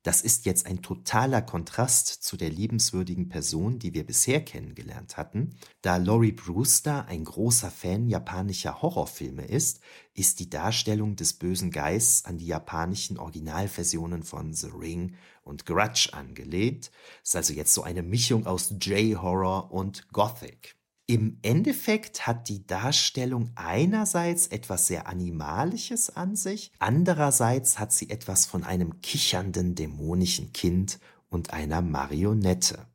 Das 0.08 0.22
ist 0.22 0.46
jetzt 0.46 0.68
ein 0.68 0.82
totaler 0.82 1.42
Kontrast 1.42 2.08
zu 2.08 2.38
der 2.38 2.50
liebenswürdigen 2.50 3.28
Person, 3.28 3.78
die 3.78 3.94
wir 3.94 4.06
bisher 4.06 4.40
kennengelernt 4.40 5.18
hatten. 5.18 5.58
Da 5.82 5.98
Laurie 5.98 6.32
Brewster 6.32 7.08
ein 7.08 7.26
großer 7.26 7.70
Fan 7.70 8.08
japanischer 8.08 8.82
Horrorfilme 8.82 9.44
ist, 9.44 9.82
ist 10.14 10.40
die 10.40 10.50
Darstellung 10.50 11.18
des 11.18 11.34
bösen 11.34 11.72
Geists 11.72 12.24
an 12.24 12.38
die 12.38 12.48
japanischen 12.48 13.18
Originalversionen 13.18 14.24
von 14.24 14.54
The 14.54 14.68
Ring 14.68 15.16
und 15.44 15.66
Grudge 15.66 16.08
angelehnt. 16.14 16.90
Ist 17.22 17.36
also 17.36 17.52
jetzt 17.52 17.74
so 17.74 17.84
eine 17.84 18.02
Mischung 18.02 18.46
aus 18.46 18.76
J-Horror 18.80 19.74
und 19.74 20.08
Gothic. 20.14 20.77
Im 21.10 21.40
Endeffekt 21.42 22.28
hat 22.28 22.50
die 22.50 22.68
Darstellung 22.68 23.52
einerseits 23.56 24.48
etwas 24.48 24.88
sehr 24.88 25.08
Animalisches 25.08 26.10
an 26.10 26.36
sich, 26.36 26.74
andererseits 26.80 27.80
hat 27.80 27.94
sie 27.94 28.10
etwas 28.10 28.46
von 28.46 28.66
einem 28.66 29.00
kichernden 29.00 29.74
dämonischen 29.74 30.52
Kind 30.52 31.00
und 31.30 31.54
einer 31.54 31.82
Marionette. 31.82 32.88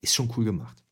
Ist 0.00 0.14
schon 0.16 0.32
cool 0.36 0.46
gemacht. 0.46 0.82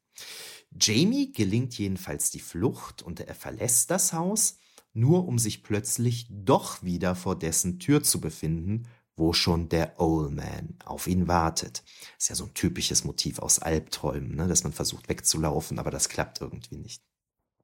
Jamie 0.80 1.32
gelingt 1.32 1.76
jedenfalls 1.76 2.30
die 2.30 2.38
Flucht 2.38 3.02
und 3.02 3.18
er 3.18 3.34
verlässt 3.34 3.90
das 3.90 4.12
Haus, 4.12 4.56
nur 4.92 5.26
um 5.26 5.36
sich 5.36 5.64
plötzlich 5.64 6.28
doch 6.30 6.84
wieder 6.84 7.16
vor 7.16 7.36
dessen 7.36 7.80
Tür 7.80 8.04
zu 8.04 8.20
befinden 8.20 8.86
wo 9.20 9.32
schon 9.32 9.68
der 9.68 10.00
Old 10.00 10.32
Man 10.32 10.74
auf 10.84 11.06
ihn 11.06 11.28
wartet. 11.28 11.84
Ist 12.18 12.30
ja 12.30 12.34
so 12.34 12.46
ein 12.46 12.54
typisches 12.54 13.04
Motiv 13.04 13.38
aus 13.38 13.60
Albträumen, 13.60 14.34
ne? 14.34 14.48
dass 14.48 14.64
man 14.64 14.72
versucht 14.72 15.08
wegzulaufen, 15.08 15.78
aber 15.78 15.92
das 15.92 16.08
klappt 16.08 16.40
irgendwie 16.40 16.76
nicht. 16.76 17.02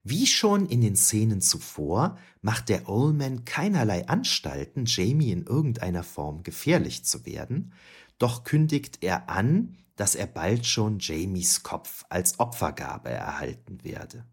Wie 0.04 0.26
schon 0.26 0.66
in 0.66 0.82
den 0.82 0.94
Szenen 0.94 1.40
zuvor 1.40 2.16
macht 2.40 2.68
der 2.68 2.88
Old 2.88 3.16
Man 3.16 3.44
keinerlei 3.44 4.06
Anstalten, 4.06 4.84
Jamie 4.86 5.32
in 5.32 5.42
irgendeiner 5.42 6.04
Form 6.04 6.44
gefährlich 6.44 7.04
zu 7.04 7.26
werden, 7.26 7.72
doch 8.18 8.44
kündigt 8.44 8.98
er 9.02 9.28
an, 9.28 9.76
dass 9.96 10.14
er 10.14 10.26
bald 10.26 10.64
schon 10.64 10.98
Jamies 11.00 11.64
Kopf 11.64 12.04
als 12.08 12.38
Opfergabe 12.38 13.08
erhalten 13.08 13.82
werde. 13.82 14.24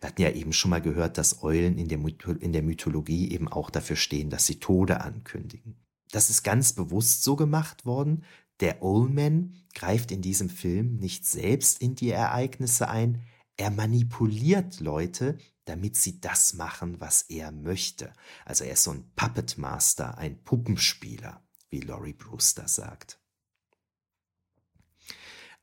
Wir 0.00 0.08
hatten 0.08 0.22
ja 0.22 0.30
eben 0.30 0.52
schon 0.52 0.70
mal 0.70 0.80
gehört, 0.80 1.18
dass 1.18 1.42
Eulen 1.42 1.76
in 1.76 1.88
der, 1.88 1.98
in 2.40 2.52
der 2.52 2.62
Mythologie 2.62 3.30
eben 3.32 3.48
auch 3.48 3.68
dafür 3.68 3.96
stehen, 3.96 4.30
dass 4.30 4.46
sie 4.46 4.60
Tode 4.60 5.00
ankündigen. 5.00 5.81
Das 6.12 6.30
ist 6.30 6.44
ganz 6.44 6.74
bewusst 6.74 7.24
so 7.24 7.34
gemacht 7.34 7.84
worden. 7.84 8.24
Der 8.60 8.82
Oldman 8.82 9.56
greift 9.74 10.12
in 10.12 10.22
diesem 10.22 10.50
Film 10.50 10.96
nicht 10.96 11.26
selbst 11.26 11.82
in 11.82 11.96
die 11.96 12.10
Ereignisse 12.10 12.88
ein, 12.88 13.24
er 13.56 13.70
manipuliert 13.70 14.80
Leute, 14.80 15.38
damit 15.64 15.96
sie 15.96 16.20
das 16.20 16.54
machen, 16.54 17.00
was 17.00 17.22
er 17.22 17.50
möchte. 17.50 18.12
Also 18.44 18.64
er 18.64 18.72
ist 18.72 18.84
so 18.84 18.90
ein 18.90 19.10
Puppet 19.14 19.58
Master, 19.58 20.18
ein 20.18 20.42
Puppenspieler, 20.42 21.42
wie 21.70 21.80
Laurie 21.80 22.12
Brewster 22.12 22.68
sagt. 22.68 23.18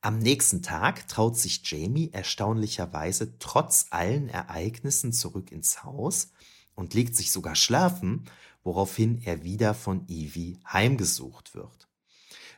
Am 0.00 0.18
nächsten 0.18 0.62
Tag 0.62 1.06
traut 1.08 1.36
sich 1.36 1.60
Jamie 1.64 2.10
erstaunlicherweise 2.12 3.38
trotz 3.38 3.86
allen 3.90 4.28
Ereignissen 4.28 5.12
zurück 5.12 5.52
ins 5.52 5.84
Haus 5.84 6.32
und 6.74 6.94
legt 6.94 7.14
sich 7.14 7.30
sogar 7.30 7.54
schlafen, 7.54 8.24
woraufhin 8.62 9.20
er 9.22 9.42
wieder 9.42 9.74
von 9.74 10.08
Evie 10.08 10.60
heimgesucht 10.66 11.54
wird. 11.54 11.88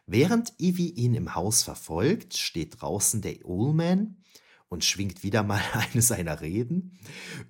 Während 0.07 0.53
Evie 0.59 0.91
ihn 0.91 1.15
im 1.15 1.35
Haus 1.35 1.63
verfolgt, 1.63 2.37
steht 2.37 2.81
draußen 2.81 3.23
der 3.23 3.45
Ullman 3.45 4.23
und 4.69 4.85
schwingt 4.85 5.23
wieder 5.23 5.43
mal 5.43 5.63
eine 5.73 6.03
seiner 6.03 6.41
Reden. 6.41 6.99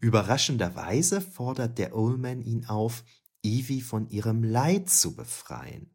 Überraschenderweise 0.01 1.21
fordert 1.21 1.79
der 1.79 1.97
Ullman 1.97 2.43
ihn 2.43 2.67
auf, 2.67 3.05
Evie 3.45 3.81
von 3.81 4.09
ihrem 4.09 4.45
Leid 4.45 4.89
zu 4.89 5.17
befreien. 5.17 5.91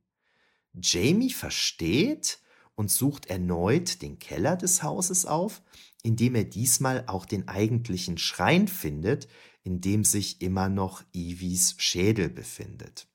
Jamie 0.73 1.31
versteht 1.31 2.39
und 2.75 2.91
sucht 2.91 3.27
erneut 3.27 4.01
den 4.01 4.19
Keller 4.19 4.55
des 4.55 4.83
Hauses 4.83 5.25
auf, 5.25 5.61
indem 6.03 6.35
er 6.35 6.43
diesmal 6.43 7.05
auch 7.07 7.25
den 7.25 7.47
eigentlichen 7.47 8.17
Schrein 8.17 8.67
findet, 8.67 9.27
in 9.67 9.81
dem 9.81 10.05
sich 10.05 10.41
immer 10.41 10.69
noch 10.69 11.03
Ivis 11.11 11.75
Schädel 11.77 12.29
befindet. 12.29 13.05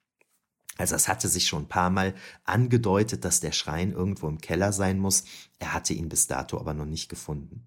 Also 0.76 0.94
es 0.94 1.08
hatte 1.08 1.26
sich 1.26 1.46
schon 1.46 1.62
ein 1.62 1.68
paar 1.68 1.88
Mal 1.88 2.14
angedeutet, 2.44 3.24
dass 3.24 3.40
der 3.40 3.52
Schrein 3.52 3.92
irgendwo 3.92 4.28
im 4.28 4.38
Keller 4.38 4.74
sein 4.74 4.98
muss. 4.98 5.24
Er 5.58 5.72
hatte 5.72 5.94
ihn 5.94 6.10
bis 6.10 6.26
dato 6.26 6.60
aber 6.60 6.74
noch 6.74 6.84
nicht 6.84 7.08
gefunden. 7.08 7.64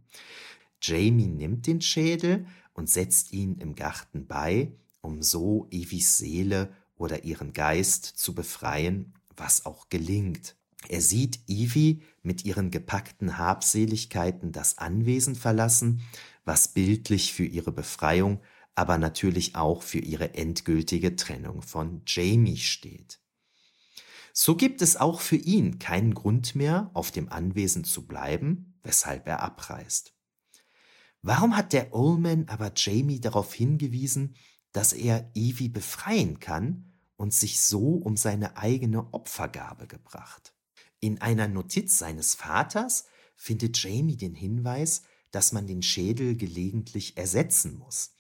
Jamie 0.80 1.26
nimmt 1.26 1.66
den 1.66 1.82
Schädel 1.82 2.46
und 2.74 2.88
setzt 2.88 3.34
ihn 3.34 3.56
im 3.56 3.74
Garten 3.74 4.28
bei, 4.28 4.72
um 5.02 5.24
so 5.24 5.68
Evis 5.72 6.20
Seele 6.20 6.72
oder 6.96 7.24
ihren 7.24 7.54
Geist 7.54 8.06
zu 8.06 8.36
befreien, 8.36 9.16
was 9.36 9.66
auch 9.66 9.90
gelingt. 9.90 10.56
Er 10.90 11.02
sieht 11.02 11.40
Evie 11.48 12.04
mit 12.22 12.46
ihren 12.46 12.70
gepackten 12.70 13.40
Habseligkeiten 13.40 14.52
das 14.52 14.78
Anwesen 14.78 15.34
verlassen, 15.34 16.02
was 16.44 16.68
bildlich 16.68 17.34
für 17.34 17.46
ihre 17.46 17.72
Befreiung 17.72 18.42
aber 18.76 18.98
natürlich 18.98 19.56
auch 19.56 19.82
für 19.82 20.00
ihre 20.00 20.34
endgültige 20.34 21.16
Trennung 21.16 21.62
von 21.62 22.02
Jamie 22.06 22.58
steht. 22.58 23.20
So 24.34 24.56
gibt 24.56 24.82
es 24.82 24.98
auch 24.98 25.22
für 25.22 25.38
ihn 25.38 25.80
keinen 25.80 26.14
Grund 26.14 26.56
mehr, 26.56 26.92
auf 26.94 27.10
dem 27.10 27.30
Anwesen 27.30 27.86
zu 27.86 28.06
bleiben, 28.06 28.78
weshalb 28.84 29.28
er 29.28 29.42
abreist. 29.42 30.14
Warum 31.22 31.56
hat 31.56 31.72
der 31.72 31.94
Ullman 31.96 32.50
aber 32.50 32.74
Jamie 32.76 33.22
darauf 33.22 33.54
hingewiesen, 33.54 34.36
dass 34.74 34.92
er 34.92 35.32
Evie 35.34 35.70
befreien 35.70 36.42
kann 36.42 36.92
und 37.16 37.34
sich 37.34 37.62
so 37.62 37.96
um 37.96 38.18
seine 38.18 38.58
eigene 38.58 39.14
Opfergabe 39.14 39.88
gebracht? 39.88 40.54
In 41.00 41.22
einer 41.22 41.48
Notiz 41.48 41.98
seines 41.98 42.36
Vaters 42.36 43.06
findet 43.38 43.82
Jamie 43.82 44.18
den 44.18 44.36
Hinweis, 44.36 45.04
dass 45.32 45.54
man 45.54 45.66
den 45.66 45.82
Schädel 45.82 46.36
gelegentlich 46.36 47.18
ersetzen 47.18 47.78
muss. 47.78 48.15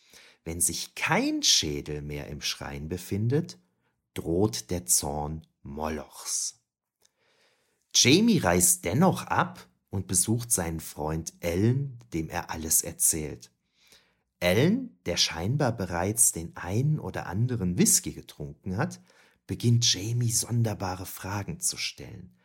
Wenn 0.46 0.62
sich 0.62 0.94
kein 0.94 1.42
Schädel 1.42 2.04
mehr 2.04 2.28
im 2.28 2.40
Schrein 2.40 2.88
befindet, 2.88 3.58
droht 4.14 4.70
der 4.70 4.86
Zorn 4.86 5.46
Molochs. 5.64 6.62
Jamie 7.96 8.38
reist 8.38 8.86
dennoch 8.86 9.24
ab 9.24 9.68
und 9.90 10.08
besucht 10.08 10.52
seinen 10.52 10.80
Freund 10.80 11.34
Ellen, 11.40 11.98
dem 12.14 12.30
er 12.30 12.52
alles 12.52 12.84
erzählt. 12.84 13.52
Ellen, 14.40 15.00
der 15.08 15.18
scheinbar 15.18 15.72
bereits 15.72 16.32
den 16.32 16.56
einen 16.56 17.00
oder 17.00 17.26
anderen 17.26 17.80
Whisky 17.80 18.14
getrunken 18.14 18.78
hat, 18.78 19.02
beginnt 19.48 19.92
Jamie 19.92 20.32
sonderbare 20.32 21.08
Fragen 21.08 21.60
zu 21.60 21.78
stellen. 21.78 22.36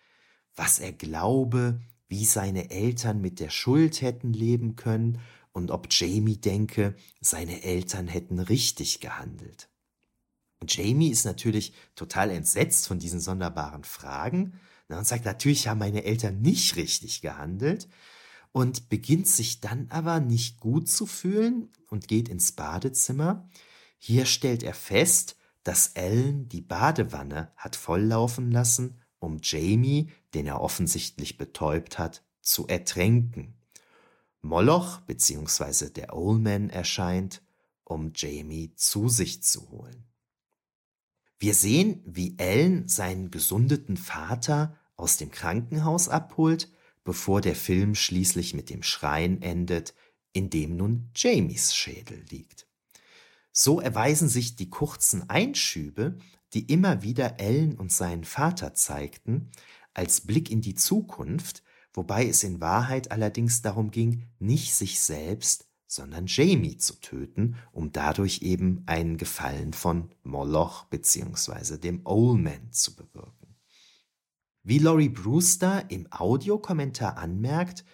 Was 0.55 0.79
er 0.79 0.93
glaube, 0.93 1.81
wie 2.09 2.25
seine 2.25 2.71
Eltern 2.71 3.21
mit 3.21 3.41
der 3.41 3.51
Schuld 3.51 4.01
hätten 4.01 4.33
leben 4.33 4.77
können 4.77 5.21
und 5.53 5.71
ob 5.71 5.89
Jamie 5.91 6.37
denke, 6.37 6.95
seine 7.21 7.63
Eltern 7.63 8.09
hätten 8.09 8.39
richtig 8.39 9.01
gehandelt. 9.01 9.69
Und 10.61 10.77
Jamie 10.77 11.11
ist 11.11 11.25
natürlich 11.25 11.73
total 11.95 12.31
entsetzt 12.31 12.87
von 12.87 12.99
diesen 12.99 13.21
sonderbaren 13.21 13.85
Fragen 13.85 14.61
und 14.89 15.07
sagt, 15.07 15.25
natürlich 15.25 15.69
haben 15.69 15.79
meine 15.79 16.05
Eltern 16.05 16.41
nicht 16.41 16.77
richtig 16.77 17.23
gehandelt 17.23 17.89
und 18.53 18.89
beginnt 18.89 19.29
sich 19.29 19.61
dann 19.61 19.87
aber 19.91 20.21
nicht 20.21 20.61
gut 20.61 20.89
zu 20.89 21.07
fühlen 21.07 21.71
und 21.89 22.09
geht 22.09 22.29
ins 22.29 22.53
Badezimmer. 22.53 23.49
Hier 23.99 24.27
stellt 24.27 24.63
er 24.63 24.75
fest, 24.75 25.37
dass 25.63 25.89
Ellen 25.89 26.49
die 26.49 26.63
Badewanne 26.63 27.53
hat 27.57 27.77
volllaufen 27.77 28.51
lassen, 28.51 29.01
um 29.19 29.39
Jamie, 29.43 30.11
den 30.35 30.47
er 30.47 30.61
offensichtlich 30.61 31.37
betäubt 31.37 31.99
hat, 31.99 32.25
zu 32.41 32.67
ertränken. 32.67 33.60
Moloch 34.43 35.01
bzw. 35.03 35.91
der 35.91 36.17
Oldman 36.17 36.71
erscheint, 36.71 37.43
um 37.85 38.13
Jamie 38.15 38.75
zu 38.75 39.09
sich 39.09 39.43
zu 39.43 39.71
holen. 39.71 40.05
Wir 41.39 41.55
sehen, 41.55 42.03
wie 42.05 42.39
Ellen 42.39 42.89
seinen 42.89 43.31
gesundeten 43.31 43.97
Vater 43.97 44.77
aus 44.97 45.17
dem 45.17 45.31
Krankenhaus 45.31 46.09
abholt, 46.09 46.71
bevor 47.05 47.41
der 47.41 47.57
Film 47.57 47.95
schließlich 47.95 48.55
mit 48.55 48.71
dem 48.71 48.83
Schreien 48.83 49.41
endet, 49.43 49.95
in 50.33 50.51
dem 50.51 50.77
nun 50.77 51.11
Jamies 51.17 51.75
Schädel 51.75 52.25
liegt. 52.31 52.67
So 53.53 53.81
erweisen 53.81 54.29
sich 54.29 54.55
die 54.57 54.71
kurzen 54.71 55.29
Einschübe, 55.29 56.19
die 56.53 56.67
immer 56.73 57.03
wieder 57.03 57.41
Ellen 57.41 57.77
und 57.79 57.93
seinen 57.93 58.25
Vater 58.25 58.75
zeigten, 58.75 59.51
als 59.95 60.21
Blick 60.21 60.51
in 60.51 60.61
die 60.61 60.75
Zukunft, 60.75 61.63
wobei 61.93 62.27
es 62.27 62.43
in 62.45 62.61
Wahrheit 62.61 63.11
allerdings 63.11 63.63
darum 63.63 63.91
ging, 63.91 64.27
nicht 64.39 64.75
sich 64.75 65.01
selbst, 65.01 65.67
sondern 65.87 66.27
Jamie 66.27 66.77
zu 66.77 67.01
töten, 67.01 67.57
um 67.73 67.91
dadurch 67.91 68.43
eben 68.43 68.85
einen 68.87 69.17
Gefallen 69.17 69.73
von 69.73 70.11
Moloch 70.23 70.85
bzw. 70.85 71.79
dem 71.79 72.03
Oldman 72.05 72.71
zu 72.71 72.95
bewirken. 72.95 73.57
Wie 74.63 74.79
Laurie 74.79 75.09
Brewster 75.09 75.91
im 75.91 76.07
Audiokommentar 76.13 77.17
anmerkt, 77.17 77.85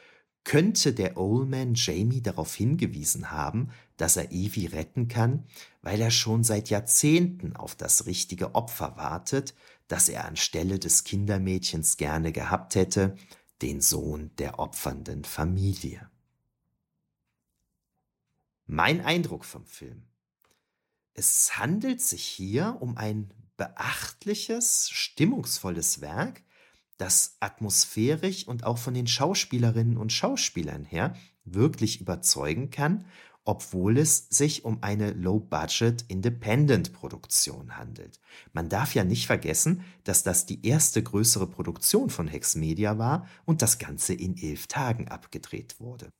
könnte 0.44 0.92
der 0.92 1.16
Oldman 1.16 1.72
Jamie 1.74 2.22
darauf 2.22 2.54
hingewiesen 2.54 3.30
haben, 3.30 3.70
dass 3.96 4.16
er 4.16 4.30
Evie 4.30 4.66
retten 4.66 5.08
kann, 5.08 5.44
weil 5.82 6.00
er 6.00 6.10
schon 6.10 6.44
seit 6.44 6.70
Jahrzehnten 6.70 7.56
auf 7.56 7.74
das 7.74 8.06
richtige 8.06 8.54
Opfer 8.54 8.96
wartet, 8.96 9.54
das 9.88 10.08
er 10.08 10.24
anstelle 10.24 10.78
des 10.78 11.04
Kindermädchens 11.04 11.96
gerne 11.96 12.30
gehabt 12.30 12.74
hätte, 12.74 13.16
den 13.62 13.80
Sohn 13.80 14.30
der 14.36 14.58
opfernden 14.58 15.24
Familie. 15.24 16.10
Mein 18.66 19.00
Eindruck 19.00 19.44
vom 19.44 19.64
Film. 19.64 20.02
Es 21.14 21.56
handelt 21.56 22.02
sich 22.02 22.26
hier 22.26 22.76
um 22.80 22.96
ein 22.96 23.32
beachtliches, 23.56 24.90
stimmungsvolles 24.90 26.00
Werk, 26.00 26.42
das 26.98 27.36
atmosphärisch 27.40 28.46
und 28.46 28.64
auch 28.64 28.78
von 28.78 28.94
den 28.94 29.06
Schauspielerinnen 29.06 29.96
und 29.96 30.12
Schauspielern 30.12 30.84
her 30.84 31.16
wirklich 31.44 32.00
überzeugen 32.00 32.70
kann, 32.70 33.06
obwohl 33.46 33.96
es 33.96 34.26
sich 34.28 34.64
um 34.64 34.82
eine 34.82 35.12
Low-Budget 35.12 36.04
Independent-Produktion 36.08 37.76
handelt. 37.78 38.20
Man 38.52 38.68
darf 38.68 38.94
ja 38.94 39.04
nicht 39.04 39.26
vergessen, 39.26 39.82
dass 40.04 40.24
das 40.24 40.46
die 40.46 40.66
erste 40.66 41.02
größere 41.02 41.46
Produktion 41.46 42.10
von 42.10 42.26
Hex 42.26 42.56
Media 42.56 42.98
war 42.98 43.26
und 43.44 43.62
das 43.62 43.78
Ganze 43.78 44.14
in 44.14 44.36
elf 44.36 44.66
Tagen 44.66 45.08
abgedreht 45.08 45.78
wurde. 45.78 46.10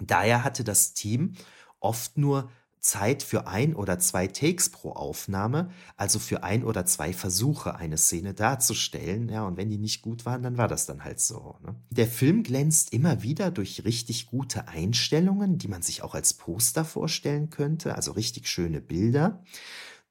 Daher 0.00 0.44
hatte 0.44 0.64
das 0.64 0.92
Team 0.92 1.32
oft 1.80 2.18
nur 2.18 2.50
Zeit 2.80 3.22
für 3.22 3.46
ein 3.46 3.74
oder 3.74 3.98
zwei 3.98 4.26
Takes 4.26 4.70
pro 4.70 4.92
Aufnahme, 4.92 5.70
also 5.96 6.18
für 6.18 6.42
ein 6.42 6.64
oder 6.64 6.86
zwei 6.86 7.12
Versuche, 7.12 7.74
eine 7.76 7.98
Szene 7.98 8.34
darzustellen. 8.34 9.28
Ja, 9.28 9.44
und 9.44 9.56
wenn 9.56 9.70
die 9.70 9.78
nicht 9.78 10.02
gut 10.02 10.24
waren, 10.24 10.42
dann 10.42 10.56
war 10.56 10.68
das 10.68 10.86
dann 10.86 11.04
halt 11.04 11.20
so. 11.20 11.56
Ne? 11.64 11.74
Der 11.90 12.06
Film 12.06 12.42
glänzt 12.42 12.92
immer 12.92 13.22
wieder 13.22 13.50
durch 13.50 13.84
richtig 13.84 14.26
gute 14.26 14.68
Einstellungen, 14.68 15.58
die 15.58 15.68
man 15.68 15.82
sich 15.82 16.02
auch 16.02 16.14
als 16.14 16.34
Poster 16.34 16.84
vorstellen 16.84 17.50
könnte, 17.50 17.94
also 17.94 18.12
richtig 18.12 18.48
schöne 18.48 18.80
Bilder. 18.80 19.42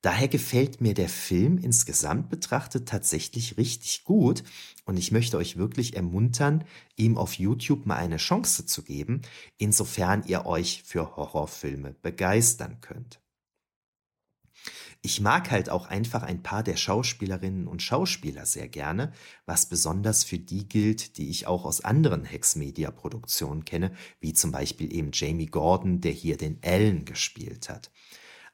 Daher 0.05 0.27
gefällt 0.27 0.81
mir 0.81 0.93
der 0.93 1.09
Film 1.09 1.57
insgesamt 1.57 2.29
betrachtet 2.29 2.87
tatsächlich 2.87 3.57
richtig 3.57 4.03
gut 4.03 4.43
und 4.85 4.97
ich 4.97 5.11
möchte 5.11 5.35
euch 5.35 5.57
wirklich 5.57 5.95
ermuntern, 5.95 6.63
ihm 6.95 7.17
auf 7.17 7.39
YouTube 7.39 7.87
mal 7.87 7.95
eine 7.95 8.17
Chance 8.17 8.67
zu 8.67 8.83
geben, 8.83 9.23
insofern 9.57 10.23
ihr 10.27 10.45
euch 10.45 10.83
für 10.83 11.15
Horrorfilme 11.15 11.95
begeistern 12.03 12.81
könnt. 12.81 13.19
Ich 15.01 15.21
mag 15.21 15.49
halt 15.49 15.71
auch 15.71 15.87
einfach 15.87 16.21
ein 16.21 16.43
paar 16.43 16.61
der 16.61 16.77
Schauspielerinnen 16.77 17.65
und 17.65 17.81
Schauspieler 17.81 18.45
sehr 18.45 18.67
gerne, 18.67 19.11
was 19.47 19.69
besonders 19.69 20.23
für 20.23 20.37
die 20.37 20.69
gilt, 20.69 21.17
die 21.17 21.31
ich 21.31 21.47
auch 21.47 21.65
aus 21.65 21.81
anderen 21.81 22.25
Hex-Media-Produktionen 22.25 23.65
kenne, 23.65 23.91
wie 24.19 24.33
zum 24.33 24.51
Beispiel 24.51 24.93
eben 24.93 25.09
Jamie 25.13 25.47
Gordon, 25.47 25.99
der 25.99 26.11
hier 26.11 26.37
den 26.37 26.61
Ellen 26.61 27.05
gespielt 27.05 27.69
hat. 27.69 27.89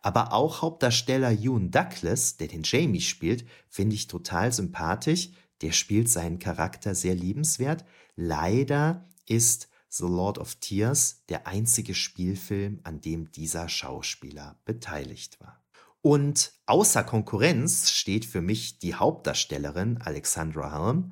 Aber 0.02 0.34
auch 0.34 0.62
Hauptdarsteller 0.62 1.32
Ewan 1.32 1.72
Douglas, 1.72 2.38
der 2.38 2.47
den 2.47 2.64
Jamie 2.64 3.02
spielt, 3.02 3.45
finde 3.70 3.95
ich 3.95 4.08
total 4.08 4.52
sympathisch. 4.52 5.30
Der 5.62 5.72
spielt 5.72 6.10
seinen 6.10 6.39
Charakter 6.39 6.95
sehr 6.95 7.14
liebenswert. 7.14 7.86
Leider 8.16 9.08
ist 9.28 9.70
The 9.89 10.06
Lord 10.06 10.38
of 10.38 10.56
Tears 10.56 11.24
der 11.30 11.47
einzige 11.47 11.93
Spielfilm, 11.93 12.80
an 12.84 13.02
dem 13.02 13.32
dieser 13.32 13.70
Schauspieler 13.70 14.58
beteiligt 14.66 15.39
war. 15.39 15.62
Und 16.02 16.54
außer 16.66 17.04
Konkurrenz 17.04 17.91
steht 17.91 18.26
für 18.26 18.41
mich 18.41 18.80
die 18.80 18.95
Hauptdarstellerin 18.95 19.99
Alexandra 20.02 20.84
Helm, 20.84 21.12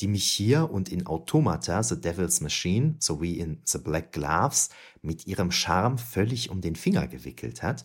die 0.00 0.06
mich 0.06 0.30
hier 0.30 0.70
und 0.70 0.90
in 0.90 1.06
Automata 1.06 1.82
The 1.82 2.00
Devil's 2.00 2.40
Machine 2.40 2.94
sowie 3.00 3.38
in 3.38 3.60
The 3.64 3.78
Black 3.78 4.12
Gloves 4.12 4.68
mit 5.02 5.26
ihrem 5.26 5.50
Charme 5.50 5.98
völlig 5.98 6.50
um 6.50 6.60
den 6.60 6.76
Finger 6.76 7.08
gewickelt 7.08 7.64
hat. 7.64 7.84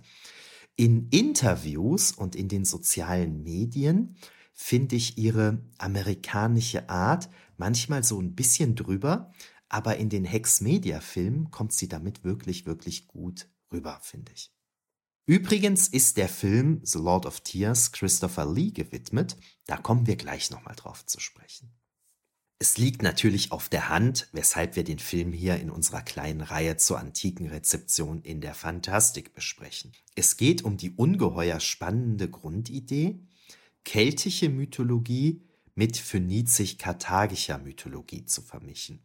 In 0.76 1.09
Interviews 1.09 2.11
und 2.11 2.36
in 2.36 2.47
den 2.47 2.65
sozialen 2.65 3.43
Medien 3.43 4.17
finde 4.53 4.95
ich 4.95 5.17
ihre 5.17 5.63
amerikanische 5.78 6.89
Art 6.89 7.30
manchmal 7.57 8.03
so 8.03 8.19
ein 8.19 8.36
bisschen 8.36 8.76
drüber, 8.76 9.32
aber 9.69 9.97
in 9.97 10.09
den 10.09 10.26
Hex-Media-Filmen 10.26 11.51
kommt 11.51 11.74
sie 11.74 11.88
damit 11.88 12.24
wirklich, 12.24 12.65
wirklich 12.65 13.07
gut 13.07 13.47
rüber, 13.71 13.99
finde 14.01 14.32
ich. 14.34 14.51
Übrigens 15.26 15.88
ist 15.88 16.17
der 16.17 16.28
Film 16.28 16.82
The 16.84 16.99
Lord 16.99 17.26
of 17.26 17.41
Tears 17.41 17.91
Christopher 17.91 18.51
Lee 18.51 18.71
gewidmet, 18.71 19.38
da 19.65 19.78
kommen 19.78 20.05
wir 20.05 20.15
gleich 20.15 20.51
nochmal 20.51 20.76
drauf 20.76 21.05
zu 21.05 21.19
sprechen. 21.19 21.71
Es 22.64 22.78
liegt 22.78 23.01
natürlich 23.01 23.51
auf 23.51 23.68
der 23.68 23.89
Hand, 23.89 24.30
weshalb 24.32 24.78
wir 24.78 24.86
den 24.86 24.97
Film 24.97 25.34
hier 25.34 25.59
in 25.59 25.70
unserer 25.70 26.01
kleinen 26.01 26.39
Reihe 26.39 26.78
zur 26.78 26.97
antiken 26.97 27.47
Rezeption 27.47 28.22
in 28.22 28.39
der 28.39 28.53
Fantastik 28.53 29.34
besprechen. 29.34 29.91
Es 30.16 30.38
geht 30.38 30.64
um 30.64 30.78
die 30.78 30.91
ungeheuer 30.91 31.59
spannende 31.59 32.30
Grundidee, 32.30 33.20
keltische 33.84 34.47
Mythologie 34.47 35.41
mit 35.76 35.97
phönizisch-karthagischer 35.97 37.57
Mythologie 37.57 38.24
zu 38.24 38.41
vermischen. 38.41 39.01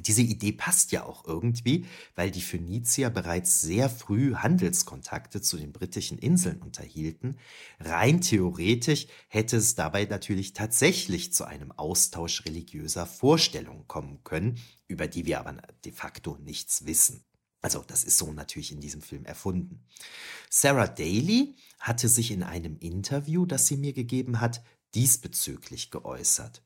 Diese 0.00 0.22
Idee 0.22 0.52
passt 0.52 0.92
ja 0.92 1.04
auch 1.04 1.24
irgendwie, 1.26 1.86
weil 2.14 2.30
die 2.30 2.40
Phönizier 2.40 3.10
bereits 3.10 3.60
sehr 3.60 3.88
früh 3.88 4.34
Handelskontakte 4.34 5.40
zu 5.40 5.56
den 5.56 5.72
britischen 5.72 6.18
Inseln 6.18 6.60
unterhielten. 6.62 7.38
Rein 7.80 8.20
theoretisch 8.20 9.06
hätte 9.28 9.56
es 9.56 9.74
dabei 9.74 10.04
natürlich 10.04 10.52
tatsächlich 10.52 11.32
zu 11.32 11.44
einem 11.44 11.72
Austausch 11.72 12.44
religiöser 12.44 13.06
Vorstellungen 13.06 13.86
kommen 13.86 14.24
können, 14.24 14.58
über 14.88 15.06
die 15.06 15.26
wir 15.26 15.40
aber 15.40 15.56
de 15.84 15.92
facto 15.92 16.36
nichts 16.38 16.86
wissen. 16.86 17.24
Also 17.60 17.82
das 17.86 18.04
ist 18.04 18.18
so 18.18 18.32
natürlich 18.32 18.72
in 18.72 18.80
diesem 18.80 19.00
Film 19.00 19.24
erfunden. 19.24 19.86
Sarah 20.50 20.86
Daly 20.86 21.56
hatte 21.78 22.08
sich 22.08 22.30
in 22.30 22.42
einem 22.42 22.76
Interview, 22.78 23.46
das 23.46 23.66
sie 23.66 23.78
mir 23.78 23.94
gegeben 23.94 24.40
hat, 24.40 24.62
diesbezüglich 24.94 25.90
geäußert. 25.90 26.62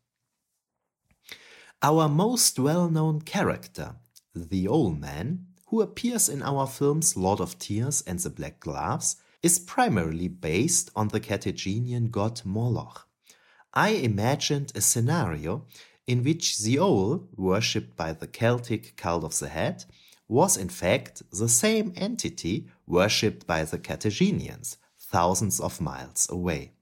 Our 1.81 2.09
most 2.09 2.59
well-known 2.59 3.21
character, 3.21 3.95
the 4.35 4.67
Old 4.67 4.99
Man, 4.99 5.47
who 5.69 5.81
appears 5.81 6.29
in 6.29 6.43
our 6.43 6.67
films 6.67 7.17
Lord 7.17 7.39
of 7.39 7.57
Tears 7.57 8.03
and 8.05 8.19
The 8.19 8.31
Black 8.31 8.59
Gloves, 8.59 9.15
is 9.45 9.61
primarily 9.61 10.27
based 10.27 10.91
on 10.97 11.07
the 11.07 11.21
Carthaginian 11.21 12.11
god 12.11 12.43
Moloch. 12.45 13.07
I 13.73 13.91
imagined 13.91 14.73
a 14.75 14.81
scenario 14.81 15.67
in 16.09 16.25
which 16.25 16.59
the 16.59 16.81
owl, 16.81 17.29
worshipped 17.37 17.97
by 17.97 18.13
the 18.13 18.27
Celtic 18.27 18.97
cult 18.97 19.23
of 19.23 19.39
the 19.39 19.49
head, 19.49 19.85
was 20.27 20.57
in 20.57 20.71
fact 20.71 21.23
the 21.31 21.49
same 21.49 21.93
entity 21.95 22.67
worshipped 22.89 23.47
by 23.47 23.63
the 23.63 23.79
Carthaginians, 23.79 24.79
thousands 24.99 25.61
of 25.61 25.81
miles 25.81 26.27
away. 26.29 26.73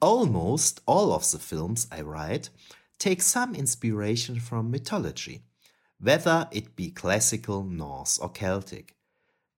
Almost 0.00 0.80
all 0.86 1.12
of 1.12 1.30
the 1.30 1.38
films 1.38 1.86
I 1.92 2.00
write 2.00 2.48
take 2.98 3.22
some 3.22 3.54
inspiration 3.54 4.40
from 4.40 4.70
mythology, 4.70 5.42
whether 6.00 6.48
it 6.50 6.76
be 6.76 6.90
classical, 6.90 7.64
Norse, 7.64 8.18
or 8.18 8.30
Celtic. 8.30 8.94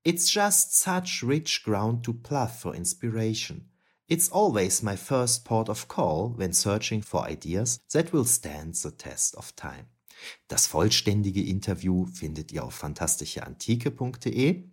It's 0.05 0.30
just 0.30 0.74
such 0.76 1.22
rich 1.22 1.62
ground 1.62 2.05
to 2.05 2.12
plough 2.12 2.47
for 2.47 2.74
inspiration. 2.74 3.66
It's 4.09 4.30
always 4.30 4.82
my 4.82 4.97
first 4.97 5.45
port 5.45 5.68
of 5.68 5.86
call 5.86 6.30
when 6.30 6.53
searching 6.53 7.03
for 7.03 7.22
ideas 7.22 7.80
that 7.93 8.12
will 8.12 8.24
stand 8.24 8.74
the 8.74 8.91
test 8.91 9.34
of 9.34 9.55
time. 9.55 9.89
Das 10.49 10.66
vollständige 10.66 11.43
Interview 11.43 12.07
findet 12.07 12.53
ihr 12.53 12.64
auf 12.64 12.74
fantastischeantike.de. 12.74 14.64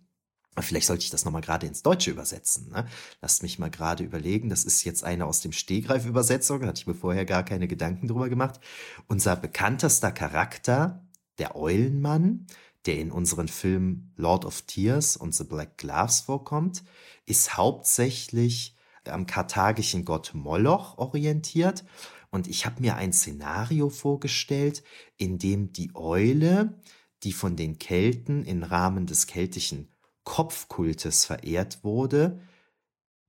Vielleicht 0.62 0.86
sollte 0.86 1.04
ich 1.04 1.10
das 1.10 1.24
nochmal 1.24 1.42
gerade 1.42 1.66
ins 1.66 1.82
Deutsche 1.82 2.10
übersetzen. 2.10 2.70
Ne? 2.70 2.86
Lasst 3.20 3.42
mich 3.42 3.58
mal 3.58 3.70
gerade 3.70 4.04
überlegen. 4.04 4.48
Das 4.48 4.64
ist 4.64 4.84
jetzt 4.84 5.04
eine 5.04 5.26
aus 5.26 5.40
dem 5.40 5.52
Stehgreif-Übersetzung. 5.52 6.60
Da 6.60 6.68
hatte 6.68 6.80
ich 6.80 6.86
mir 6.86 6.94
vorher 6.94 7.26
gar 7.26 7.44
keine 7.44 7.68
Gedanken 7.68 8.08
drüber 8.08 8.28
gemacht. 8.28 8.60
Unser 9.06 9.36
bekanntester 9.36 10.12
Charakter, 10.12 11.06
der 11.38 11.56
Eulenmann, 11.56 12.46
der 12.86 12.98
in 12.98 13.10
unseren 13.10 13.48
Filmen 13.48 14.12
Lord 14.16 14.44
of 14.44 14.62
Tears 14.62 15.16
und 15.16 15.34
The 15.34 15.44
Black 15.44 15.76
Gloves 15.76 16.20
vorkommt, 16.20 16.84
ist 17.26 17.56
hauptsächlich 17.56 18.76
am 19.04 19.26
karthagischen 19.26 20.04
Gott 20.04 20.32
Moloch 20.34 20.96
orientiert. 20.98 21.84
Und 22.30 22.48
ich 22.48 22.66
habe 22.66 22.80
mir 22.80 22.96
ein 22.96 23.12
Szenario 23.12 23.88
vorgestellt, 23.88 24.82
in 25.16 25.38
dem 25.38 25.72
die 25.72 25.94
Eule, 25.94 26.80
die 27.22 27.32
von 27.32 27.56
den 27.56 27.78
Kelten 27.78 28.44
im 28.44 28.62
Rahmen 28.62 29.06
des 29.06 29.26
keltischen 29.26 29.88
Kopfkultes 30.26 31.24
verehrt 31.24 31.82
wurde, 31.84 32.40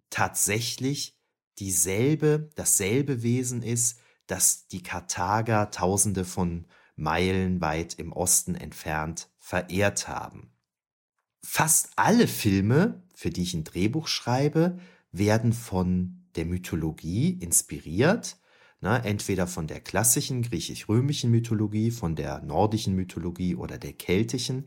tatsächlich 0.09 1.15
dieselbe, 1.59 2.49
dasselbe 2.55 3.23
Wesen 3.23 3.61
ist, 3.61 3.99
das 4.25 4.67
die 4.67 4.83
Karthager 4.83 5.71
tausende 5.71 6.25
von 6.25 6.65
Meilen 6.95 7.61
weit 7.61 7.93
im 7.93 8.11
Osten 8.11 8.55
entfernt 8.55 9.29
verehrt 9.37 10.07
haben. 10.07 10.51
Fast 11.41 11.91
alle 11.95 12.27
Filme, 12.27 13.03
für 13.13 13.29
die 13.29 13.43
ich 13.43 13.53
ein 13.53 13.63
Drehbuch 13.63 14.07
schreibe, 14.07 14.79
werden 15.11 15.53
von 15.53 16.25
der 16.35 16.45
Mythologie 16.45 17.29
inspiriert, 17.29 18.37
ne, 18.81 19.03
entweder 19.03 19.47
von 19.47 19.67
der 19.67 19.79
klassischen 19.79 20.41
griechisch-römischen 20.41 21.31
Mythologie, 21.31 21.91
von 21.91 22.15
der 22.15 22.41
nordischen 22.41 22.95
Mythologie 22.95 23.55
oder 23.55 23.77
der 23.77 23.93
keltischen, 23.93 24.65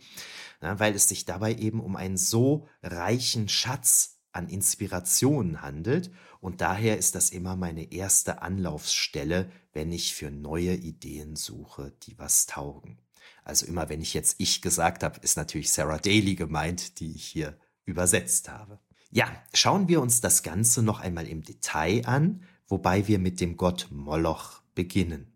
ne, 0.60 0.78
weil 0.78 0.94
es 0.94 1.08
sich 1.08 1.24
dabei 1.24 1.54
eben 1.54 1.80
um 1.80 1.96
einen 1.96 2.16
so 2.16 2.66
reichen 2.82 3.48
Schatz 3.48 4.18
an 4.32 4.48
Inspirationen 4.48 5.62
handelt 5.62 6.10
und 6.40 6.60
daher 6.60 6.96
ist 6.96 7.14
das 7.14 7.30
immer 7.30 7.56
meine 7.56 7.92
erste 7.92 8.42
Anlaufstelle, 8.42 9.50
wenn 9.72 9.92
ich 9.92 10.14
für 10.14 10.30
neue 10.30 10.74
Ideen 10.74 11.36
suche, 11.36 11.92
die 12.02 12.18
was 12.18 12.46
taugen. 12.46 12.98
Also 13.44 13.66
immer 13.66 13.88
wenn 13.88 14.00
ich 14.00 14.14
jetzt 14.14 14.36
ich 14.38 14.62
gesagt 14.62 15.02
habe, 15.02 15.20
ist 15.20 15.36
natürlich 15.36 15.72
Sarah 15.72 15.98
Daly 15.98 16.34
gemeint, 16.34 17.00
die 17.00 17.14
ich 17.14 17.24
hier 17.24 17.58
übersetzt 17.84 18.48
habe. 18.48 18.78
Ja, 19.10 19.26
schauen 19.52 19.88
wir 19.88 20.00
uns 20.00 20.20
das 20.20 20.42
Ganze 20.42 20.82
noch 20.82 21.00
einmal 21.00 21.26
im 21.26 21.42
Detail 21.42 22.06
an, 22.06 22.44
wobei 22.70 23.06
wir 23.08 23.18
mit 23.18 23.40
dem 23.40 23.56
Gott 23.56 23.88
Moloch 23.90 24.62
beginnen. 24.74 25.26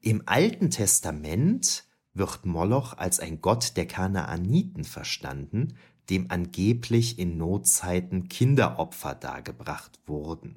Im 0.00 0.22
Alten 0.26 0.70
Testament 0.70 1.84
wird 2.14 2.44
Moloch 2.44 2.96
als 2.96 3.20
ein 3.20 3.40
Gott 3.40 3.76
der 3.76 3.86
Kanaaniten 3.86 4.84
verstanden, 4.84 5.76
dem 6.08 6.30
angeblich 6.30 7.18
in 7.18 7.36
Notzeiten 7.36 8.28
Kinderopfer 8.28 9.14
dargebracht 9.14 10.00
wurden. 10.06 10.56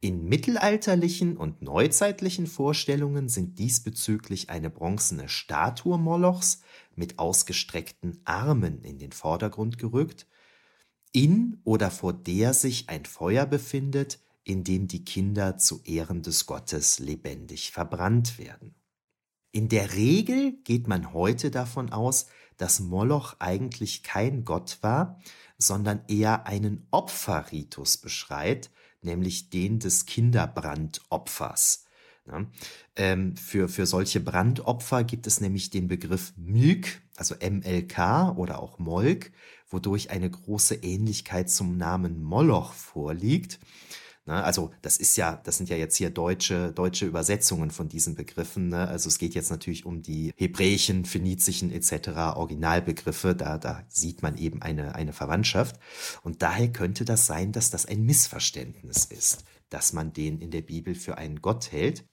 In 0.00 0.28
mittelalterlichen 0.28 1.36
und 1.36 1.62
neuzeitlichen 1.62 2.46
Vorstellungen 2.46 3.28
sind 3.28 3.58
diesbezüglich 3.58 4.50
eine 4.50 4.70
bronzene 4.70 5.28
Statue 5.28 5.98
Molochs 5.98 6.60
mit 6.94 7.18
ausgestreckten 7.18 8.20
Armen 8.24 8.82
in 8.82 8.98
den 8.98 9.12
Vordergrund 9.12 9.78
gerückt 9.78 10.26
in 11.12 11.60
oder 11.64 11.90
vor 11.90 12.12
der 12.12 12.52
sich 12.52 12.90
ein 12.90 13.06
Feuer 13.06 13.46
befindet, 13.46 14.18
in 14.46 14.62
dem 14.62 14.86
die 14.86 15.04
Kinder 15.04 15.58
zu 15.58 15.82
Ehren 15.82 16.22
des 16.22 16.46
Gottes 16.46 17.00
lebendig 17.00 17.72
verbrannt 17.72 18.38
werden. 18.38 18.76
In 19.50 19.68
der 19.68 19.94
Regel 19.94 20.52
geht 20.62 20.86
man 20.86 21.12
heute 21.12 21.50
davon 21.50 21.90
aus, 21.92 22.26
dass 22.56 22.78
Moloch 22.78 23.34
eigentlich 23.40 24.04
kein 24.04 24.44
Gott 24.44 24.78
war, 24.82 25.20
sondern 25.58 26.04
eher 26.06 26.46
einen 26.46 26.86
Opferritus 26.92 27.96
beschreibt, 27.96 28.70
nämlich 29.02 29.50
den 29.50 29.80
des 29.80 30.06
Kinderbrandopfers. 30.06 31.84
Ja, 32.28 32.46
ähm, 32.94 33.36
für, 33.36 33.68
für 33.68 33.86
solche 33.86 34.20
Brandopfer 34.20 35.02
gibt 35.02 35.26
es 35.26 35.40
nämlich 35.40 35.70
den 35.70 35.88
Begriff 35.88 36.32
Milk, 36.36 37.02
also 37.16 37.34
MLK 37.34 38.36
oder 38.36 38.60
auch 38.60 38.78
Molk, 38.78 39.32
wodurch 39.68 40.10
eine 40.10 40.30
große 40.30 40.76
Ähnlichkeit 40.76 41.50
zum 41.50 41.76
Namen 41.76 42.22
Moloch 42.22 42.72
vorliegt. 42.72 43.58
Na, 44.26 44.42
also 44.42 44.72
das 44.82 44.96
ist 44.96 45.16
ja, 45.16 45.40
das 45.44 45.56
sind 45.56 45.68
ja 45.68 45.76
jetzt 45.76 45.94
hier 45.96 46.10
deutsche, 46.10 46.72
deutsche 46.72 47.06
Übersetzungen 47.06 47.70
von 47.70 47.88
diesen 47.88 48.16
Begriffen. 48.16 48.68
Ne? 48.70 48.88
Also 48.88 49.08
es 49.08 49.18
geht 49.18 49.36
jetzt 49.36 49.50
natürlich 49.50 49.86
um 49.86 50.02
die 50.02 50.32
hebräischen, 50.36 51.04
phönizischen 51.04 51.70
etc. 51.70 52.08
Originalbegriffe. 52.34 53.36
Da, 53.36 53.56
da 53.56 53.84
sieht 53.88 54.22
man 54.22 54.36
eben 54.36 54.62
eine, 54.62 54.96
eine 54.96 55.12
Verwandtschaft. 55.12 55.78
Und 56.22 56.42
daher 56.42 56.72
könnte 56.72 57.04
das 57.04 57.26
sein, 57.26 57.52
dass 57.52 57.70
das 57.70 57.86
ein 57.86 58.02
Missverständnis 58.02 59.04
ist, 59.04 59.44
dass 59.70 59.92
man 59.92 60.12
den 60.12 60.40
in 60.40 60.50
der 60.50 60.62
Bibel 60.62 60.96
für 60.96 61.18
einen 61.18 61.40
Gott 61.40 61.70
hält. 61.70 62.04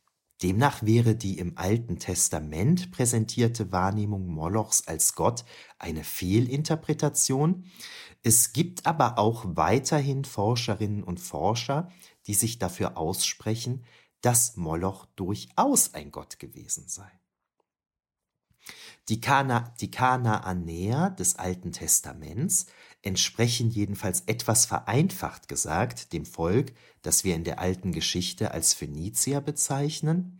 Demnach 0.41 0.83
wäre 0.83 1.15
die 1.15 1.37
im 1.37 1.57
Alten 1.57 1.99
Testament 1.99 2.91
präsentierte 2.91 3.71
Wahrnehmung 3.71 4.27
Molochs 4.27 4.87
als 4.87 5.15
Gott 5.15 5.45
eine 5.79 6.03
Fehlinterpretation. 6.03 7.65
Es 8.23 8.51
gibt 8.51 8.85
aber 8.85 9.17
auch 9.19 9.45
weiterhin 9.47 10.25
Forscherinnen 10.25 11.03
und 11.03 11.19
Forscher, 11.19 11.89
die 12.27 12.33
sich 12.33 12.59
dafür 12.59 12.97
aussprechen, 12.97 13.85
dass 14.21 14.55
Moloch 14.57 15.05
durchaus 15.15 15.93
ein 15.93 16.11
Gott 16.11 16.39
gewesen 16.39 16.87
sei. 16.87 17.11
Die, 19.09 19.19
Kana, 19.19 19.73
die 19.81 19.91
Kanaanäer 19.91 21.09
des 21.09 21.35
Alten 21.35 21.73
Testaments 21.73 22.67
entsprechen 23.03 23.69
jedenfalls 23.69 24.23
etwas 24.25 24.65
vereinfacht 24.65 25.47
gesagt 25.47 26.13
dem 26.13 26.25
Volk, 26.25 26.73
das 27.01 27.23
wir 27.23 27.35
in 27.35 27.43
der 27.43 27.59
alten 27.59 27.91
Geschichte 27.91 28.51
als 28.51 28.73
Phönizier 28.73 29.41
bezeichnen, 29.41 30.39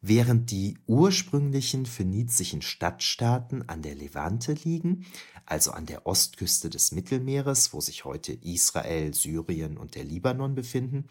während 0.00 0.50
die 0.50 0.76
ursprünglichen 0.86 1.86
phönizischen 1.86 2.60
Stadtstaaten 2.60 3.68
an 3.70 3.80
der 3.80 3.94
Levante 3.94 4.52
liegen, 4.52 5.06
also 5.46 5.72
an 5.72 5.86
der 5.86 6.06
Ostküste 6.06 6.68
des 6.68 6.92
Mittelmeeres, 6.92 7.72
wo 7.72 7.80
sich 7.80 8.04
heute 8.04 8.32
Israel, 8.32 9.14
Syrien 9.14 9.78
und 9.78 9.94
der 9.94 10.04
Libanon 10.04 10.54
befinden, 10.54 11.08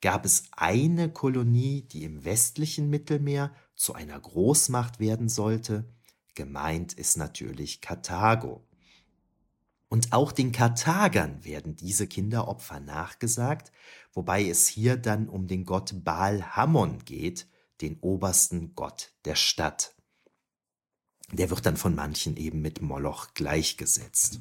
gab 0.00 0.24
es 0.24 0.44
eine 0.52 1.10
Kolonie, 1.10 1.82
die 1.82 2.04
im 2.04 2.24
westlichen 2.24 2.88
Mittelmeer 2.88 3.52
zu 3.74 3.94
einer 3.94 4.18
Großmacht 4.18 5.00
werden 5.00 5.28
sollte. 5.28 5.84
Gemeint 6.34 6.92
ist 6.92 7.16
natürlich 7.16 7.80
Karthago. 7.80 8.65
Und 9.88 10.12
auch 10.12 10.32
den 10.32 10.50
Karthagern 10.52 11.44
werden 11.44 11.76
diese 11.76 12.06
Kinderopfer 12.06 12.80
nachgesagt, 12.80 13.70
wobei 14.12 14.48
es 14.48 14.66
hier 14.66 14.96
dann 14.96 15.28
um 15.28 15.46
den 15.46 15.64
Gott 15.64 16.04
Baal 16.04 16.56
Hammon 16.56 17.04
geht, 17.04 17.46
den 17.80 17.98
obersten 18.00 18.74
Gott 18.74 19.12
der 19.24 19.36
Stadt. 19.36 19.94
Der 21.32 21.50
wird 21.50 21.66
dann 21.66 21.76
von 21.76 21.94
manchen 21.94 22.36
eben 22.36 22.62
mit 22.62 22.80
Moloch 22.80 23.34
gleichgesetzt. 23.34 24.40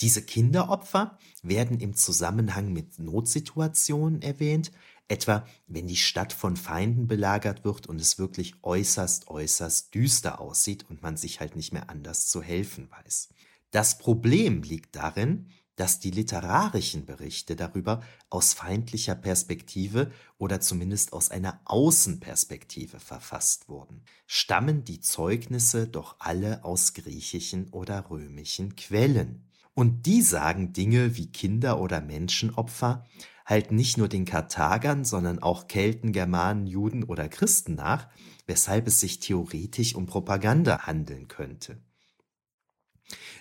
Diese 0.00 0.22
Kinderopfer 0.22 1.18
werden 1.42 1.78
im 1.78 1.94
Zusammenhang 1.94 2.72
mit 2.72 2.98
Notsituationen 2.98 4.20
erwähnt, 4.20 4.72
etwa 5.08 5.46
wenn 5.66 5.86
die 5.86 5.96
Stadt 5.96 6.32
von 6.32 6.56
Feinden 6.56 7.06
belagert 7.06 7.64
wird 7.64 7.86
und 7.86 8.00
es 8.00 8.18
wirklich 8.18 8.54
äußerst, 8.62 9.28
äußerst 9.28 9.94
düster 9.94 10.40
aussieht 10.40 10.86
und 10.88 11.02
man 11.02 11.16
sich 11.16 11.40
halt 11.40 11.54
nicht 11.54 11.72
mehr 11.72 11.88
anders 11.90 12.26
zu 12.26 12.42
helfen 12.42 12.90
weiß. 12.90 13.28
Das 13.72 13.96
Problem 13.96 14.62
liegt 14.62 14.96
darin, 14.96 15.48
dass 15.76 15.98
die 15.98 16.10
literarischen 16.10 17.06
Berichte 17.06 17.56
darüber 17.56 18.02
aus 18.28 18.52
feindlicher 18.52 19.14
Perspektive 19.14 20.12
oder 20.36 20.60
zumindest 20.60 21.14
aus 21.14 21.30
einer 21.30 21.58
Außenperspektive 21.64 23.00
verfasst 23.00 23.70
wurden. 23.70 24.04
Stammen 24.26 24.84
die 24.84 25.00
Zeugnisse 25.00 25.88
doch 25.88 26.16
alle 26.18 26.64
aus 26.64 26.92
griechischen 26.92 27.70
oder 27.70 28.10
römischen 28.10 28.76
Quellen. 28.76 29.48
Und 29.72 30.04
die 30.04 30.20
sagen 30.20 30.74
Dinge 30.74 31.16
wie 31.16 31.32
Kinder- 31.32 31.80
oder 31.80 32.02
Menschenopfer 32.02 33.06
halt 33.46 33.72
nicht 33.72 33.96
nur 33.96 34.08
den 34.08 34.26
Karthagern, 34.26 35.06
sondern 35.06 35.38
auch 35.38 35.66
Kelten, 35.66 36.12
Germanen, 36.12 36.66
Juden 36.66 37.04
oder 37.04 37.30
Christen 37.30 37.74
nach, 37.74 38.08
weshalb 38.46 38.86
es 38.86 39.00
sich 39.00 39.18
theoretisch 39.18 39.94
um 39.94 40.04
Propaganda 40.04 40.86
handeln 40.86 41.26
könnte. 41.26 41.80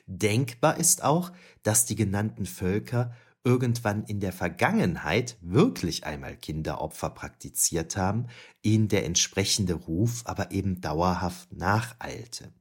Denkbar 0.06 0.78
ist 0.78 1.04
auch, 1.04 1.32
dass 1.64 1.86
die 1.86 1.96
genannten 1.96 2.46
Völker 2.46 3.14
irgendwann 3.44 4.04
in 4.04 4.20
der 4.20 4.34
Vergangenheit 4.34 5.38
wirklich 5.42 6.06
einmal 6.06 6.36
Kinderopfer 6.36 7.10
praktiziert 7.10 7.98
haben, 7.98 8.28
ihnen 8.62 8.88
der 8.88 9.06
entsprechende 9.06 9.74
Ruf 9.74 10.22
aber 10.26 10.52
eben 10.52 10.82
dauerhaft 10.82 11.52
nacheilte. 11.52 12.54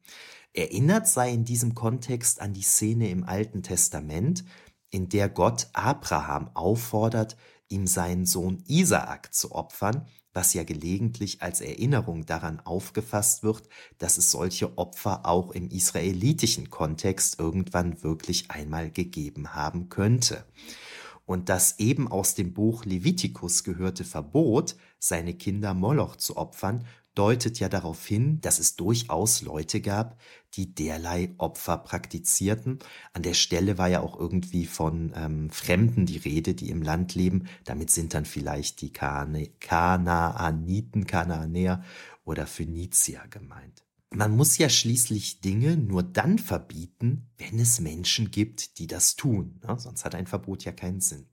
Erinnert 0.54 1.06
sei 1.06 1.32
in 1.32 1.44
diesem 1.44 1.74
Kontext 1.74 2.40
an 2.40 2.52
die 2.52 2.62
Szene 2.62 3.11
im 3.11 3.24
Alten 3.24 3.62
Testament, 3.62 4.44
in 4.90 5.08
der 5.08 5.28
Gott 5.28 5.68
Abraham 5.74 6.50
auffordert, 6.54 7.36
ihm 7.68 7.86
seinen 7.86 8.26
Sohn 8.26 8.64
Isaak 8.66 9.32
zu 9.32 9.52
opfern, 9.52 10.08
was 10.33 10.55
ja 10.55 10.64
gelegentlich 10.64 11.43
als 11.43 11.61
Erinnerung 11.61 12.26
daran 12.26 12.61
aufgefasst 12.61 13.43
wird, 13.43 13.68
dass 13.99 14.18
es 14.18 14.31
solche 14.31 14.78
Opfer 14.78 15.26
auch 15.26 15.51
im 15.53 15.68
israelitischen 15.68 16.70
Kontext 16.70 17.39
irgendwann 17.39 18.03
wirklich 18.03 18.51
einmal 18.51 18.91
gegeben 18.91 19.55
haben 19.55 19.89
könnte. 19.89 20.45
Und 21.26 21.49
das 21.49 21.78
eben 21.78 22.09
aus 22.09 22.35
dem 22.35 22.55
Buch 22.55 22.85
Levitikus 22.85 23.62
gehörte 23.62 24.05
Verbot, 24.05 24.76
seine 24.99 25.35
Kinder 25.35 25.74
Moloch 25.74 26.16
zu 26.16 26.37
opfern, 26.37 26.85
deutet 27.14 27.58
ja 27.58 27.68
darauf 27.68 28.06
hin, 28.06 28.40
dass 28.40 28.58
es 28.58 28.76
durchaus 28.76 29.42
Leute 29.42 29.80
gab, 29.80 30.18
die 30.54 30.74
derlei 30.74 31.34
Opfer 31.38 31.78
praktizierten. 31.78 32.78
An 33.12 33.22
der 33.22 33.34
Stelle 33.34 33.78
war 33.78 33.88
ja 33.88 34.00
auch 34.00 34.18
irgendwie 34.18 34.66
von 34.66 35.12
ähm, 35.14 35.50
Fremden 35.50 36.06
die 36.06 36.18
Rede, 36.18 36.54
die 36.54 36.70
im 36.70 36.82
Land 36.82 37.14
leben. 37.14 37.46
Damit 37.64 37.90
sind 37.90 38.14
dann 38.14 38.24
vielleicht 38.24 38.80
die 38.80 38.92
Kanaaniten, 38.92 39.58
Kanaanäer 41.06 41.82
oder 42.24 42.46
Phönizier 42.46 43.22
gemeint. 43.30 43.84
Man 44.12 44.36
muss 44.36 44.58
ja 44.58 44.68
schließlich 44.68 45.40
Dinge 45.40 45.76
nur 45.76 46.02
dann 46.02 46.38
verbieten, 46.38 47.30
wenn 47.38 47.61
es 47.61 47.78
Menschen 47.80 48.32
gibt, 48.32 48.78
die 48.78 48.88
das 48.88 49.14
tun. 49.14 49.61
Ne? 49.64 49.78
Sonst 49.78 50.04
hat 50.04 50.16
ein 50.16 50.26
Verbot 50.26 50.64
ja 50.64 50.72
keinen 50.72 51.00
Sinn. 51.00 51.28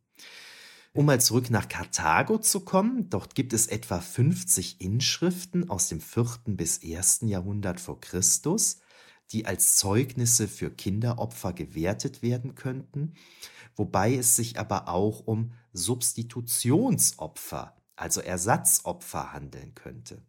Um 0.98 1.06
mal 1.06 1.22
zurück 1.22 1.52
nach 1.52 1.70
Karthago 1.70 2.40
zu 2.40 2.62
kommen, 2.62 3.08
dort 3.12 3.36
gibt 3.36 3.54
es 3.54 3.68
etwa 3.68 4.00
50 4.00 4.82
Inschriften 4.82 5.70
aus 5.70 5.90
dem 5.90 6.02
4. 6.02 6.40
bis 6.48 6.82
1. 6.84 7.20
Jahrhundert 7.26 7.80
vor 7.80 8.02
Christus, 8.02 8.80
die 9.30 9.46
als 9.46 9.76
Zeugnisse 9.76 10.48
für 10.48 10.72
Kinderopfer 10.72 11.54
gewertet 11.54 12.24
werden 12.24 12.56
könnten, 12.56 13.14
wobei 13.76 14.16
es 14.16 14.36
sich 14.36 14.60
aber 14.60 14.88
auch 14.88 15.20
um 15.20 15.52
Substitutionsopfer, 15.72 17.78
also 17.96 18.20
Ersatzopfer 18.20 19.34
handeln 19.34 19.76
könnte. 19.76 20.26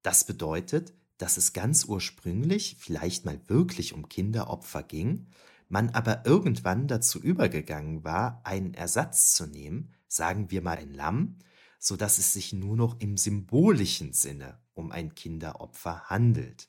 Das 0.00 0.24
bedeutet, 0.24 0.94
dass 1.18 1.36
es 1.36 1.52
ganz 1.52 1.84
ursprünglich 1.84 2.78
vielleicht 2.80 3.26
mal 3.26 3.38
wirklich 3.48 3.92
um 3.92 4.08
Kinderopfer 4.08 4.82
ging, 4.82 5.26
man 5.70 5.90
aber 5.90 6.26
irgendwann 6.26 6.88
dazu 6.88 7.20
übergegangen 7.20 8.04
war, 8.04 8.40
einen 8.44 8.74
Ersatz 8.74 9.32
zu 9.32 9.46
nehmen, 9.46 9.94
sagen 10.08 10.50
wir 10.50 10.62
mal 10.62 10.76
ein 10.76 10.92
Lamm, 10.92 11.38
so 11.78 11.96
dass 11.96 12.18
es 12.18 12.32
sich 12.32 12.52
nur 12.52 12.76
noch 12.76 13.00
im 13.00 13.16
symbolischen 13.16 14.12
Sinne 14.12 14.58
um 14.74 14.90
ein 14.90 15.14
Kinderopfer 15.14 16.02
handelt. 16.06 16.68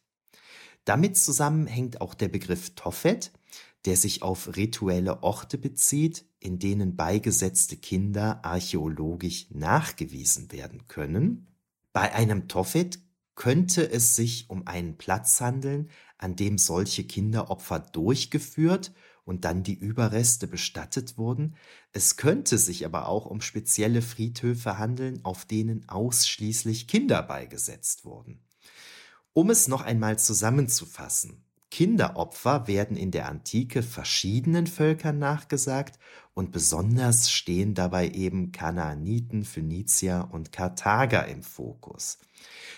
Damit 0.86 1.18
zusammenhängt 1.18 2.00
auch 2.00 2.14
der 2.14 2.30
Begriff 2.30 2.76
Tophet, 2.76 3.32
der 3.86 3.98
sich 3.98 4.22
auf 4.22 4.56
rituelle 4.56 5.24
Orte 5.24 5.58
bezieht, 5.58 6.26
in 6.40 6.60
denen 6.60 6.96
beigesetzte 6.96 7.78
Kinder 7.78 8.46
archäologisch 8.46 9.48
nachgewiesen 9.50 10.52
werden 10.52 10.88
können. 10.88 11.48
Bei 11.92 12.14
einem 12.14 12.48
Tophet 12.48 13.00
könnte 13.36 13.90
es 13.90 14.16
sich 14.16 14.50
um 14.50 14.68
einen 14.68 14.98
Platz 14.98 15.42
handeln, 15.42 15.90
an 16.18 16.36
dem 16.36 16.58
solche 16.58 17.04
Kinderopfer 17.04 17.80
durchgeführt 17.80 18.94
und 19.24 19.46
dann 19.46 19.64
die 19.64 19.74
Überreste 19.74 20.48
bestattet 20.48 21.18
wurden. 21.18 21.56
Es 21.94 22.18
könnte 22.18 22.58
sich 22.58 22.86
aber 22.86 23.08
auch 23.08 23.26
um 23.26 23.42
spezielle 23.42 24.02
Friedhöfe 24.02 24.78
handeln, 24.78 25.24
auf 25.24 25.46
denen 25.46 25.88
ausschließlich 25.88 26.88
Kinder 26.88 27.24
beigesetzt 27.24 28.06
wurden. 28.06 28.44
Um 29.34 29.50
es 29.50 29.68
noch 29.68 29.82
einmal 29.82 30.20
zusammenzufassen. 30.20 31.44
Kinderopfer 31.72 32.68
werden 32.68 32.98
in 32.98 33.12
der 33.12 33.30
Antike 33.30 33.82
verschiedenen 33.82 34.68
Völkern 34.68 35.20
nachgesagt 35.20 35.98
und 36.34 36.52
besonders 36.52 37.32
stehen 37.32 37.74
dabei 37.76 38.10
eben 38.10 38.52
Kanaaniten, 38.52 39.46
Phönizier 39.46 40.28
und 40.32 40.52
Karthager 40.52 41.28
im 41.28 41.44
Fokus. 41.44 42.20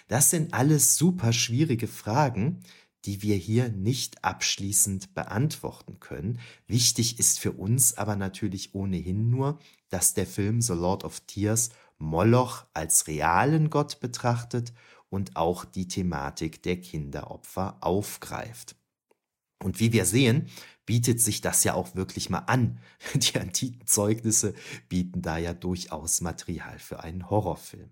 Das 0.07 0.29
sind 0.29 0.53
alles 0.53 0.95
super 0.95 1.33
schwierige 1.33 1.87
Fragen, 1.87 2.59
die 3.05 3.23
wir 3.23 3.35
hier 3.35 3.69
nicht 3.69 4.23
abschließend 4.23 5.15
beantworten 5.15 5.99
können. 5.99 6.39
Wichtig 6.67 7.17
ist 7.17 7.39
für 7.39 7.51
uns 7.51 7.97
aber 7.97 8.15
natürlich 8.15 8.75
ohnehin 8.75 9.31
nur, 9.31 9.57
dass 9.89 10.13
der 10.13 10.27
Film 10.27 10.61
The 10.61 10.73
Lord 10.73 11.03
of 11.03 11.19
Tears 11.21 11.71
Moloch 11.97 12.65
als 12.73 13.07
realen 13.07 13.71
Gott 13.71 13.99
betrachtet 13.99 14.71
und 15.09 15.35
auch 15.35 15.65
die 15.65 15.87
Thematik 15.87 16.61
der 16.61 16.79
Kinderopfer 16.79 17.77
aufgreift. 17.81 18.75
Und 19.63 19.79
wie 19.79 19.93
wir 19.93 20.05
sehen, 20.05 20.47
bietet 20.85 21.21
sich 21.21 21.41
das 21.41 21.63
ja 21.63 21.73
auch 21.73 21.95
wirklich 21.95 22.29
mal 22.29 22.39
an. 22.39 22.79
Die 23.15 23.39
antiken 23.39 23.87
Zeugnisse 23.87 24.53
bieten 24.89 25.21
da 25.21 25.37
ja 25.37 25.53
durchaus 25.53 26.21
Material 26.21 26.79
für 26.79 27.01
einen 27.03 27.29
Horrorfilm. 27.29 27.89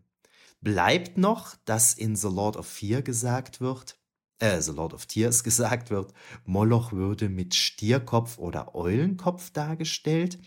Bleibt 0.62 1.18
noch, 1.18 1.56
dass 1.66 1.94
in 1.94 2.16
The 2.16 2.28
Lord 2.28 2.56
of 2.56 2.68
Fear 2.68 3.02
gesagt 3.02 3.62
wird, 3.62 3.98
äh, 4.42 4.62
The 4.62 4.72
Lord 4.72 4.94
of 4.94 5.06
Tears 5.06 5.44
gesagt 5.46 5.90
wird, 5.90 6.14
Moloch 6.46 6.92
würde 6.92 7.30
mit 7.30 7.56
Stierkopf 7.56 8.38
oder 8.38 8.76
Eulenkopf 8.76 9.52
dargestellt. 9.52 10.40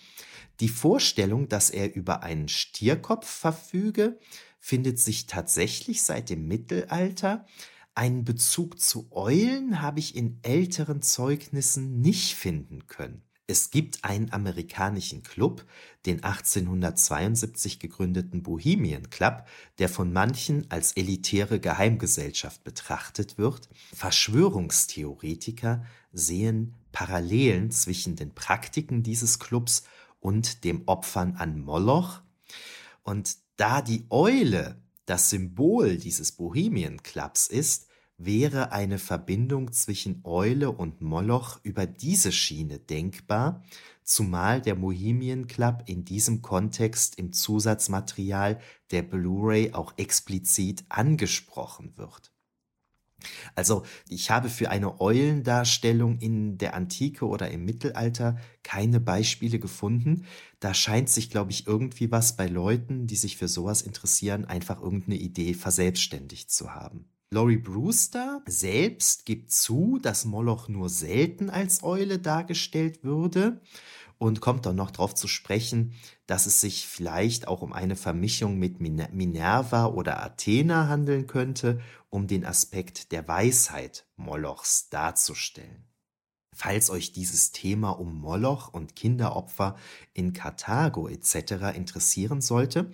Die 0.61 0.69
Vorstellung, 0.69 1.49
dass 1.49 1.71
er 1.71 1.95
über 1.95 2.23
einen 2.23 2.49
Stierkopf 2.49 3.29
verfüge, 3.29 4.19
findet 4.61 4.99
sich 4.99 5.27
tatsächlich 5.27 6.03
seit 6.03 6.31
dem 6.31 6.47
Mittelalter. 6.47 7.45
Einen 7.97 8.25
Bezug 8.25 8.81
zu 8.81 9.07
Eulen 9.13 9.81
habe 9.81 10.01
ich 10.01 10.17
in 10.17 10.41
älteren 10.43 11.01
Zeugnissen 11.01 12.01
nicht 12.01 12.35
finden 12.35 12.89
können. 12.89 13.23
Es 13.47 13.71
gibt 13.71 14.05
einen 14.05 14.33
amerikanischen 14.33 15.23
Club, 15.23 15.65
den 16.07 16.25
1872 16.25 17.79
gegründeten 17.79 18.43
Bohemian 18.43 19.11
Club, 19.11 19.47
der 19.79 19.89
von 19.89 20.13
manchen 20.13 20.69
als 20.71 20.93
elitäre 20.93 21.61
Geheimgesellschaft 21.61 22.65
betrachtet 22.65 23.39
wird. 23.39 23.69
Verschwörungstheoretiker 23.93 25.85
sehen 26.13 26.75
Parallelen 26.91 27.71
zwischen 27.71 28.17
den 28.17 28.35
Praktiken 28.35 29.03
dieses 29.03 29.39
Clubs 29.39 29.85
und 30.21 30.65
dem 30.65 30.83
Opfern 30.87 31.37
an 31.37 31.61
Moloch. 31.61 32.23
Und 33.03 33.37
da 33.57 33.83
die 33.83 34.07
Eule 34.09 34.83
das 35.07 35.31
Symbol 35.31 35.97
dieses 35.97 36.33
Bohemian 36.33 37.03
Clubs 37.03 37.47
ist, 37.47 37.89
wäre 38.17 38.73
eine 38.73 38.99
Verbindung 38.99 39.73
zwischen 39.73 40.21
Eule 40.25 40.71
und 40.71 41.01
Moloch 41.01 41.61
über 41.63 41.87
diese 41.87 42.33
Schiene 42.33 42.79
denkbar, 42.79 43.63
zumal 44.03 44.61
der 44.63 44.77
Bohemian 44.77 45.47
Club 45.47 45.85
in 45.87 46.05
diesem 46.05 46.43
Kontext 46.43 47.19
im 47.19 47.33
Zusatzmaterial 47.33 48.61
der 48.91 49.03
Blu-ray 49.03 49.73
auch 49.73 49.95
explizit 49.97 50.85
angesprochen 50.89 51.97
wird. 51.97 52.34
Also 53.55 53.85
ich 54.09 54.31
habe 54.31 54.49
für 54.49 54.71
eine 54.71 55.01
Eulendarstellung 55.01 56.19
in 56.19 56.59
der 56.59 56.75
Antike 56.75 57.27
oder 57.27 57.51
im 57.51 57.65
Mittelalter 57.65 58.37
keine 58.63 59.01
Beispiele 59.01 59.59
gefunden. 59.59 60.27
Da 60.61 60.75
scheint 60.75 61.09
sich, 61.09 61.31
glaube 61.31 61.51
ich, 61.51 61.67
irgendwie 61.67 62.11
was 62.11 62.37
bei 62.37 62.47
Leuten, 62.47 63.07
die 63.07 63.17
sich 63.17 63.37
für 63.37 63.49
sowas 63.49 63.83
interessieren, 63.83 64.45
einfach 64.45 64.81
irgendeine 64.81 65.17
Idee 65.17 65.55
verselbstständigt 65.55 66.51
zu 66.51 66.75
haben. 66.75 67.07
Laurie 67.31 67.57
Brewster 67.57 68.43
selbst 68.47 69.27
gibt 69.27 69.51
zu, 69.51 69.99
dass 70.01 70.25
Moloch 70.25 70.69
nur 70.69 70.89
selten 70.89 71.51
als 71.51 71.83
Eule 71.83 72.21
dargestellt 72.21 73.03
würde 73.03 73.61
und 74.19 74.41
kommt 74.41 74.67
dann 74.67 74.77
noch 74.77 74.93
darauf 74.93 75.15
zu 75.15 75.27
sprechen, 75.27 75.95
dass 76.27 76.47
es 76.47 76.61
sich 76.61 76.87
vielleicht 76.87 77.49
auch 77.49 77.63
um 77.63 77.73
eine 77.73 77.97
Vermischung 77.97 78.59
mit 78.59 78.81
Minerva 78.81 79.87
oder 79.87 80.23
Athena 80.23 80.89
handeln 80.89 81.27
könnte, 81.27 81.81
um 82.11 82.27
den 82.27 82.45
Aspekt 82.45 83.13
der 83.13 83.27
Weisheit 83.29 84.07
Molochs 84.17 84.89
darzustellen. 84.89 85.85
Falls 86.55 86.89
euch 86.89 87.13
dieses 87.13 87.51
Thema 87.51 87.91
um 87.91 88.21
Moloch 88.21 88.73
und 88.73 88.95
Kinderopfer 88.95 89.77
in 90.13 90.33
Karthago 90.33 91.09
etc. 91.09 91.75
interessieren 91.75 92.41
sollte, 92.41 92.93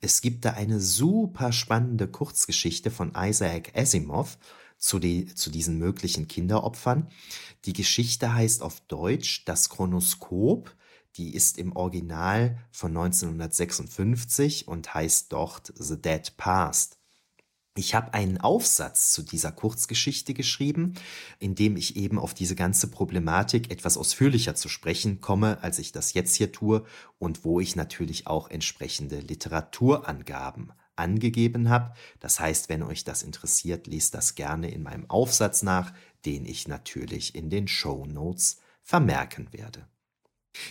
es 0.00 0.20
gibt 0.20 0.44
da 0.44 0.52
eine 0.52 0.80
super 0.80 1.52
spannende 1.52 2.08
Kurzgeschichte 2.08 2.90
von 2.90 3.12
Isaac 3.16 3.72
Asimov 3.76 4.38
zu, 4.78 4.98
die, 4.98 5.26
zu 5.26 5.50
diesen 5.50 5.78
möglichen 5.78 6.28
Kinderopfern. 6.28 7.08
Die 7.64 7.72
Geschichte 7.72 8.34
heißt 8.34 8.62
auf 8.62 8.80
Deutsch 8.82 9.44
Das 9.44 9.68
Chronoskop. 9.68 10.74
Die 11.16 11.34
ist 11.34 11.58
im 11.58 11.76
Original 11.76 12.58
von 12.70 12.96
1956 12.96 14.66
und 14.68 14.94
heißt 14.94 15.32
dort 15.32 15.72
The 15.76 16.00
Dead 16.00 16.36
Past. 16.36 16.98
Ich 17.74 17.94
habe 17.94 18.12
einen 18.12 18.38
Aufsatz 18.38 19.12
zu 19.12 19.22
dieser 19.22 19.50
Kurzgeschichte 19.50 20.34
geschrieben, 20.34 20.92
in 21.38 21.54
dem 21.54 21.78
ich 21.78 21.96
eben 21.96 22.18
auf 22.18 22.34
diese 22.34 22.54
ganze 22.54 22.88
Problematik 22.88 23.70
etwas 23.70 23.96
ausführlicher 23.96 24.54
zu 24.54 24.68
sprechen 24.68 25.22
komme, 25.22 25.62
als 25.62 25.78
ich 25.78 25.90
das 25.90 26.12
jetzt 26.12 26.34
hier 26.34 26.52
tue 26.52 26.84
und 27.18 27.44
wo 27.44 27.60
ich 27.60 27.74
natürlich 27.74 28.26
auch 28.26 28.50
entsprechende 28.50 29.20
Literaturangaben 29.20 30.72
angegeben 30.96 31.70
habe. 31.70 31.94
Das 32.20 32.40
heißt, 32.40 32.68
wenn 32.68 32.82
euch 32.82 33.04
das 33.04 33.22
interessiert, 33.22 33.86
lest 33.86 34.14
das 34.14 34.34
gerne 34.34 34.70
in 34.70 34.82
meinem 34.82 35.08
Aufsatz 35.08 35.62
nach, 35.62 35.94
den 36.26 36.44
ich 36.44 36.68
natürlich 36.68 37.34
in 37.34 37.48
den 37.48 37.68
Show 37.68 38.04
Notes 38.04 38.58
vermerken 38.82 39.48
werde. 39.52 39.88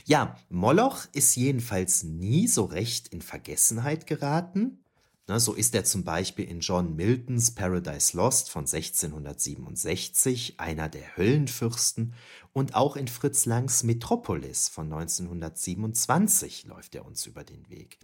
Ja, 0.06 0.38
Moloch 0.50 1.08
ist 1.14 1.36
jedenfalls 1.36 2.04
nie 2.04 2.48
so 2.48 2.66
recht 2.66 3.08
in 3.10 3.22
Vergessenheit 3.22 4.08
geraten. 4.08 4.82
Ne, 5.28 5.40
so 5.40 5.54
ist 5.54 5.76
er 5.76 5.86
zum 5.86 6.04
Beispiel 6.04 6.44
in 6.46 6.60
John 6.60 6.96
Miltons 6.96 7.52
Paradise 7.52 8.18
Lost 8.18 8.50
von 8.50 8.66
1667 8.66 10.60
einer 10.60 10.90
der 10.90 11.16
Höllenfürsten 11.16 12.16
und 12.54 12.76
auch 12.76 12.98
in 12.98 13.08
Fritz 13.08 13.46
Langs 13.46 13.84
Metropolis 13.84 14.68
von 14.68 14.92
1927 14.92 16.66
läuft 16.66 16.96
er 16.96 17.06
uns 17.06 17.28
über 17.28 17.44
den 17.44 17.70
Weg. 17.70 18.00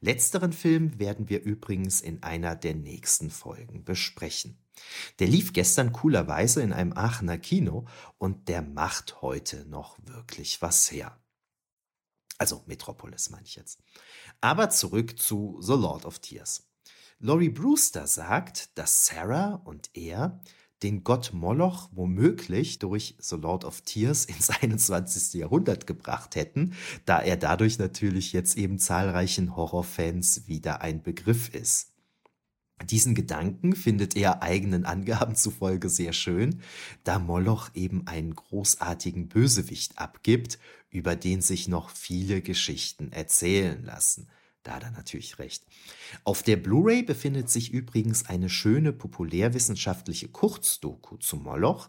Letzteren 0.00 0.54
Film 0.54 0.98
werden 0.98 1.28
wir 1.28 1.42
übrigens 1.42 2.00
in 2.00 2.22
einer 2.22 2.56
der 2.56 2.74
nächsten 2.74 3.30
Folgen 3.30 3.84
besprechen. 3.84 4.56
Der 5.18 5.26
lief 5.26 5.52
gestern 5.52 5.92
coolerweise 5.92 6.62
in 6.62 6.72
einem 6.72 6.92
Aachener 6.92 7.38
Kino 7.38 7.86
und 8.18 8.48
der 8.48 8.62
macht 8.62 9.22
heute 9.22 9.66
noch 9.66 9.98
wirklich 10.04 10.62
was 10.62 10.90
her. 10.90 11.18
Also 12.38 12.62
Metropolis 12.66 13.30
meine 13.30 13.44
ich 13.44 13.56
jetzt. 13.56 13.82
Aber 14.40 14.70
zurück 14.70 15.18
zu 15.18 15.58
The 15.60 15.74
Lord 15.74 16.06
of 16.06 16.20
Tears. 16.20 16.70
Laurie 17.18 17.50
Brewster 17.50 18.06
sagt, 18.06 18.78
dass 18.78 19.04
Sarah 19.04 19.60
und 19.64 19.90
er 19.92 20.40
den 20.82 21.04
Gott 21.04 21.32
Moloch 21.34 21.90
womöglich 21.92 22.78
durch 22.78 23.14
The 23.18 23.36
Lord 23.36 23.64
of 23.64 23.82
Tears 23.82 24.24
ins 24.24 24.48
21. 24.62 25.34
Jahrhundert 25.34 25.86
gebracht 25.86 26.34
hätten, 26.34 26.72
da 27.04 27.20
er 27.20 27.36
dadurch 27.36 27.78
natürlich 27.78 28.32
jetzt 28.32 28.56
eben 28.56 28.78
zahlreichen 28.78 29.56
Horrorfans 29.56 30.46
wieder 30.48 30.80
ein 30.80 31.02
Begriff 31.02 31.50
ist. 31.50 31.92
Diesen 32.84 33.14
Gedanken 33.14 33.74
findet 33.74 34.16
er 34.16 34.42
eigenen 34.42 34.84
Angaben 34.84 35.36
zufolge 35.36 35.88
sehr 35.88 36.12
schön, 36.12 36.60
da 37.04 37.18
Moloch 37.18 37.70
eben 37.74 38.06
einen 38.06 38.34
großartigen 38.34 39.28
Bösewicht 39.28 39.98
abgibt, 39.98 40.58
über 40.90 41.14
den 41.14 41.42
sich 41.42 41.68
noch 41.68 41.90
viele 41.90 42.40
Geschichten 42.40 43.12
erzählen 43.12 43.84
lassen. 43.84 44.28
Da 44.62 44.74
hat 44.74 44.82
er 44.82 44.90
natürlich 44.90 45.38
recht. 45.38 45.64
Auf 46.24 46.42
der 46.42 46.56
Blu-ray 46.56 47.02
befindet 47.02 47.48
sich 47.48 47.72
übrigens 47.72 48.26
eine 48.26 48.50
schöne 48.50 48.92
populärwissenschaftliche 48.92 50.28
Kurzdoku 50.28 51.16
zu 51.16 51.36
Moloch, 51.36 51.88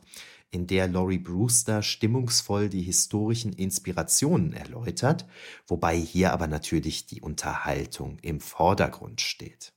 in 0.54 0.68
der 0.68 0.90
Laurie 0.90 1.18
Brewster 1.18 1.82
stimmungsvoll 1.82 2.68
die 2.68 2.82
historischen 2.82 3.54
Inspirationen 3.54 4.52
erläutert, 4.52 5.26
wobei 5.66 5.98
hier 5.98 6.34
aber 6.34 6.48
natürlich 6.48 7.06
die 7.06 7.22
Unterhaltung 7.22 8.20
im 8.20 8.42
Vordergrund 8.42 9.22
steht. 9.22 9.74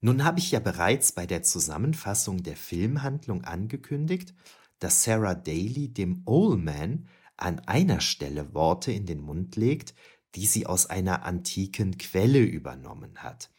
Nun 0.00 0.22
habe 0.24 0.38
ich 0.38 0.52
ja 0.52 0.60
bereits 0.60 1.10
bei 1.12 1.26
der 1.26 1.42
Zusammenfassung 1.42 2.44
der 2.44 2.56
Filmhandlung 2.56 3.42
angekündigt, 3.44 4.32
dass 4.78 5.02
Sarah 5.02 5.34
Daly 5.34 5.88
dem 5.88 6.22
Old 6.24 6.62
Man 6.62 7.08
an 7.36 7.58
einer 7.60 8.00
Stelle 8.00 8.54
Worte 8.54 8.92
in 8.92 9.06
den 9.06 9.20
Mund 9.20 9.56
legt, 9.56 9.94
die 10.36 10.46
sie 10.46 10.66
aus 10.66 10.86
einer 10.86 11.24
antiken 11.24 11.98
Quelle 11.98 12.40
übernommen 12.40 13.18
hat. 13.18 13.50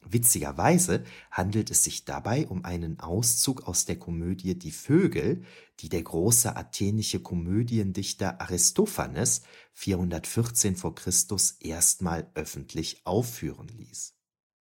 Witzigerweise 0.00 1.04
handelt 1.30 1.70
es 1.70 1.84
sich 1.84 2.04
dabei 2.04 2.48
um 2.48 2.64
einen 2.64 2.98
Auszug 2.98 3.68
aus 3.68 3.84
der 3.84 3.98
Komödie 3.98 4.58
Die 4.58 4.72
Vögel, 4.72 5.44
die 5.80 5.88
der 5.90 6.02
große 6.02 6.56
athenische 6.56 7.20
Komödiendichter 7.20 8.40
Aristophanes 8.40 9.42
414 9.74 10.76
v. 10.76 10.92
Chr. 10.92 11.12
erstmal 11.60 12.30
öffentlich 12.34 13.02
aufführen 13.04 13.68
ließ. 13.68 14.14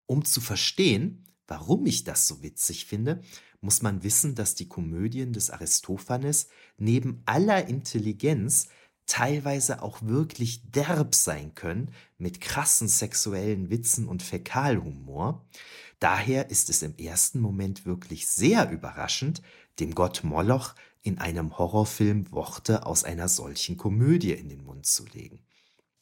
Um 0.07 0.25
zu 0.25 0.41
verstehen, 0.41 1.25
warum 1.47 1.85
ich 1.85 2.03
das 2.03 2.27
so 2.27 2.41
witzig 2.41 2.85
finde, 2.85 3.21
muss 3.61 3.81
man 3.81 4.03
wissen, 4.03 4.35
dass 4.35 4.55
die 4.55 4.67
Komödien 4.67 5.33
des 5.33 5.49
Aristophanes 5.49 6.47
neben 6.77 7.21
aller 7.25 7.67
Intelligenz 7.67 8.69
teilweise 9.05 9.81
auch 9.81 10.01
wirklich 10.01 10.69
derb 10.71 11.15
sein 11.15 11.55
können, 11.55 11.91
mit 12.17 12.41
krassen 12.41 12.87
sexuellen 12.87 13.69
Witzen 13.69 14.07
und 14.07 14.21
Fäkalhumor. 14.21 15.45
Daher 15.99 16.49
ist 16.51 16.69
es 16.69 16.83
im 16.83 16.95
ersten 16.97 17.39
Moment 17.39 17.85
wirklich 17.85 18.27
sehr 18.27 18.69
überraschend, 18.69 19.41
dem 19.79 19.95
Gott 19.95 20.23
Moloch 20.23 20.75
in 21.01 21.17
einem 21.19 21.57
Horrorfilm 21.57 22.31
Worte 22.31 22.85
aus 22.85 23.03
einer 23.03 23.29
solchen 23.29 23.77
Komödie 23.77 24.33
in 24.33 24.49
den 24.49 24.63
Mund 24.63 24.85
zu 24.85 25.05
legen. 25.05 25.39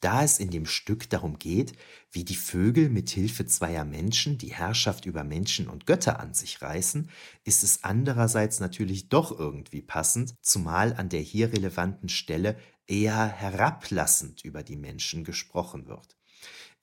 Da 0.06 0.22
es 0.22 0.38
in 0.38 0.50
dem 0.50 0.66
Stück 0.66 1.10
darum 1.10 1.36
geht, 1.36 1.72
wie 2.12 2.22
die 2.22 2.36
Vögel 2.36 2.90
mit 2.90 3.10
Hilfe 3.10 3.44
zweier 3.44 3.84
Menschen 3.84 4.38
die 4.38 4.54
Herrschaft 4.54 5.04
über 5.04 5.24
Menschen 5.24 5.66
und 5.66 5.84
Götter 5.84 6.20
an 6.20 6.32
sich 6.32 6.62
reißen, 6.62 7.10
ist 7.42 7.64
es 7.64 7.82
andererseits 7.82 8.60
natürlich 8.60 9.08
doch 9.08 9.36
irgendwie 9.36 9.82
passend, 9.82 10.36
zumal 10.42 10.94
an 10.94 11.08
der 11.08 11.22
hier 11.22 11.52
relevanten 11.52 12.08
Stelle 12.08 12.56
eher 12.86 13.26
herablassend 13.26 14.44
über 14.44 14.62
die 14.62 14.76
Menschen 14.76 15.24
gesprochen 15.24 15.88
wird. 15.88 16.16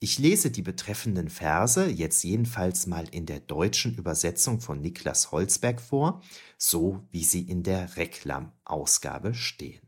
Ich 0.00 0.18
lese 0.18 0.50
die 0.50 0.60
betreffenden 0.60 1.30
Verse 1.30 1.88
jetzt 1.88 2.24
jedenfalls 2.24 2.86
mal 2.86 3.08
in 3.08 3.24
der 3.24 3.40
deutschen 3.40 3.94
Übersetzung 3.94 4.60
von 4.60 4.82
Niklas 4.82 5.32
Holzberg 5.32 5.80
vor, 5.80 6.20
so 6.58 7.02
wie 7.10 7.24
sie 7.24 7.40
in 7.40 7.62
der 7.62 7.96
Reklam-Ausgabe 7.96 9.32
stehen. 9.32 9.80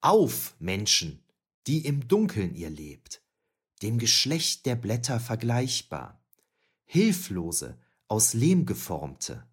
Auf, 0.00 0.54
Menschen, 0.58 1.22
die 1.66 1.84
im 1.84 2.06
Dunkeln 2.08 2.54
ihr 2.54 2.70
lebt, 2.70 3.22
dem 3.82 3.98
Geschlecht 3.98 4.66
der 4.66 4.76
Blätter 4.76 5.20
vergleichbar, 5.20 6.24
hilflose, 6.84 7.78
aus 8.08 8.34
Lehm 8.34 8.66
geformte, 8.66 9.48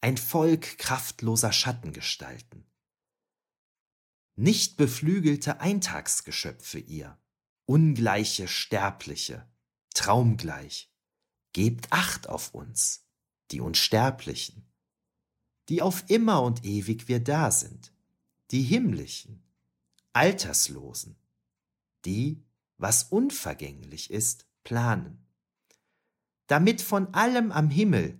ein 0.00 0.16
Volk 0.16 0.78
kraftloser 0.78 1.52
Schattengestalten 1.52 2.66
nicht 4.36 4.76
beflügelte 4.76 5.60
Eintagsgeschöpfe 5.60 6.78
ihr, 6.78 7.18
ungleiche 7.66 8.48
Sterbliche, 8.48 9.46
traumgleich. 9.94 10.90
Gebt 11.52 11.92
Acht 11.92 12.28
auf 12.28 12.54
uns, 12.54 13.06
die 13.50 13.60
Unsterblichen, 13.60 14.66
die 15.68 15.82
auf 15.82 16.04
immer 16.08 16.42
und 16.42 16.64
ewig 16.64 17.08
wir 17.08 17.20
da 17.20 17.50
sind, 17.50 17.92
die 18.50 18.62
Himmlischen, 18.62 19.42
Alterslosen, 20.14 21.18
die, 22.04 22.42
was 22.78 23.04
unvergänglich 23.04 24.10
ist, 24.10 24.46
planen, 24.64 25.24
damit 26.46 26.82
von 26.82 27.14
allem 27.14 27.52
am 27.52 27.70
Himmel 27.70 28.18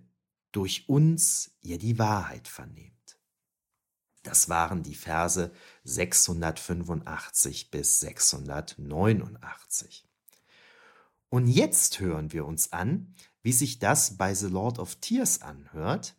durch 0.51 0.87
uns 0.87 1.51
ihr 1.61 1.77
die 1.77 1.99
Wahrheit 1.99 2.47
vernehmt. 2.47 2.93
Das 4.23 4.47
waren 4.47 4.83
die 4.83 4.95
Verse 4.95 5.51
685 5.83 7.71
bis 7.71 7.99
689. 7.99 10.07
Und 11.29 11.47
jetzt 11.47 11.99
hören 11.99 12.31
wir 12.31 12.45
uns 12.45 12.71
an, 12.71 13.13
wie 13.41 13.51
sich 13.51 13.79
das 13.79 14.17
bei 14.17 14.33
The 14.33 14.47
Lord 14.47 14.79
of 14.79 14.95
Tears 14.95 15.41
anhört. 15.41 16.15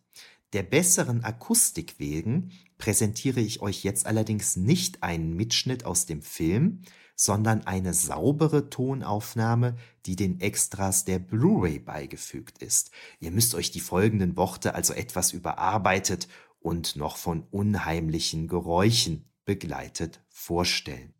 Der 0.53 0.63
besseren 0.63 1.25
Akustik 1.25 1.99
wegen 1.99 2.53
präsentiere 2.79 3.41
ich 3.41 3.63
euch 3.63 3.83
jetzt 3.83 4.07
allerdings 4.07 4.57
nicht 4.57 5.03
einen 5.03 5.35
Mitschnitt 5.35 5.85
aus 5.85 6.05
dem 6.05 6.21
Film, 6.21 6.83
sondern 7.17 7.67
eine 7.67 7.95
saubere 7.95 8.71
Tonaufnahme, 8.71 9.77
die 10.07 10.17
den 10.17 10.41
Extras 10.41 11.05
der 11.05 11.19
Blu-ray 11.19 11.79
beigefügt 11.79 12.59
ist. 12.59 12.91
Ihr 13.21 13.31
müsst 13.31 13.55
euch 13.55 13.71
die 13.71 13.81
folgenden 13.81 14.37
Worte 14.37 14.75
also 14.75 14.93
etwas 14.93 15.33
überarbeitet 15.33 16.29
und 16.61 16.97
noch 16.97 17.17
von 17.17 17.45
unheimlichen 17.51 18.49
Geräuschen 18.49 19.25
begleitet 19.45 20.25
vorstellen. 20.31 21.15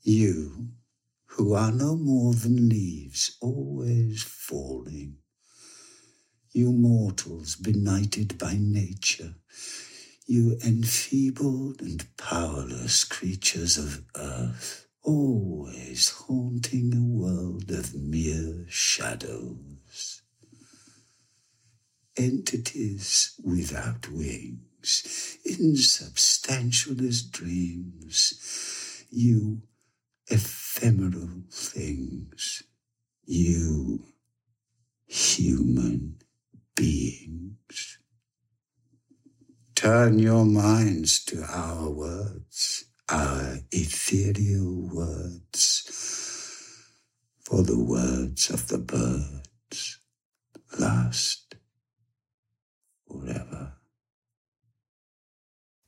You, 0.00 0.70
who 1.36 1.54
are 1.54 1.72
no 1.72 1.96
more 1.96 2.34
than 2.34 2.56
leaves 2.56 3.36
always 3.40 4.22
falling, 4.22 5.18
you 6.52 6.72
mortals 6.72 7.60
benighted 7.60 8.38
by 8.38 8.54
nature, 8.56 9.34
you 10.26 10.56
enfeebled 10.64 11.82
and 11.82 12.06
powerless 12.16 13.06
creatures 13.06 13.78
of 13.78 14.02
earth, 14.14 14.87
always 15.08 16.10
haunting 16.10 16.92
a 16.94 17.02
world 17.02 17.70
of 17.70 17.94
mere 17.94 18.66
shadows. 18.68 20.20
Entities 22.14 23.32
without 23.42 24.10
wings, 24.10 25.38
insubstantial 25.46 27.02
as 27.02 27.22
dreams, 27.22 29.02
you 29.10 29.62
ephemeral 30.28 31.42
things, 31.50 32.62
you 33.24 34.04
human 35.06 36.16
beings. 36.76 37.98
Turn 39.74 40.18
your 40.18 40.44
minds 40.44 41.24
to 41.26 41.44
our 41.44 41.88
words 41.88 42.87
our 43.10 43.58
ethereal 43.72 44.90
words, 44.92 45.84
for 47.40 47.64
the 47.64 47.78
words 47.78 48.50
of 48.50 48.68
the 48.68 48.78
birds 48.78 49.98
last 50.78 51.56
forever. 53.06 53.78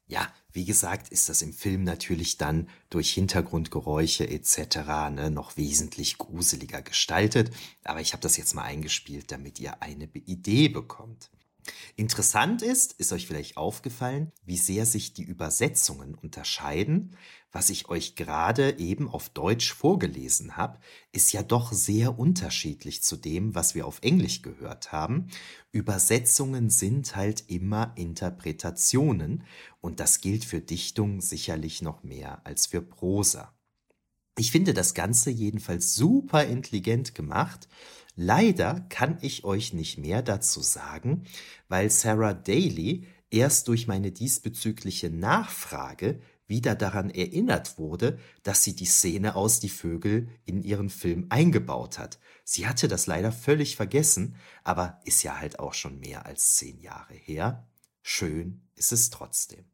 Ja, 0.06 0.32
wie 0.52 0.64
gesagt, 0.64 1.12
ist 1.12 1.28
das 1.28 1.40
im 1.40 1.52
Film 1.52 1.84
natürlich 1.84 2.36
dann 2.36 2.68
durch 2.88 3.12
Hintergrundgeräusche 3.12 4.28
etc. 4.28 4.78
Ne, 5.12 5.30
noch 5.30 5.56
wesentlich 5.56 6.18
gruseliger 6.18 6.82
gestaltet. 6.82 7.52
Aber 7.84 8.00
ich 8.00 8.12
habe 8.12 8.22
das 8.22 8.36
jetzt 8.36 8.54
mal 8.54 8.64
eingespielt, 8.64 9.30
damit 9.30 9.60
ihr 9.60 9.82
eine 9.82 10.06
Idee 10.06 10.68
bekommt. 10.68 11.30
Interessant 11.96 12.62
ist, 12.62 12.92
ist 12.94 13.12
euch 13.12 13.26
vielleicht 13.26 13.56
aufgefallen, 13.56 14.32
wie 14.44 14.56
sehr 14.56 14.86
sich 14.86 15.12
die 15.12 15.22
Übersetzungen 15.22 16.14
unterscheiden. 16.14 17.16
Was 17.52 17.68
ich 17.68 17.88
euch 17.88 18.14
gerade 18.14 18.78
eben 18.78 19.08
auf 19.08 19.28
Deutsch 19.28 19.72
vorgelesen 19.72 20.56
habe, 20.56 20.78
ist 21.12 21.32
ja 21.32 21.42
doch 21.42 21.72
sehr 21.72 22.18
unterschiedlich 22.18 23.02
zu 23.02 23.16
dem, 23.16 23.54
was 23.54 23.74
wir 23.74 23.86
auf 23.86 23.98
Englisch 24.02 24.42
gehört 24.42 24.92
haben. 24.92 25.28
Übersetzungen 25.72 26.70
sind 26.70 27.16
halt 27.16 27.44
immer 27.48 27.92
Interpretationen 27.96 29.44
und 29.80 30.00
das 30.00 30.20
gilt 30.20 30.44
für 30.44 30.60
Dichtung 30.60 31.20
sicherlich 31.20 31.82
noch 31.82 32.02
mehr 32.02 32.46
als 32.46 32.66
für 32.66 32.82
Prosa. 32.82 33.52
Ich 34.38 34.52
finde 34.52 34.72
das 34.72 34.94
Ganze 34.94 35.30
jedenfalls 35.30 35.94
super 35.94 36.44
intelligent 36.44 37.14
gemacht 37.14 37.68
Leider 38.22 38.84
kann 38.90 39.16
ich 39.22 39.44
euch 39.44 39.72
nicht 39.72 39.96
mehr 39.96 40.20
dazu 40.20 40.60
sagen, 40.60 41.24
weil 41.68 41.88
Sarah 41.88 42.34
Daly 42.34 43.06
erst 43.30 43.66
durch 43.66 43.86
meine 43.86 44.12
diesbezügliche 44.12 45.08
Nachfrage 45.08 46.20
wieder 46.46 46.74
daran 46.74 47.08
erinnert 47.08 47.78
wurde, 47.78 48.18
dass 48.42 48.62
sie 48.62 48.76
die 48.76 48.84
Szene 48.84 49.36
aus 49.36 49.58
Die 49.58 49.70
Vögel 49.70 50.28
in 50.44 50.60
ihren 50.60 50.90
Film 50.90 51.28
eingebaut 51.30 51.98
hat. 51.98 52.18
Sie 52.44 52.66
hatte 52.66 52.88
das 52.88 53.06
leider 53.06 53.32
völlig 53.32 53.76
vergessen, 53.76 54.36
aber 54.64 55.00
ist 55.06 55.22
ja 55.22 55.40
halt 55.40 55.58
auch 55.58 55.72
schon 55.72 55.98
mehr 55.98 56.26
als 56.26 56.56
zehn 56.56 56.78
Jahre 56.78 57.14
her. 57.14 57.66
Schön 58.02 58.68
ist 58.74 58.92
es 58.92 59.08
trotzdem. 59.08 59.64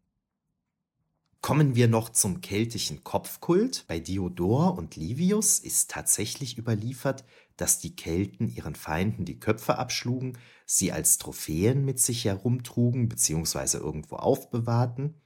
Kommen 1.40 1.76
wir 1.76 1.86
noch 1.86 2.08
zum 2.08 2.40
keltischen 2.40 3.04
Kopfkult. 3.04 3.84
Bei 3.86 4.00
Diodor 4.00 4.76
und 4.76 4.96
Livius 4.96 5.60
ist 5.60 5.90
tatsächlich 5.90 6.58
überliefert, 6.58 7.24
dass 7.56 7.78
die 7.78 7.94
Kelten 7.94 8.48
ihren 8.48 8.74
Feinden 8.74 9.24
die 9.24 9.38
Köpfe 9.38 9.78
abschlugen, 9.78 10.38
sie 10.66 10.92
als 10.92 11.18
Trophäen 11.18 11.84
mit 11.84 12.00
sich 12.00 12.24
herumtrugen 12.24 13.08
bzw. 13.08 13.78
irgendwo 13.78 14.16
aufbewahrten. 14.16 15.20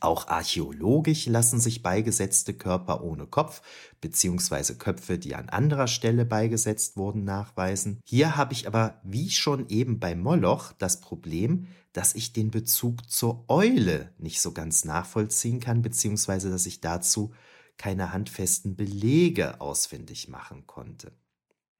Auch 0.00 0.28
archäologisch 0.28 1.26
lassen 1.26 1.60
sich 1.60 1.82
beigesetzte 1.82 2.54
Körper 2.54 3.04
ohne 3.04 3.26
Kopf 3.26 3.60
bzw. 4.00 4.74
Köpfe, 4.74 5.18
die 5.18 5.34
an 5.34 5.50
anderer 5.50 5.88
Stelle 5.88 6.24
beigesetzt 6.24 6.96
wurden, 6.96 7.24
nachweisen. 7.24 8.00
Hier 8.06 8.36
habe 8.36 8.54
ich 8.54 8.66
aber, 8.66 9.00
wie 9.04 9.28
schon 9.28 9.68
eben 9.68 10.00
bei 10.00 10.14
Moloch, 10.14 10.72
das 10.72 11.02
Problem, 11.02 11.66
dass 11.92 12.14
ich 12.14 12.32
den 12.32 12.50
Bezug 12.50 13.10
zur 13.10 13.44
Eule 13.48 14.12
nicht 14.16 14.40
so 14.40 14.52
ganz 14.52 14.86
nachvollziehen 14.86 15.60
kann, 15.60 15.82
bzw. 15.82 16.48
dass 16.48 16.64
ich 16.64 16.80
dazu 16.80 17.32
keine 17.76 18.12
handfesten 18.12 18.76
Belege 18.76 19.60
ausfindig 19.60 20.28
machen 20.28 20.66
konnte. 20.66 21.12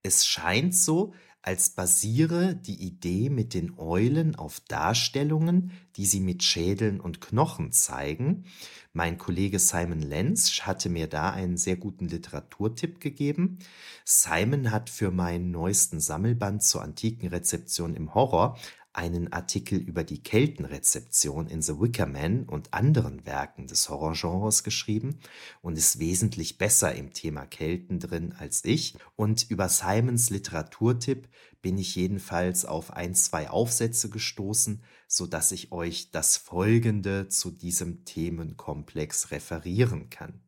Es 0.03 0.27
scheint 0.27 0.75
so, 0.75 1.13
als 1.43 1.71
basiere 1.71 2.55
die 2.55 2.83
Idee 2.83 3.31
mit 3.31 3.55
den 3.55 3.79
Eulen 3.79 4.37
auf 4.37 4.61
Darstellungen, 4.61 5.73
die 5.97 6.05
sie 6.05 6.21
mit 6.21 6.43
Schädeln 6.43 7.01
und 7.01 7.21
Knochen 7.21 7.73
zeigen. 7.73 8.45
Mein 8.93 9.17
Kollege 9.17 9.59
Simon 9.59 10.03
Lenz 10.03 10.61
hatte 10.63 10.91
mir 10.91 11.07
da 11.07 11.31
einen 11.31 11.57
sehr 11.57 11.77
guten 11.77 12.09
Literaturtipp 12.09 13.01
gegeben. 13.01 13.59
Simon 14.05 14.71
hat 14.71 14.91
für 14.91 15.11
meinen 15.11 15.51
neuesten 15.51 16.01
Sammelband 16.01 16.63
zur 16.63 16.83
antiken 16.83 17.29
Rezeption 17.29 17.95
im 17.95 18.15
Horror 18.15 18.59
einen 18.93 19.33
Artikel 19.33 19.79
über 19.79 20.03
die 20.05 20.23
Keltenrezeption 20.23 21.47
in 21.47 21.63
The 21.63 21.79
Wicker 21.79 22.07
Man 22.07 22.45
und 22.45 22.75
anderen 22.75 23.25
Werken 23.25 23.67
des 23.67 23.89
Horrorgenres 23.89 24.65
geschrieben 24.65 25.21
und 25.63 25.79
ist 25.79 25.99
wesentlich 25.99 26.59
besser 26.59 26.95
im 26.95 27.13
Thema 27.13 27.47
Kelten 27.47 28.01
drin 28.01 28.35
als 28.37 28.65
ich. 28.65 28.97
Und 29.17 29.49
über 29.49 29.69
Simons 29.69 30.31
Literaturtipp 30.31 31.29
bin 31.63 31.79
ich 31.79 31.95
jedenfalls 31.95 32.65
auf 32.65 32.93
ein, 32.93 33.15
zwei 33.15 33.49
Aufsätze 33.49 34.11
gestoßen, 34.11 34.83
so 35.07 35.27
dass 35.27 35.53
ich 35.53 35.73
euch 35.73 36.11
das 36.11 36.37
folgende 36.37 37.29
zu 37.29 37.51
diesem 37.51 38.05
Themenkomplex 38.05 39.31
referieren 39.31 40.11
kann. 40.11 40.41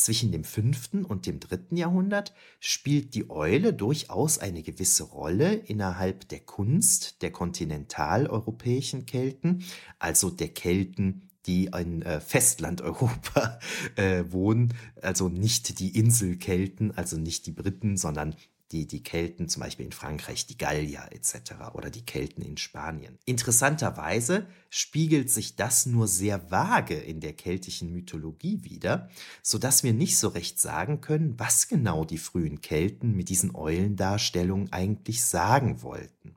Zwischen 0.00 0.32
dem 0.32 0.44
fünften 0.44 1.04
und 1.04 1.26
dem 1.26 1.40
dritten 1.40 1.76
Jahrhundert 1.76 2.32
spielt 2.58 3.14
die 3.14 3.28
Eule 3.28 3.74
durchaus 3.74 4.38
eine 4.38 4.62
gewisse 4.62 5.02
Rolle 5.02 5.52
innerhalb 5.52 6.26
der 6.30 6.40
Kunst 6.40 7.20
der 7.20 7.30
kontinentaleuropäischen 7.30 9.04
Kelten, 9.04 9.62
also 9.98 10.30
der 10.30 10.48
Kelten, 10.48 11.28
die 11.44 11.66
in 11.66 12.00
äh, 12.00 12.18
Festlandeuropa 12.22 13.58
äh, 13.96 14.24
wohnen, 14.30 14.72
also 15.02 15.28
nicht 15.28 15.78
die 15.80 15.94
Inselkelten, 15.94 16.96
also 16.96 17.18
nicht 17.18 17.44
die 17.44 17.52
Briten, 17.52 17.98
sondern 17.98 18.34
die, 18.72 18.86
die 18.86 19.02
Kelten 19.02 19.48
zum 19.48 19.62
Beispiel 19.62 19.86
in 19.86 19.92
Frankreich, 19.92 20.46
die 20.46 20.56
Gallier 20.56 21.08
etc. 21.10 21.52
oder 21.74 21.90
die 21.90 22.04
Kelten 22.04 22.42
in 22.42 22.56
Spanien. 22.56 23.18
Interessanterweise 23.24 24.46
spiegelt 24.68 25.30
sich 25.30 25.56
das 25.56 25.86
nur 25.86 26.06
sehr 26.06 26.50
vage 26.50 26.94
in 26.94 27.20
der 27.20 27.32
keltischen 27.32 27.92
Mythologie 27.92 28.62
wider, 28.62 29.08
sodass 29.42 29.82
wir 29.82 29.92
nicht 29.92 30.18
so 30.18 30.28
recht 30.28 30.60
sagen 30.60 31.00
können, 31.00 31.38
was 31.38 31.66
genau 31.66 32.04
die 32.04 32.18
frühen 32.18 32.60
Kelten 32.60 33.16
mit 33.16 33.28
diesen 33.28 33.54
Eulendarstellungen 33.54 34.72
eigentlich 34.72 35.24
sagen 35.24 35.82
wollten. 35.82 36.36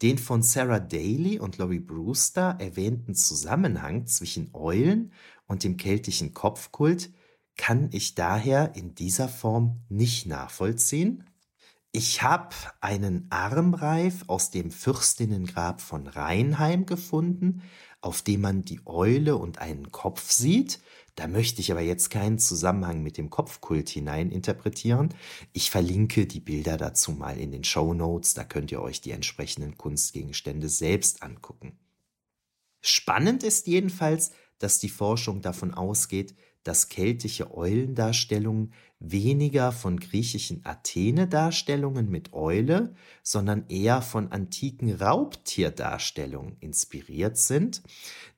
Den 0.00 0.18
von 0.18 0.44
Sarah 0.44 0.78
Daly 0.78 1.40
und 1.40 1.58
Laurie 1.58 1.80
Brewster 1.80 2.56
erwähnten 2.60 3.16
Zusammenhang 3.16 4.06
zwischen 4.06 4.50
Eulen 4.54 5.12
und 5.48 5.64
dem 5.64 5.76
keltischen 5.76 6.34
Kopfkult 6.34 7.10
kann 7.56 7.88
ich 7.90 8.14
daher 8.14 8.76
in 8.76 8.94
dieser 8.94 9.28
Form 9.28 9.80
nicht 9.88 10.26
nachvollziehen 10.26 11.24
ich 11.92 12.22
habe 12.22 12.54
einen 12.80 13.26
Armreif 13.30 14.24
aus 14.26 14.50
dem 14.50 14.70
Fürstinnengrab 14.70 15.80
von 15.80 16.06
Rheinheim 16.06 16.86
gefunden, 16.86 17.62
auf 18.00 18.22
dem 18.22 18.42
man 18.42 18.64
die 18.64 18.80
Eule 18.84 19.36
und 19.36 19.58
einen 19.58 19.90
Kopf 19.90 20.30
sieht. 20.30 20.80
Da 21.14 21.26
möchte 21.26 21.60
ich 21.60 21.72
aber 21.72 21.80
jetzt 21.80 22.10
keinen 22.10 22.38
Zusammenhang 22.38 23.02
mit 23.02 23.16
dem 23.16 23.30
Kopfkult 23.30 23.88
hineininterpretieren. 23.88 25.14
Ich 25.52 25.70
verlinke 25.70 26.26
die 26.26 26.40
Bilder 26.40 26.76
dazu 26.76 27.10
mal 27.10 27.38
in 27.38 27.50
den 27.50 27.64
Show 27.64 27.92
Notes, 27.94 28.34
da 28.34 28.44
könnt 28.44 28.70
ihr 28.70 28.80
euch 28.80 29.00
die 29.00 29.10
entsprechenden 29.10 29.76
Kunstgegenstände 29.76 30.68
selbst 30.68 31.22
angucken. 31.22 31.78
Spannend 32.80 33.42
ist 33.42 33.66
jedenfalls, 33.66 34.30
dass 34.58 34.78
die 34.78 34.88
Forschung 34.88 35.42
davon 35.42 35.74
ausgeht, 35.74 36.36
dass 36.62 36.88
keltische 36.88 37.52
Eulendarstellungen 37.56 38.72
weniger 39.00 39.72
von 39.72 39.98
griechischen 39.98 40.64
Athene-Darstellungen 40.64 42.10
mit 42.10 42.32
Eule, 42.32 42.94
sondern 43.22 43.66
eher 43.68 44.02
von 44.02 44.32
antiken 44.32 44.94
Raubtierdarstellungen 44.94 46.56
inspiriert 46.60 47.36
sind. 47.36 47.82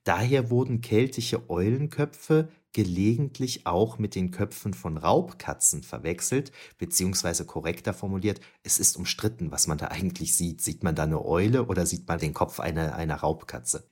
Daher 0.05 0.51
wurden 0.51 0.81
keltische 0.81 1.49
Eulenköpfe 1.49 2.49
gelegentlich 2.73 3.67
auch 3.67 3.99
mit 3.99 4.15
den 4.15 4.31
Köpfen 4.31 4.75
von 4.75 4.97
Raubkatzen 4.97 5.83
verwechselt, 5.83 6.53
beziehungsweise 6.79 7.45
korrekter 7.45 7.93
formuliert, 7.93 8.41
es 8.63 8.79
ist 8.79 8.97
umstritten, 8.97 9.51
was 9.51 9.67
man 9.67 9.79
da 9.79 9.89
eigentlich 9.89 10.35
sieht. 10.37 10.61
Sieht 10.61 10.85
man 10.85 10.95
da 10.95 11.03
eine 11.05 11.25
Eule 11.25 11.67
oder 11.67 11.85
sieht 11.87 12.07
man 12.07 12.19
den 12.19 12.35
Kopf 12.35 12.61
einer, 12.61 12.95
einer 12.95 13.17
Raubkatze? 13.17 13.91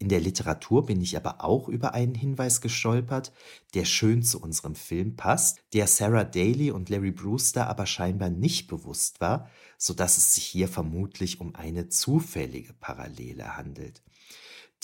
In 0.00 0.08
der 0.08 0.20
Literatur 0.20 0.86
bin 0.86 1.00
ich 1.00 1.16
aber 1.16 1.42
auch 1.44 1.68
über 1.68 1.92
einen 1.92 2.14
Hinweis 2.14 2.60
gestolpert, 2.60 3.32
der 3.74 3.84
schön 3.84 4.22
zu 4.22 4.40
unserem 4.40 4.76
Film 4.76 5.16
passt, 5.16 5.60
der 5.72 5.88
Sarah 5.88 6.24
Daly 6.24 6.70
und 6.70 6.88
Larry 6.88 7.10
Brewster 7.10 7.68
aber 7.68 7.84
scheinbar 7.84 8.30
nicht 8.30 8.68
bewusst 8.68 9.20
war, 9.20 9.50
so 9.76 9.94
dass 9.94 10.16
es 10.16 10.34
sich 10.34 10.44
hier 10.44 10.68
vermutlich 10.68 11.40
um 11.40 11.56
eine 11.56 11.88
zufällige 11.88 12.74
Parallele 12.74 13.56
handelt. 13.56 14.02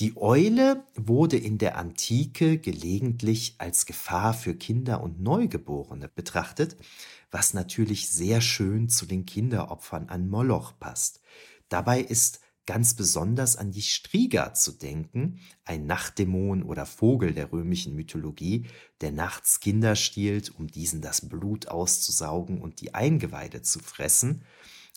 Die 0.00 0.16
Eule 0.16 0.84
wurde 0.96 1.36
in 1.36 1.58
der 1.58 1.78
Antike 1.78 2.58
gelegentlich 2.58 3.54
als 3.58 3.86
Gefahr 3.86 4.34
für 4.34 4.56
Kinder 4.56 5.00
und 5.00 5.20
Neugeborene 5.20 6.08
betrachtet, 6.08 6.76
was 7.30 7.54
natürlich 7.54 8.10
sehr 8.10 8.40
schön 8.40 8.88
zu 8.88 9.06
den 9.06 9.24
Kinderopfern 9.24 10.08
an 10.08 10.28
Moloch 10.28 10.72
passt. 10.80 11.20
Dabei 11.68 12.00
ist 12.00 12.40
ganz 12.66 12.94
besonders 12.94 13.56
an 13.56 13.70
die 13.70 13.82
Striga 13.82 14.54
zu 14.54 14.72
denken, 14.72 15.40
ein 15.64 15.86
Nachtdämon 15.86 16.62
oder 16.62 16.86
Vogel 16.86 17.32
der 17.32 17.52
römischen 17.52 17.94
Mythologie, 17.94 18.66
der 19.00 19.12
nachts 19.12 19.60
Kinder 19.60 19.96
stiehlt, 19.96 20.54
um 20.58 20.68
diesen 20.68 21.00
das 21.00 21.28
Blut 21.28 21.68
auszusaugen 21.68 22.60
und 22.60 22.80
die 22.80 22.94
Eingeweide 22.94 23.62
zu 23.62 23.80
fressen 23.80 24.44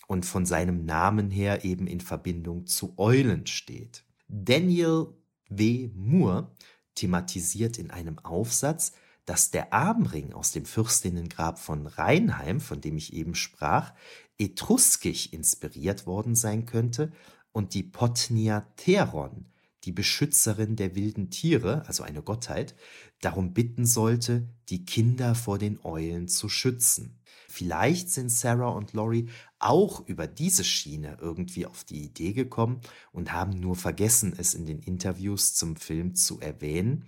und 0.06 0.24
von 0.24 0.46
seinem 0.46 0.86
Namen 0.86 1.30
her 1.30 1.64
eben 1.64 1.86
in 1.86 2.00
Verbindung 2.00 2.66
zu 2.66 2.94
Eulen 2.96 3.46
steht. 3.46 4.04
Daniel 4.28 5.08
W. 5.50 5.90
Moore 5.94 6.50
thematisiert 6.94 7.78
in 7.78 7.90
einem 7.90 8.18
Aufsatz, 8.18 8.92
dass 9.26 9.50
der 9.50 9.74
Armring 9.74 10.32
aus 10.32 10.52
dem 10.52 10.64
Fürstinnengrab 10.64 11.58
von 11.58 11.86
Rheinheim, 11.86 12.60
von 12.60 12.80
dem 12.80 12.96
ich 12.96 13.12
eben 13.12 13.34
sprach, 13.34 13.92
etruskisch 14.38 15.26
inspiriert 15.26 16.06
worden 16.06 16.34
sein 16.34 16.64
könnte 16.64 17.12
und 17.58 17.74
die 17.74 17.82
Potnia 17.82 18.68
Theron, 18.76 19.46
die 19.82 19.90
Beschützerin 19.90 20.76
der 20.76 20.94
wilden 20.94 21.28
Tiere, 21.28 21.84
also 21.88 22.04
eine 22.04 22.22
Gottheit, 22.22 22.76
darum 23.20 23.52
bitten 23.52 23.84
sollte, 23.84 24.48
die 24.68 24.84
Kinder 24.84 25.34
vor 25.34 25.58
den 25.58 25.80
Eulen 25.82 26.28
zu 26.28 26.48
schützen. 26.48 27.18
Vielleicht 27.48 28.10
sind 28.10 28.30
Sarah 28.30 28.68
und 28.68 28.92
Laurie 28.92 29.28
auch 29.58 30.06
über 30.06 30.28
diese 30.28 30.62
Schiene 30.62 31.18
irgendwie 31.20 31.66
auf 31.66 31.82
die 31.82 32.04
Idee 32.04 32.32
gekommen 32.32 32.80
und 33.10 33.32
haben 33.32 33.58
nur 33.58 33.74
vergessen, 33.74 34.34
es 34.38 34.54
in 34.54 34.64
den 34.64 34.78
Interviews 34.78 35.54
zum 35.54 35.74
Film 35.74 36.14
zu 36.14 36.38
erwähnen. 36.38 37.06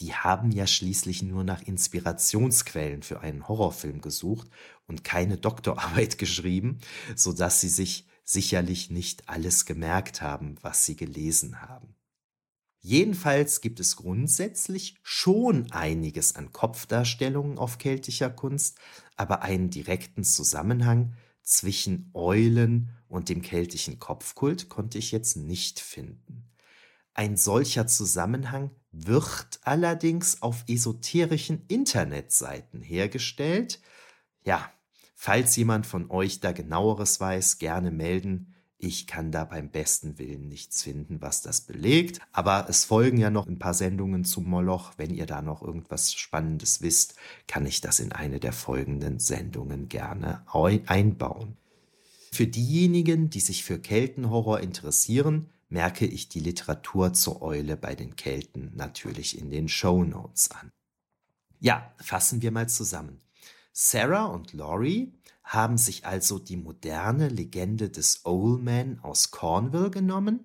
Die 0.00 0.12
haben 0.12 0.50
ja 0.50 0.66
schließlich 0.66 1.22
nur 1.22 1.44
nach 1.44 1.62
Inspirationsquellen 1.62 3.04
für 3.04 3.20
einen 3.20 3.46
Horrorfilm 3.46 4.00
gesucht 4.00 4.50
und 4.88 5.04
keine 5.04 5.36
Doktorarbeit 5.36 6.18
geschrieben, 6.18 6.80
so 7.14 7.32
dass 7.32 7.60
sie 7.60 7.68
sich 7.68 8.08
sicherlich 8.24 8.90
nicht 8.90 9.28
alles 9.28 9.66
gemerkt 9.66 10.22
haben, 10.22 10.56
was 10.62 10.84
sie 10.84 10.96
gelesen 10.96 11.60
haben. 11.62 11.94
Jedenfalls 12.80 13.62
gibt 13.62 13.80
es 13.80 13.96
grundsätzlich 13.96 14.96
schon 15.02 15.70
einiges 15.72 16.36
an 16.36 16.52
Kopfdarstellungen 16.52 17.56
auf 17.56 17.78
keltischer 17.78 18.28
Kunst, 18.28 18.78
aber 19.16 19.40
einen 19.40 19.70
direkten 19.70 20.22
Zusammenhang 20.22 21.14
zwischen 21.40 22.10
Eulen 22.12 22.90
und 23.08 23.30
dem 23.30 23.40
keltischen 23.40 23.98
Kopfkult 23.98 24.68
konnte 24.68 24.98
ich 24.98 25.12
jetzt 25.12 25.36
nicht 25.36 25.80
finden. 25.80 26.50
Ein 27.14 27.38
solcher 27.38 27.86
Zusammenhang 27.86 28.70
wird 28.90 29.60
allerdings 29.62 30.42
auf 30.42 30.64
esoterischen 30.68 31.64
Internetseiten 31.68 32.82
hergestellt. 32.82 33.80
Ja, 34.42 34.70
falls 35.24 35.56
jemand 35.56 35.86
von 35.86 36.10
euch 36.10 36.40
da 36.40 36.52
genaueres 36.52 37.18
weiß, 37.18 37.56
gerne 37.56 37.90
melden. 37.90 38.52
Ich 38.76 39.06
kann 39.06 39.32
da 39.32 39.46
beim 39.46 39.70
besten 39.70 40.18
Willen 40.18 40.48
nichts 40.48 40.82
finden, 40.82 41.22
was 41.22 41.40
das 41.40 41.62
belegt. 41.62 42.20
Aber 42.32 42.66
es 42.68 42.84
folgen 42.84 43.16
ja 43.16 43.30
noch 43.30 43.46
ein 43.46 43.58
paar 43.58 43.72
Sendungen 43.72 44.26
zu 44.26 44.42
Moloch. 44.42 44.92
Wenn 44.98 45.14
ihr 45.14 45.24
da 45.24 45.40
noch 45.40 45.62
irgendwas 45.62 46.12
Spannendes 46.12 46.82
wisst, 46.82 47.14
kann 47.46 47.64
ich 47.64 47.80
das 47.80 48.00
in 48.00 48.12
eine 48.12 48.38
der 48.38 48.52
folgenden 48.52 49.18
Sendungen 49.18 49.88
gerne 49.88 50.44
einbauen. 50.52 51.56
Für 52.30 52.46
diejenigen, 52.46 53.30
die 53.30 53.40
sich 53.40 53.64
für 53.64 53.78
Keltenhorror 53.78 54.60
interessieren, 54.60 55.48
merke 55.70 56.04
ich 56.04 56.28
die 56.28 56.40
Literatur 56.40 57.14
zur 57.14 57.40
Eule 57.40 57.78
bei 57.78 57.94
den 57.94 58.16
Kelten 58.16 58.72
natürlich 58.74 59.38
in 59.38 59.48
den 59.48 59.68
Show 59.68 60.04
Notes 60.04 60.50
an. 60.50 60.70
Ja, 61.60 61.94
fassen 61.96 62.42
wir 62.42 62.50
mal 62.50 62.68
zusammen. 62.68 63.22
Sarah 63.76 64.26
und 64.26 64.52
Laurie 64.52 65.12
haben 65.42 65.78
sich 65.78 66.06
also 66.06 66.38
die 66.38 66.56
moderne 66.56 67.26
Legende 67.26 67.90
des 67.90 68.24
Old 68.24 68.62
Man 68.62 69.00
aus 69.00 69.32
Cornwall 69.32 69.90
genommen 69.90 70.44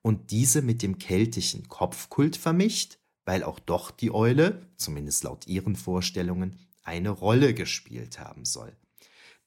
und 0.00 0.30
diese 0.30 0.62
mit 0.62 0.82
dem 0.82 0.96
keltischen 0.98 1.66
Kopfkult 1.66 2.36
vermischt, 2.36 2.98
weil 3.24 3.42
auch 3.42 3.58
doch 3.58 3.90
die 3.90 4.12
Eule, 4.12 4.62
zumindest 4.76 5.24
laut 5.24 5.48
ihren 5.48 5.74
Vorstellungen, 5.74 6.56
eine 6.84 7.10
Rolle 7.10 7.52
gespielt 7.52 8.20
haben 8.20 8.44
soll. 8.44 8.76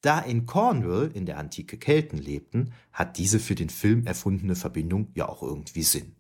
Da 0.02 0.20
in 0.20 0.46
Cornwall 0.46 1.10
in 1.14 1.26
der 1.26 1.38
Antike 1.38 1.78
Kelten 1.78 2.18
lebten, 2.18 2.74
hat 2.92 3.18
diese 3.18 3.40
für 3.40 3.56
den 3.56 3.70
Film 3.70 4.06
erfundene 4.06 4.58
Verbindung 4.58 5.08
ja 5.16 5.30
auch 5.30 5.42
irgendwie 5.42 5.84
Sinn. 5.84 6.18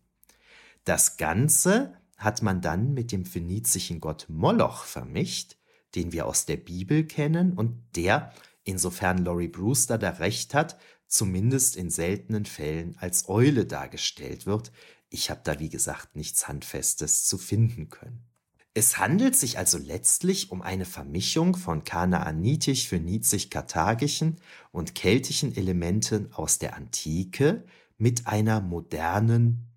Das 0.85 1.17
Ganze 1.17 1.93
hat 2.15 2.41
man 2.41 2.61
dann 2.61 2.93
mit 2.93 3.11
dem 3.11 3.25
phönizischen 3.25 3.99
Gott 3.99 4.27
Moloch 4.29 4.85
vermischt, 4.85 5.57
den 5.95 6.11
wir 6.11 6.26
aus 6.26 6.45
der 6.45 6.57
Bibel 6.57 7.05
kennen 7.05 7.53
und 7.53 7.81
der 7.95 8.34
insofern 8.63 9.23
Laurie 9.23 9.47
Brewster 9.47 9.97
da 9.97 10.11
recht 10.11 10.53
hat, 10.53 10.77
zumindest 11.07 11.76
in 11.76 11.89
seltenen 11.89 12.45
Fällen 12.45 12.95
als 12.97 13.27
Eule 13.27 13.65
dargestellt 13.65 14.45
wird. 14.45 14.72
Ich 15.09 15.30
habe 15.30 15.41
da 15.43 15.59
wie 15.59 15.69
gesagt 15.69 16.15
nichts 16.15 16.47
Handfestes 16.47 17.26
zu 17.26 17.38
finden 17.38 17.89
können. 17.89 18.31
Es 18.73 18.97
handelt 18.97 19.35
sich 19.35 19.57
also 19.57 19.77
letztlich 19.77 20.49
um 20.49 20.61
eine 20.61 20.85
Vermischung 20.85 21.57
von 21.57 21.84
kanaanitisch-phönizisch-karthagischen 21.84 24.38
und 24.72 24.95
keltischen 24.95 25.53
Elementen 25.57 26.31
aus 26.31 26.57
der 26.57 26.77
Antike 26.77 27.65
mit 27.97 28.27
einer 28.27 28.61
modernen, 28.61 29.70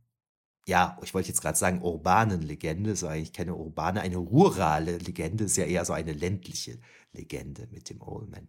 ja, 0.67 0.99
ich 1.03 1.13
wollte 1.13 1.29
jetzt 1.29 1.43
gerade 1.43 1.59
sagen 1.59 1.83
urbanen 1.83 2.43
Legende, 2.43 2.93
ist 2.93 3.05
eigentlich 3.05 3.33
keine 3.33 3.55
urbane, 3.55 4.01
eine 4.01 4.17
rurale 4.17 4.99
Legende, 4.99 5.45
ist 5.45 5.57
ja 5.57 5.65
eher 5.65 5.85
so 5.85 5.93
eine 5.93 6.13
ländliche 6.13 6.79
Legende 7.13 7.69
mit 7.71 7.91
dem 7.91 8.01
Old 8.01 8.31
Man. 8.31 8.49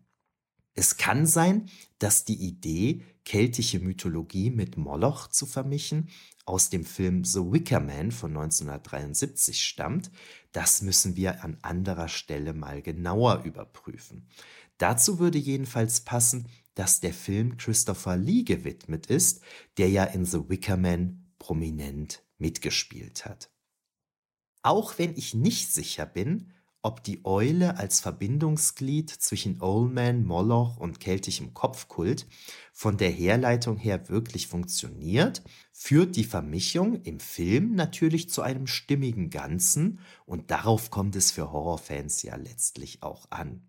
Es 0.73 0.97
kann 0.97 1.25
sein, 1.25 1.69
dass 1.99 2.25
die 2.25 2.35
Idee, 2.35 3.01
keltische 3.23 3.79
Mythologie 3.79 4.49
mit 4.49 4.77
Moloch 4.77 5.27
zu 5.27 5.45
vermischen, 5.45 6.09
aus 6.45 6.69
dem 6.69 6.85
Film 6.85 7.23
The 7.23 7.39
Wicker 7.39 7.79
Man 7.79 8.11
von 8.11 8.31
1973 8.31 9.61
stammt. 9.61 10.11
Das 10.51 10.81
müssen 10.81 11.15
wir 11.15 11.43
an 11.43 11.57
anderer 11.61 12.07
Stelle 12.07 12.53
mal 12.53 12.81
genauer 12.81 13.43
überprüfen. 13.43 14.27
Dazu 14.77 15.19
würde 15.19 15.37
jedenfalls 15.37 16.01
passen, 16.01 16.49
dass 16.75 16.99
der 16.99 17.13
Film 17.13 17.57
Christopher 17.57 18.17
Lee 18.17 18.43
gewidmet 18.43 19.07
ist, 19.07 19.41
der 19.77 19.89
ja 19.89 20.03
in 20.03 20.25
The 20.25 20.49
Wicker 20.49 20.77
Man 20.77 21.24
prominent 21.45 22.23
mitgespielt 22.39 23.25
hat. 23.25 23.51
Auch 24.63 24.97
wenn 24.97 25.15
ich 25.15 25.35
nicht 25.35 25.71
sicher 25.71 26.07
bin, 26.07 26.51
ob 26.81 27.03
die 27.03 27.23
Eule 27.23 27.77
als 27.77 27.99
Verbindungsglied 27.99 29.11
zwischen 29.11 29.61
Oldman, 29.61 30.25
Moloch 30.25 30.77
und 30.77 30.99
keltischem 30.99 31.53
Kopfkult 31.53 32.25
von 32.73 32.97
der 32.97 33.11
Herleitung 33.11 33.77
her 33.77 34.09
wirklich 34.09 34.47
funktioniert, 34.47 35.43
führt 35.71 36.15
die 36.15 36.23
Vermischung 36.23 37.03
im 37.03 37.19
Film 37.19 37.75
natürlich 37.75 38.31
zu 38.31 38.41
einem 38.41 38.65
stimmigen 38.65 39.29
Ganzen 39.29 39.99
und 40.25 40.49
darauf 40.49 40.89
kommt 40.89 41.15
es 41.15 41.29
für 41.29 41.51
Horrorfans 41.51 42.23
ja 42.23 42.37
letztlich 42.37 43.03
auch 43.03 43.29
an. 43.29 43.67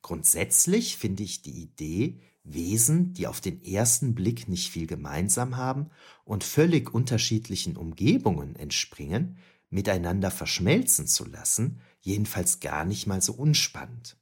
Grundsätzlich 0.00 0.96
finde 0.96 1.24
ich 1.24 1.42
die 1.42 1.62
Idee, 1.62 2.20
Wesen, 2.44 3.14
die 3.14 3.26
auf 3.26 3.40
den 3.40 3.64
ersten 3.64 4.14
Blick 4.14 4.48
nicht 4.48 4.70
viel 4.70 4.86
gemeinsam 4.86 5.56
haben 5.56 5.90
und 6.24 6.44
völlig 6.44 6.92
unterschiedlichen 6.92 7.76
Umgebungen 7.76 8.54
entspringen, 8.54 9.38
miteinander 9.70 10.30
verschmelzen 10.30 11.06
zu 11.06 11.24
lassen, 11.24 11.80
jedenfalls 12.00 12.60
gar 12.60 12.84
nicht 12.84 13.06
mal 13.06 13.22
so 13.22 13.32
unspannend. 13.32 14.16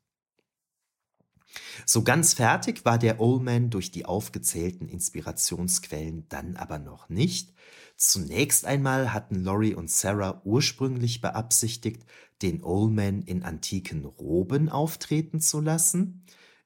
So 1.85 2.03
ganz 2.03 2.35
fertig 2.35 2.85
war 2.85 2.99
der 2.99 3.20
Old 3.20 3.43
Man 3.43 3.70
durch 3.70 3.90
die 3.90 4.07
aufgezählten 4.07 4.89
Inspirationsquellen 4.89 6.27
dann 6.28 6.57
aber 6.57 6.78
noch 6.78 7.09
nicht. 7.09 7.53
Zunächst 7.97 8.65
einmal 8.65 9.12
hatten 9.12 9.44
Laurie 9.44 9.74
und 9.74 9.90
Sarah 9.90 10.40
ursprünglich 10.44 11.20
beabsichtigt, 11.20 12.05
den 12.40 12.62
Old 12.62 12.93
Man 12.93 13.23
in 13.23 13.43
antiken 13.43 14.05
Roben 14.05 14.69
auftreten 14.69 15.40
zu 15.40 15.61
lassen. 15.61 16.24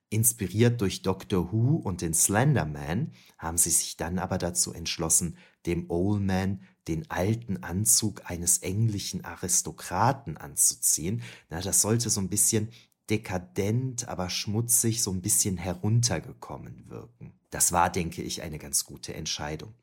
Inspiriert 0.09 0.81
durch 0.81 1.03
Doctor 1.03 1.53
Who 1.53 1.77
und 1.77 2.01
den 2.01 2.15
Slender 2.15 2.65
Man 2.65 3.13
haben 3.39 3.59
sie 3.59 3.71
sich 3.71 3.97
dann 3.97 4.19
aber 4.19 4.39
dazu 4.39 4.73
entschlossen, 4.73 5.37
dem 5.67 5.91
Old 5.91 6.23
Man 6.23 6.61
den 6.87 7.11
alten 7.11 7.65
Anzug 7.65 8.23
eines 8.31 8.59
englischen 8.59 9.25
Aristokraten 9.25 10.37
anzuziehen. 10.37 11.23
Na, 11.51 11.61
das 11.61 11.81
sollte 11.83 12.11
so 12.11 12.21
ein 12.21 12.29
bisschen 12.29 12.71
dekadent, 13.11 14.09
aber 14.09 14.31
schmutzig, 14.31 15.03
so 15.03 15.11
ein 15.11 15.23
bisschen 15.23 15.57
heruntergekommen 15.57 16.89
wirken. 16.89 17.33
Das 17.51 17.73
war, 17.73 17.91
denke 17.91 18.23
ich, 18.23 18.43
eine 18.43 18.59
ganz 18.59 18.85
gute 18.85 19.15
Entscheidung. 19.15 19.75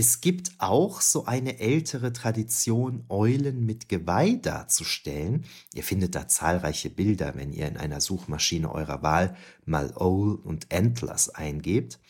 Es 0.00 0.22
gibt 0.22 0.52
auch 0.56 1.02
so 1.02 1.26
eine 1.26 1.58
ältere 1.58 2.14
Tradition, 2.14 3.04
Eulen 3.10 3.66
mit 3.66 3.90
Geweih 3.90 4.36
darzustellen. 4.36 5.44
Ihr 5.74 5.84
findet 5.84 6.14
da 6.14 6.26
zahlreiche 6.26 6.88
Bilder, 6.88 7.34
wenn 7.34 7.52
ihr 7.52 7.68
in 7.68 7.76
einer 7.76 8.00
Suchmaschine 8.00 8.72
eurer 8.72 9.02
Wahl 9.02 9.36
mal 9.66 9.92
Owl 9.98 10.36
und 10.36 10.72
Antlers 10.72 11.28
eingebt. 11.28 12.00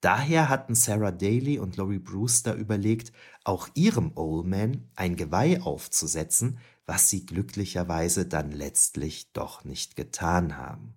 Daher 0.00 0.48
hatten 0.48 0.76
Sarah 0.76 1.10
Daly 1.10 1.58
und 1.58 1.76
Laurie 1.76 1.98
Brewster 1.98 2.54
überlegt, 2.54 3.10
auch 3.42 3.68
ihrem 3.74 4.12
Old 4.14 4.46
Man 4.46 4.88
ein 4.94 5.16
Geweih 5.16 5.60
aufzusetzen, 5.60 6.58
was 6.86 7.10
sie 7.10 7.26
glücklicherweise 7.26 8.26
dann 8.26 8.52
letztlich 8.52 9.32
doch 9.32 9.64
nicht 9.64 9.96
getan 9.96 10.56
haben. 10.56 10.94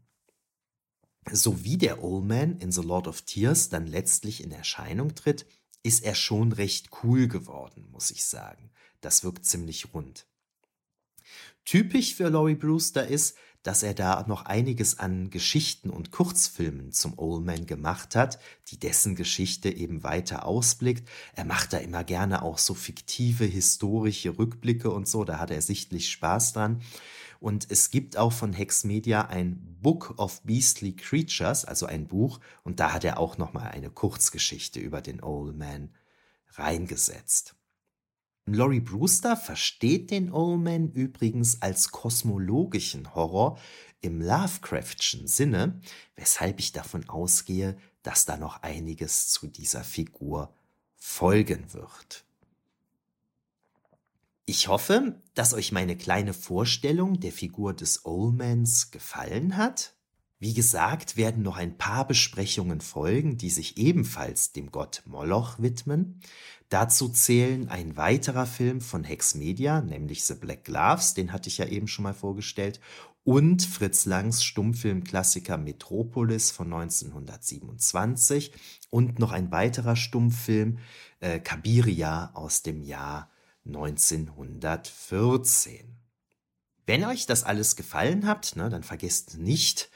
So 1.31 1.63
wie 1.63 1.79
der 1.79 2.03
Old 2.03 2.25
Man 2.25 2.59
in 2.59 2.71
The 2.71 2.83
Lord 2.83 3.07
of 3.07 3.23
Tears 3.23 3.69
dann 3.69 3.87
letztlich 3.87 4.43
in 4.43 4.51
Erscheinung 4.51 5.15
tritt, 5.15 5.47
ist 5.87 6.03
er 6.03 6.15
schon 6.15 6.51
recht 6.51 6.89
cool 7.01 7.29
geworden, 7.29 7.87
muss 7.91 8.11
ich 8.11 8.25
sagen. 8.25 8.69
Das 8.99 9.23
wirkt 9.23 9.45
ziemlich 9.45 9.93
rund. 9.93 10.27
Typisch 11.63 12.13
für 12.13 12.27
Laurie 12.27 12.55
Brewster 12.55 13.07
ist, 13.07 13.37
dass 13.63 13.83
er 13.83 13.93
da 13.93 14.23
noch 14.27 14.45
einiges 14.45 14.99
an 14.99 15.29
Geschichten 15.29 15.89
und 15.89 16.11
Kurzfilmen 16.11 16.91
zum 16.91 17.17
Old 17.17 17.45
Man 17.45 17.65
gemacht 17.65 18.17
hat, 18.17 18.37
die 18.67 18.77
dessen 18.77 19.15
Geschichte 19.15 19.69
eben 19.69 20.03
weiter 20.03 20.45
ausblickt. 20.45 21.07
Er 21.35 21.45
macht 21.45 21.71
da 21.71 21.77
immer 21.77 22.03
gerne 22.03 22.41
auch 22.41 22.57
so 22.57 22.73
fiktive 22.73 23.45
historische 23.45 24.37
Rückblicke 24.37 24.91
und 24.91 25.07
so, 25.07 25.23
da 25.23 25.39
hat 25.39 25.51
er 25.51 25.61
sichtlich 25.61 26.11
Spaß 26.11 26.51
dran. 26.51 26.81
Und 27.39 27.69
es 27.69 27.91
gibt 27.91 28.17
auch 28.17 28.33
von 28.33 28.53
Hex 28.53 28.83
Media 28.83 29.27
ein 29.27 29.77
Book 29.81 30.15
of 30.17 30.41
Beastly 30.43 30.95
Creatures, 30.95 31.65
also 31.65 31.85
ein 31.85 32.07
Buch, 32.07 32.39
und 32.63 32.79
da 32.79 32.93
hat 32.93 33.03
er 33.03 33.19
auch 33.19 33.37
noch 33.37 33.53
mal 33.53 33.67
eine 33.67 33.89
Kurzgeschichte 33.89 34.79
über 34.79 35.01
den 35.01 35.21
Old 35.21 35.57
Man 35.57 35.89
reingesetzt. 36.53 37.55
Laurie 38.45 38.79
Brewster 38.79 39.35
versteht 39.35 40.09
den 40.09 40.31
Old 40.31 40.61
Man 40.61 40.91
übrigens 40.91 41.61
als 41.61 41.91
kosmologischen 41.91 43.13
Horror 43.13 43.59
im 44.01 44.21
Lovecraftschen 44.21 45.27
Sinne, 45.27 45.81
weshalb 46.15 46.59
ich 46.59 46.71
davon 46.71 47.09
ausgehe, 47.09 47.77
dass 48.03 48.25
da 48.25 48.37
noch 48.37 48.63
einiges 48.63 49.29
zu 49.29 49.47
dieser 49.47 49.83
Figur 49.83 50.53
folgen 50.95 51.73
wird. 51.73 52.26
Ich 54.49 54.69
hoffe, 54.69 55.21
dass 55.33 55.53
euch 55.53 55.73
meine 55.73 55.97
kleine 55.97 56.33
Vorstellung 56.33 57.19
der 57.19 57.33
Figur 57.33 57.73
des 57.73 58.05
Oldmans 58.05 58.91
gefallen 58.91 59.57
hat. 59.57 59.93
Wie 60.39 60.53
gesagt, 60.53 61.17
werden 61.17 61.43
noch 61.43 61.57
ein 61.57 61.77
paar 61.77 62.07
Besprechungen 62.07 62.79
folgen, 62.79 63.37
die 63.37 63.49
sich 63.49 63.77
ebenfalls 63.77 64.53
dem 64.53 64.71
Gott 64.71 65.03
Moloch 65.05 65.59
widmen. 65.59 66.21
Dazu 66.69 67.09
zählen 67.09 67.67
ein 67.67 67.97
weiterer 67.97 68.45
Film 68.45 68.79
von 68.79 69.03
Hex 69.03 69.35
Media, 69.35 69.81
nämlich 69.81 70.23
The 70.23 70.35
Black 70.35 70.63
Gloves, 70.63 71.13
den 71.13 71.33
hatte 71.33 71.49
ich 71.49 71.57
ja 71.57 71.65
eben 71.65 71.89
schon 71.89 72.03
mal 72.03 72.13
vorgestellt, 72.13 72.79
und 73.25 73.63
Fritz 73.63 74.05
Langs 74.05 74.45
Stummfilmklassiker 74.45 75.57
Metropolis 75.57 76.51
von 76.51 76.71
1927 76.71 78.53
und 78.89 79.19
noch 79.19 79.33
ein 79.33 79.51
weiterer 79.51 79.97
Stummfilm 79.97 80.77
äh, 81.19 81.41
Kabiria 81.41 82.31
aus 82.33 82.61
dem 82.61 82.81
Jahr 82.81 83.29
1914. 83.67 85.97
Wenn 86.85 87.05
euch 87.05 87.25
das 87.25 87.43
alles 87.43 87.75
gefallen 87.75 88.25
hat, 88.25 88.55
ne, 88.55 88.69
dann 88.69 88.83
vergesst 88.83 89.37
nicht, 89.37 89.89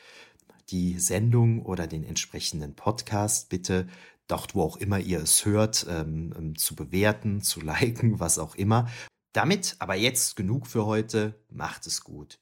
die 0.70 1.00
Sendung 1.00 1.66
oder 1.66 1.88
den 1.88 2.04
entsprechenden 2.04 2.76
Podcast 2.76 3.50
bitte 3.50 3.88
dort, 4.28 4.56
wo 4.56 4.64
auch 4.64 4.78
immer 4.78 5.00
ihr 5.00 5.22
es 5.22 5.46
hört, 5.46 5.86
ähm, 5.90 6.34
ähm 6.38 6.56
zu 6.56 6.76
bewerten, 6.76 7.42
zu 7.42 7.62
liken, 7.62 8.20
was 8.20 8.40
auch 8.40 8.56
immer. 8.56 8.90
Damit 9.34 9.76
aber 9.80 9.96
jetzt 9.96 10.36
genug 10.36 10.68
für 10.68 10.86
heute. 10.86 11.40
Macht 11.50 11.88
es 11.88 12.04
gut. 12.04 12.40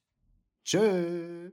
Tschö. 0.64 1.52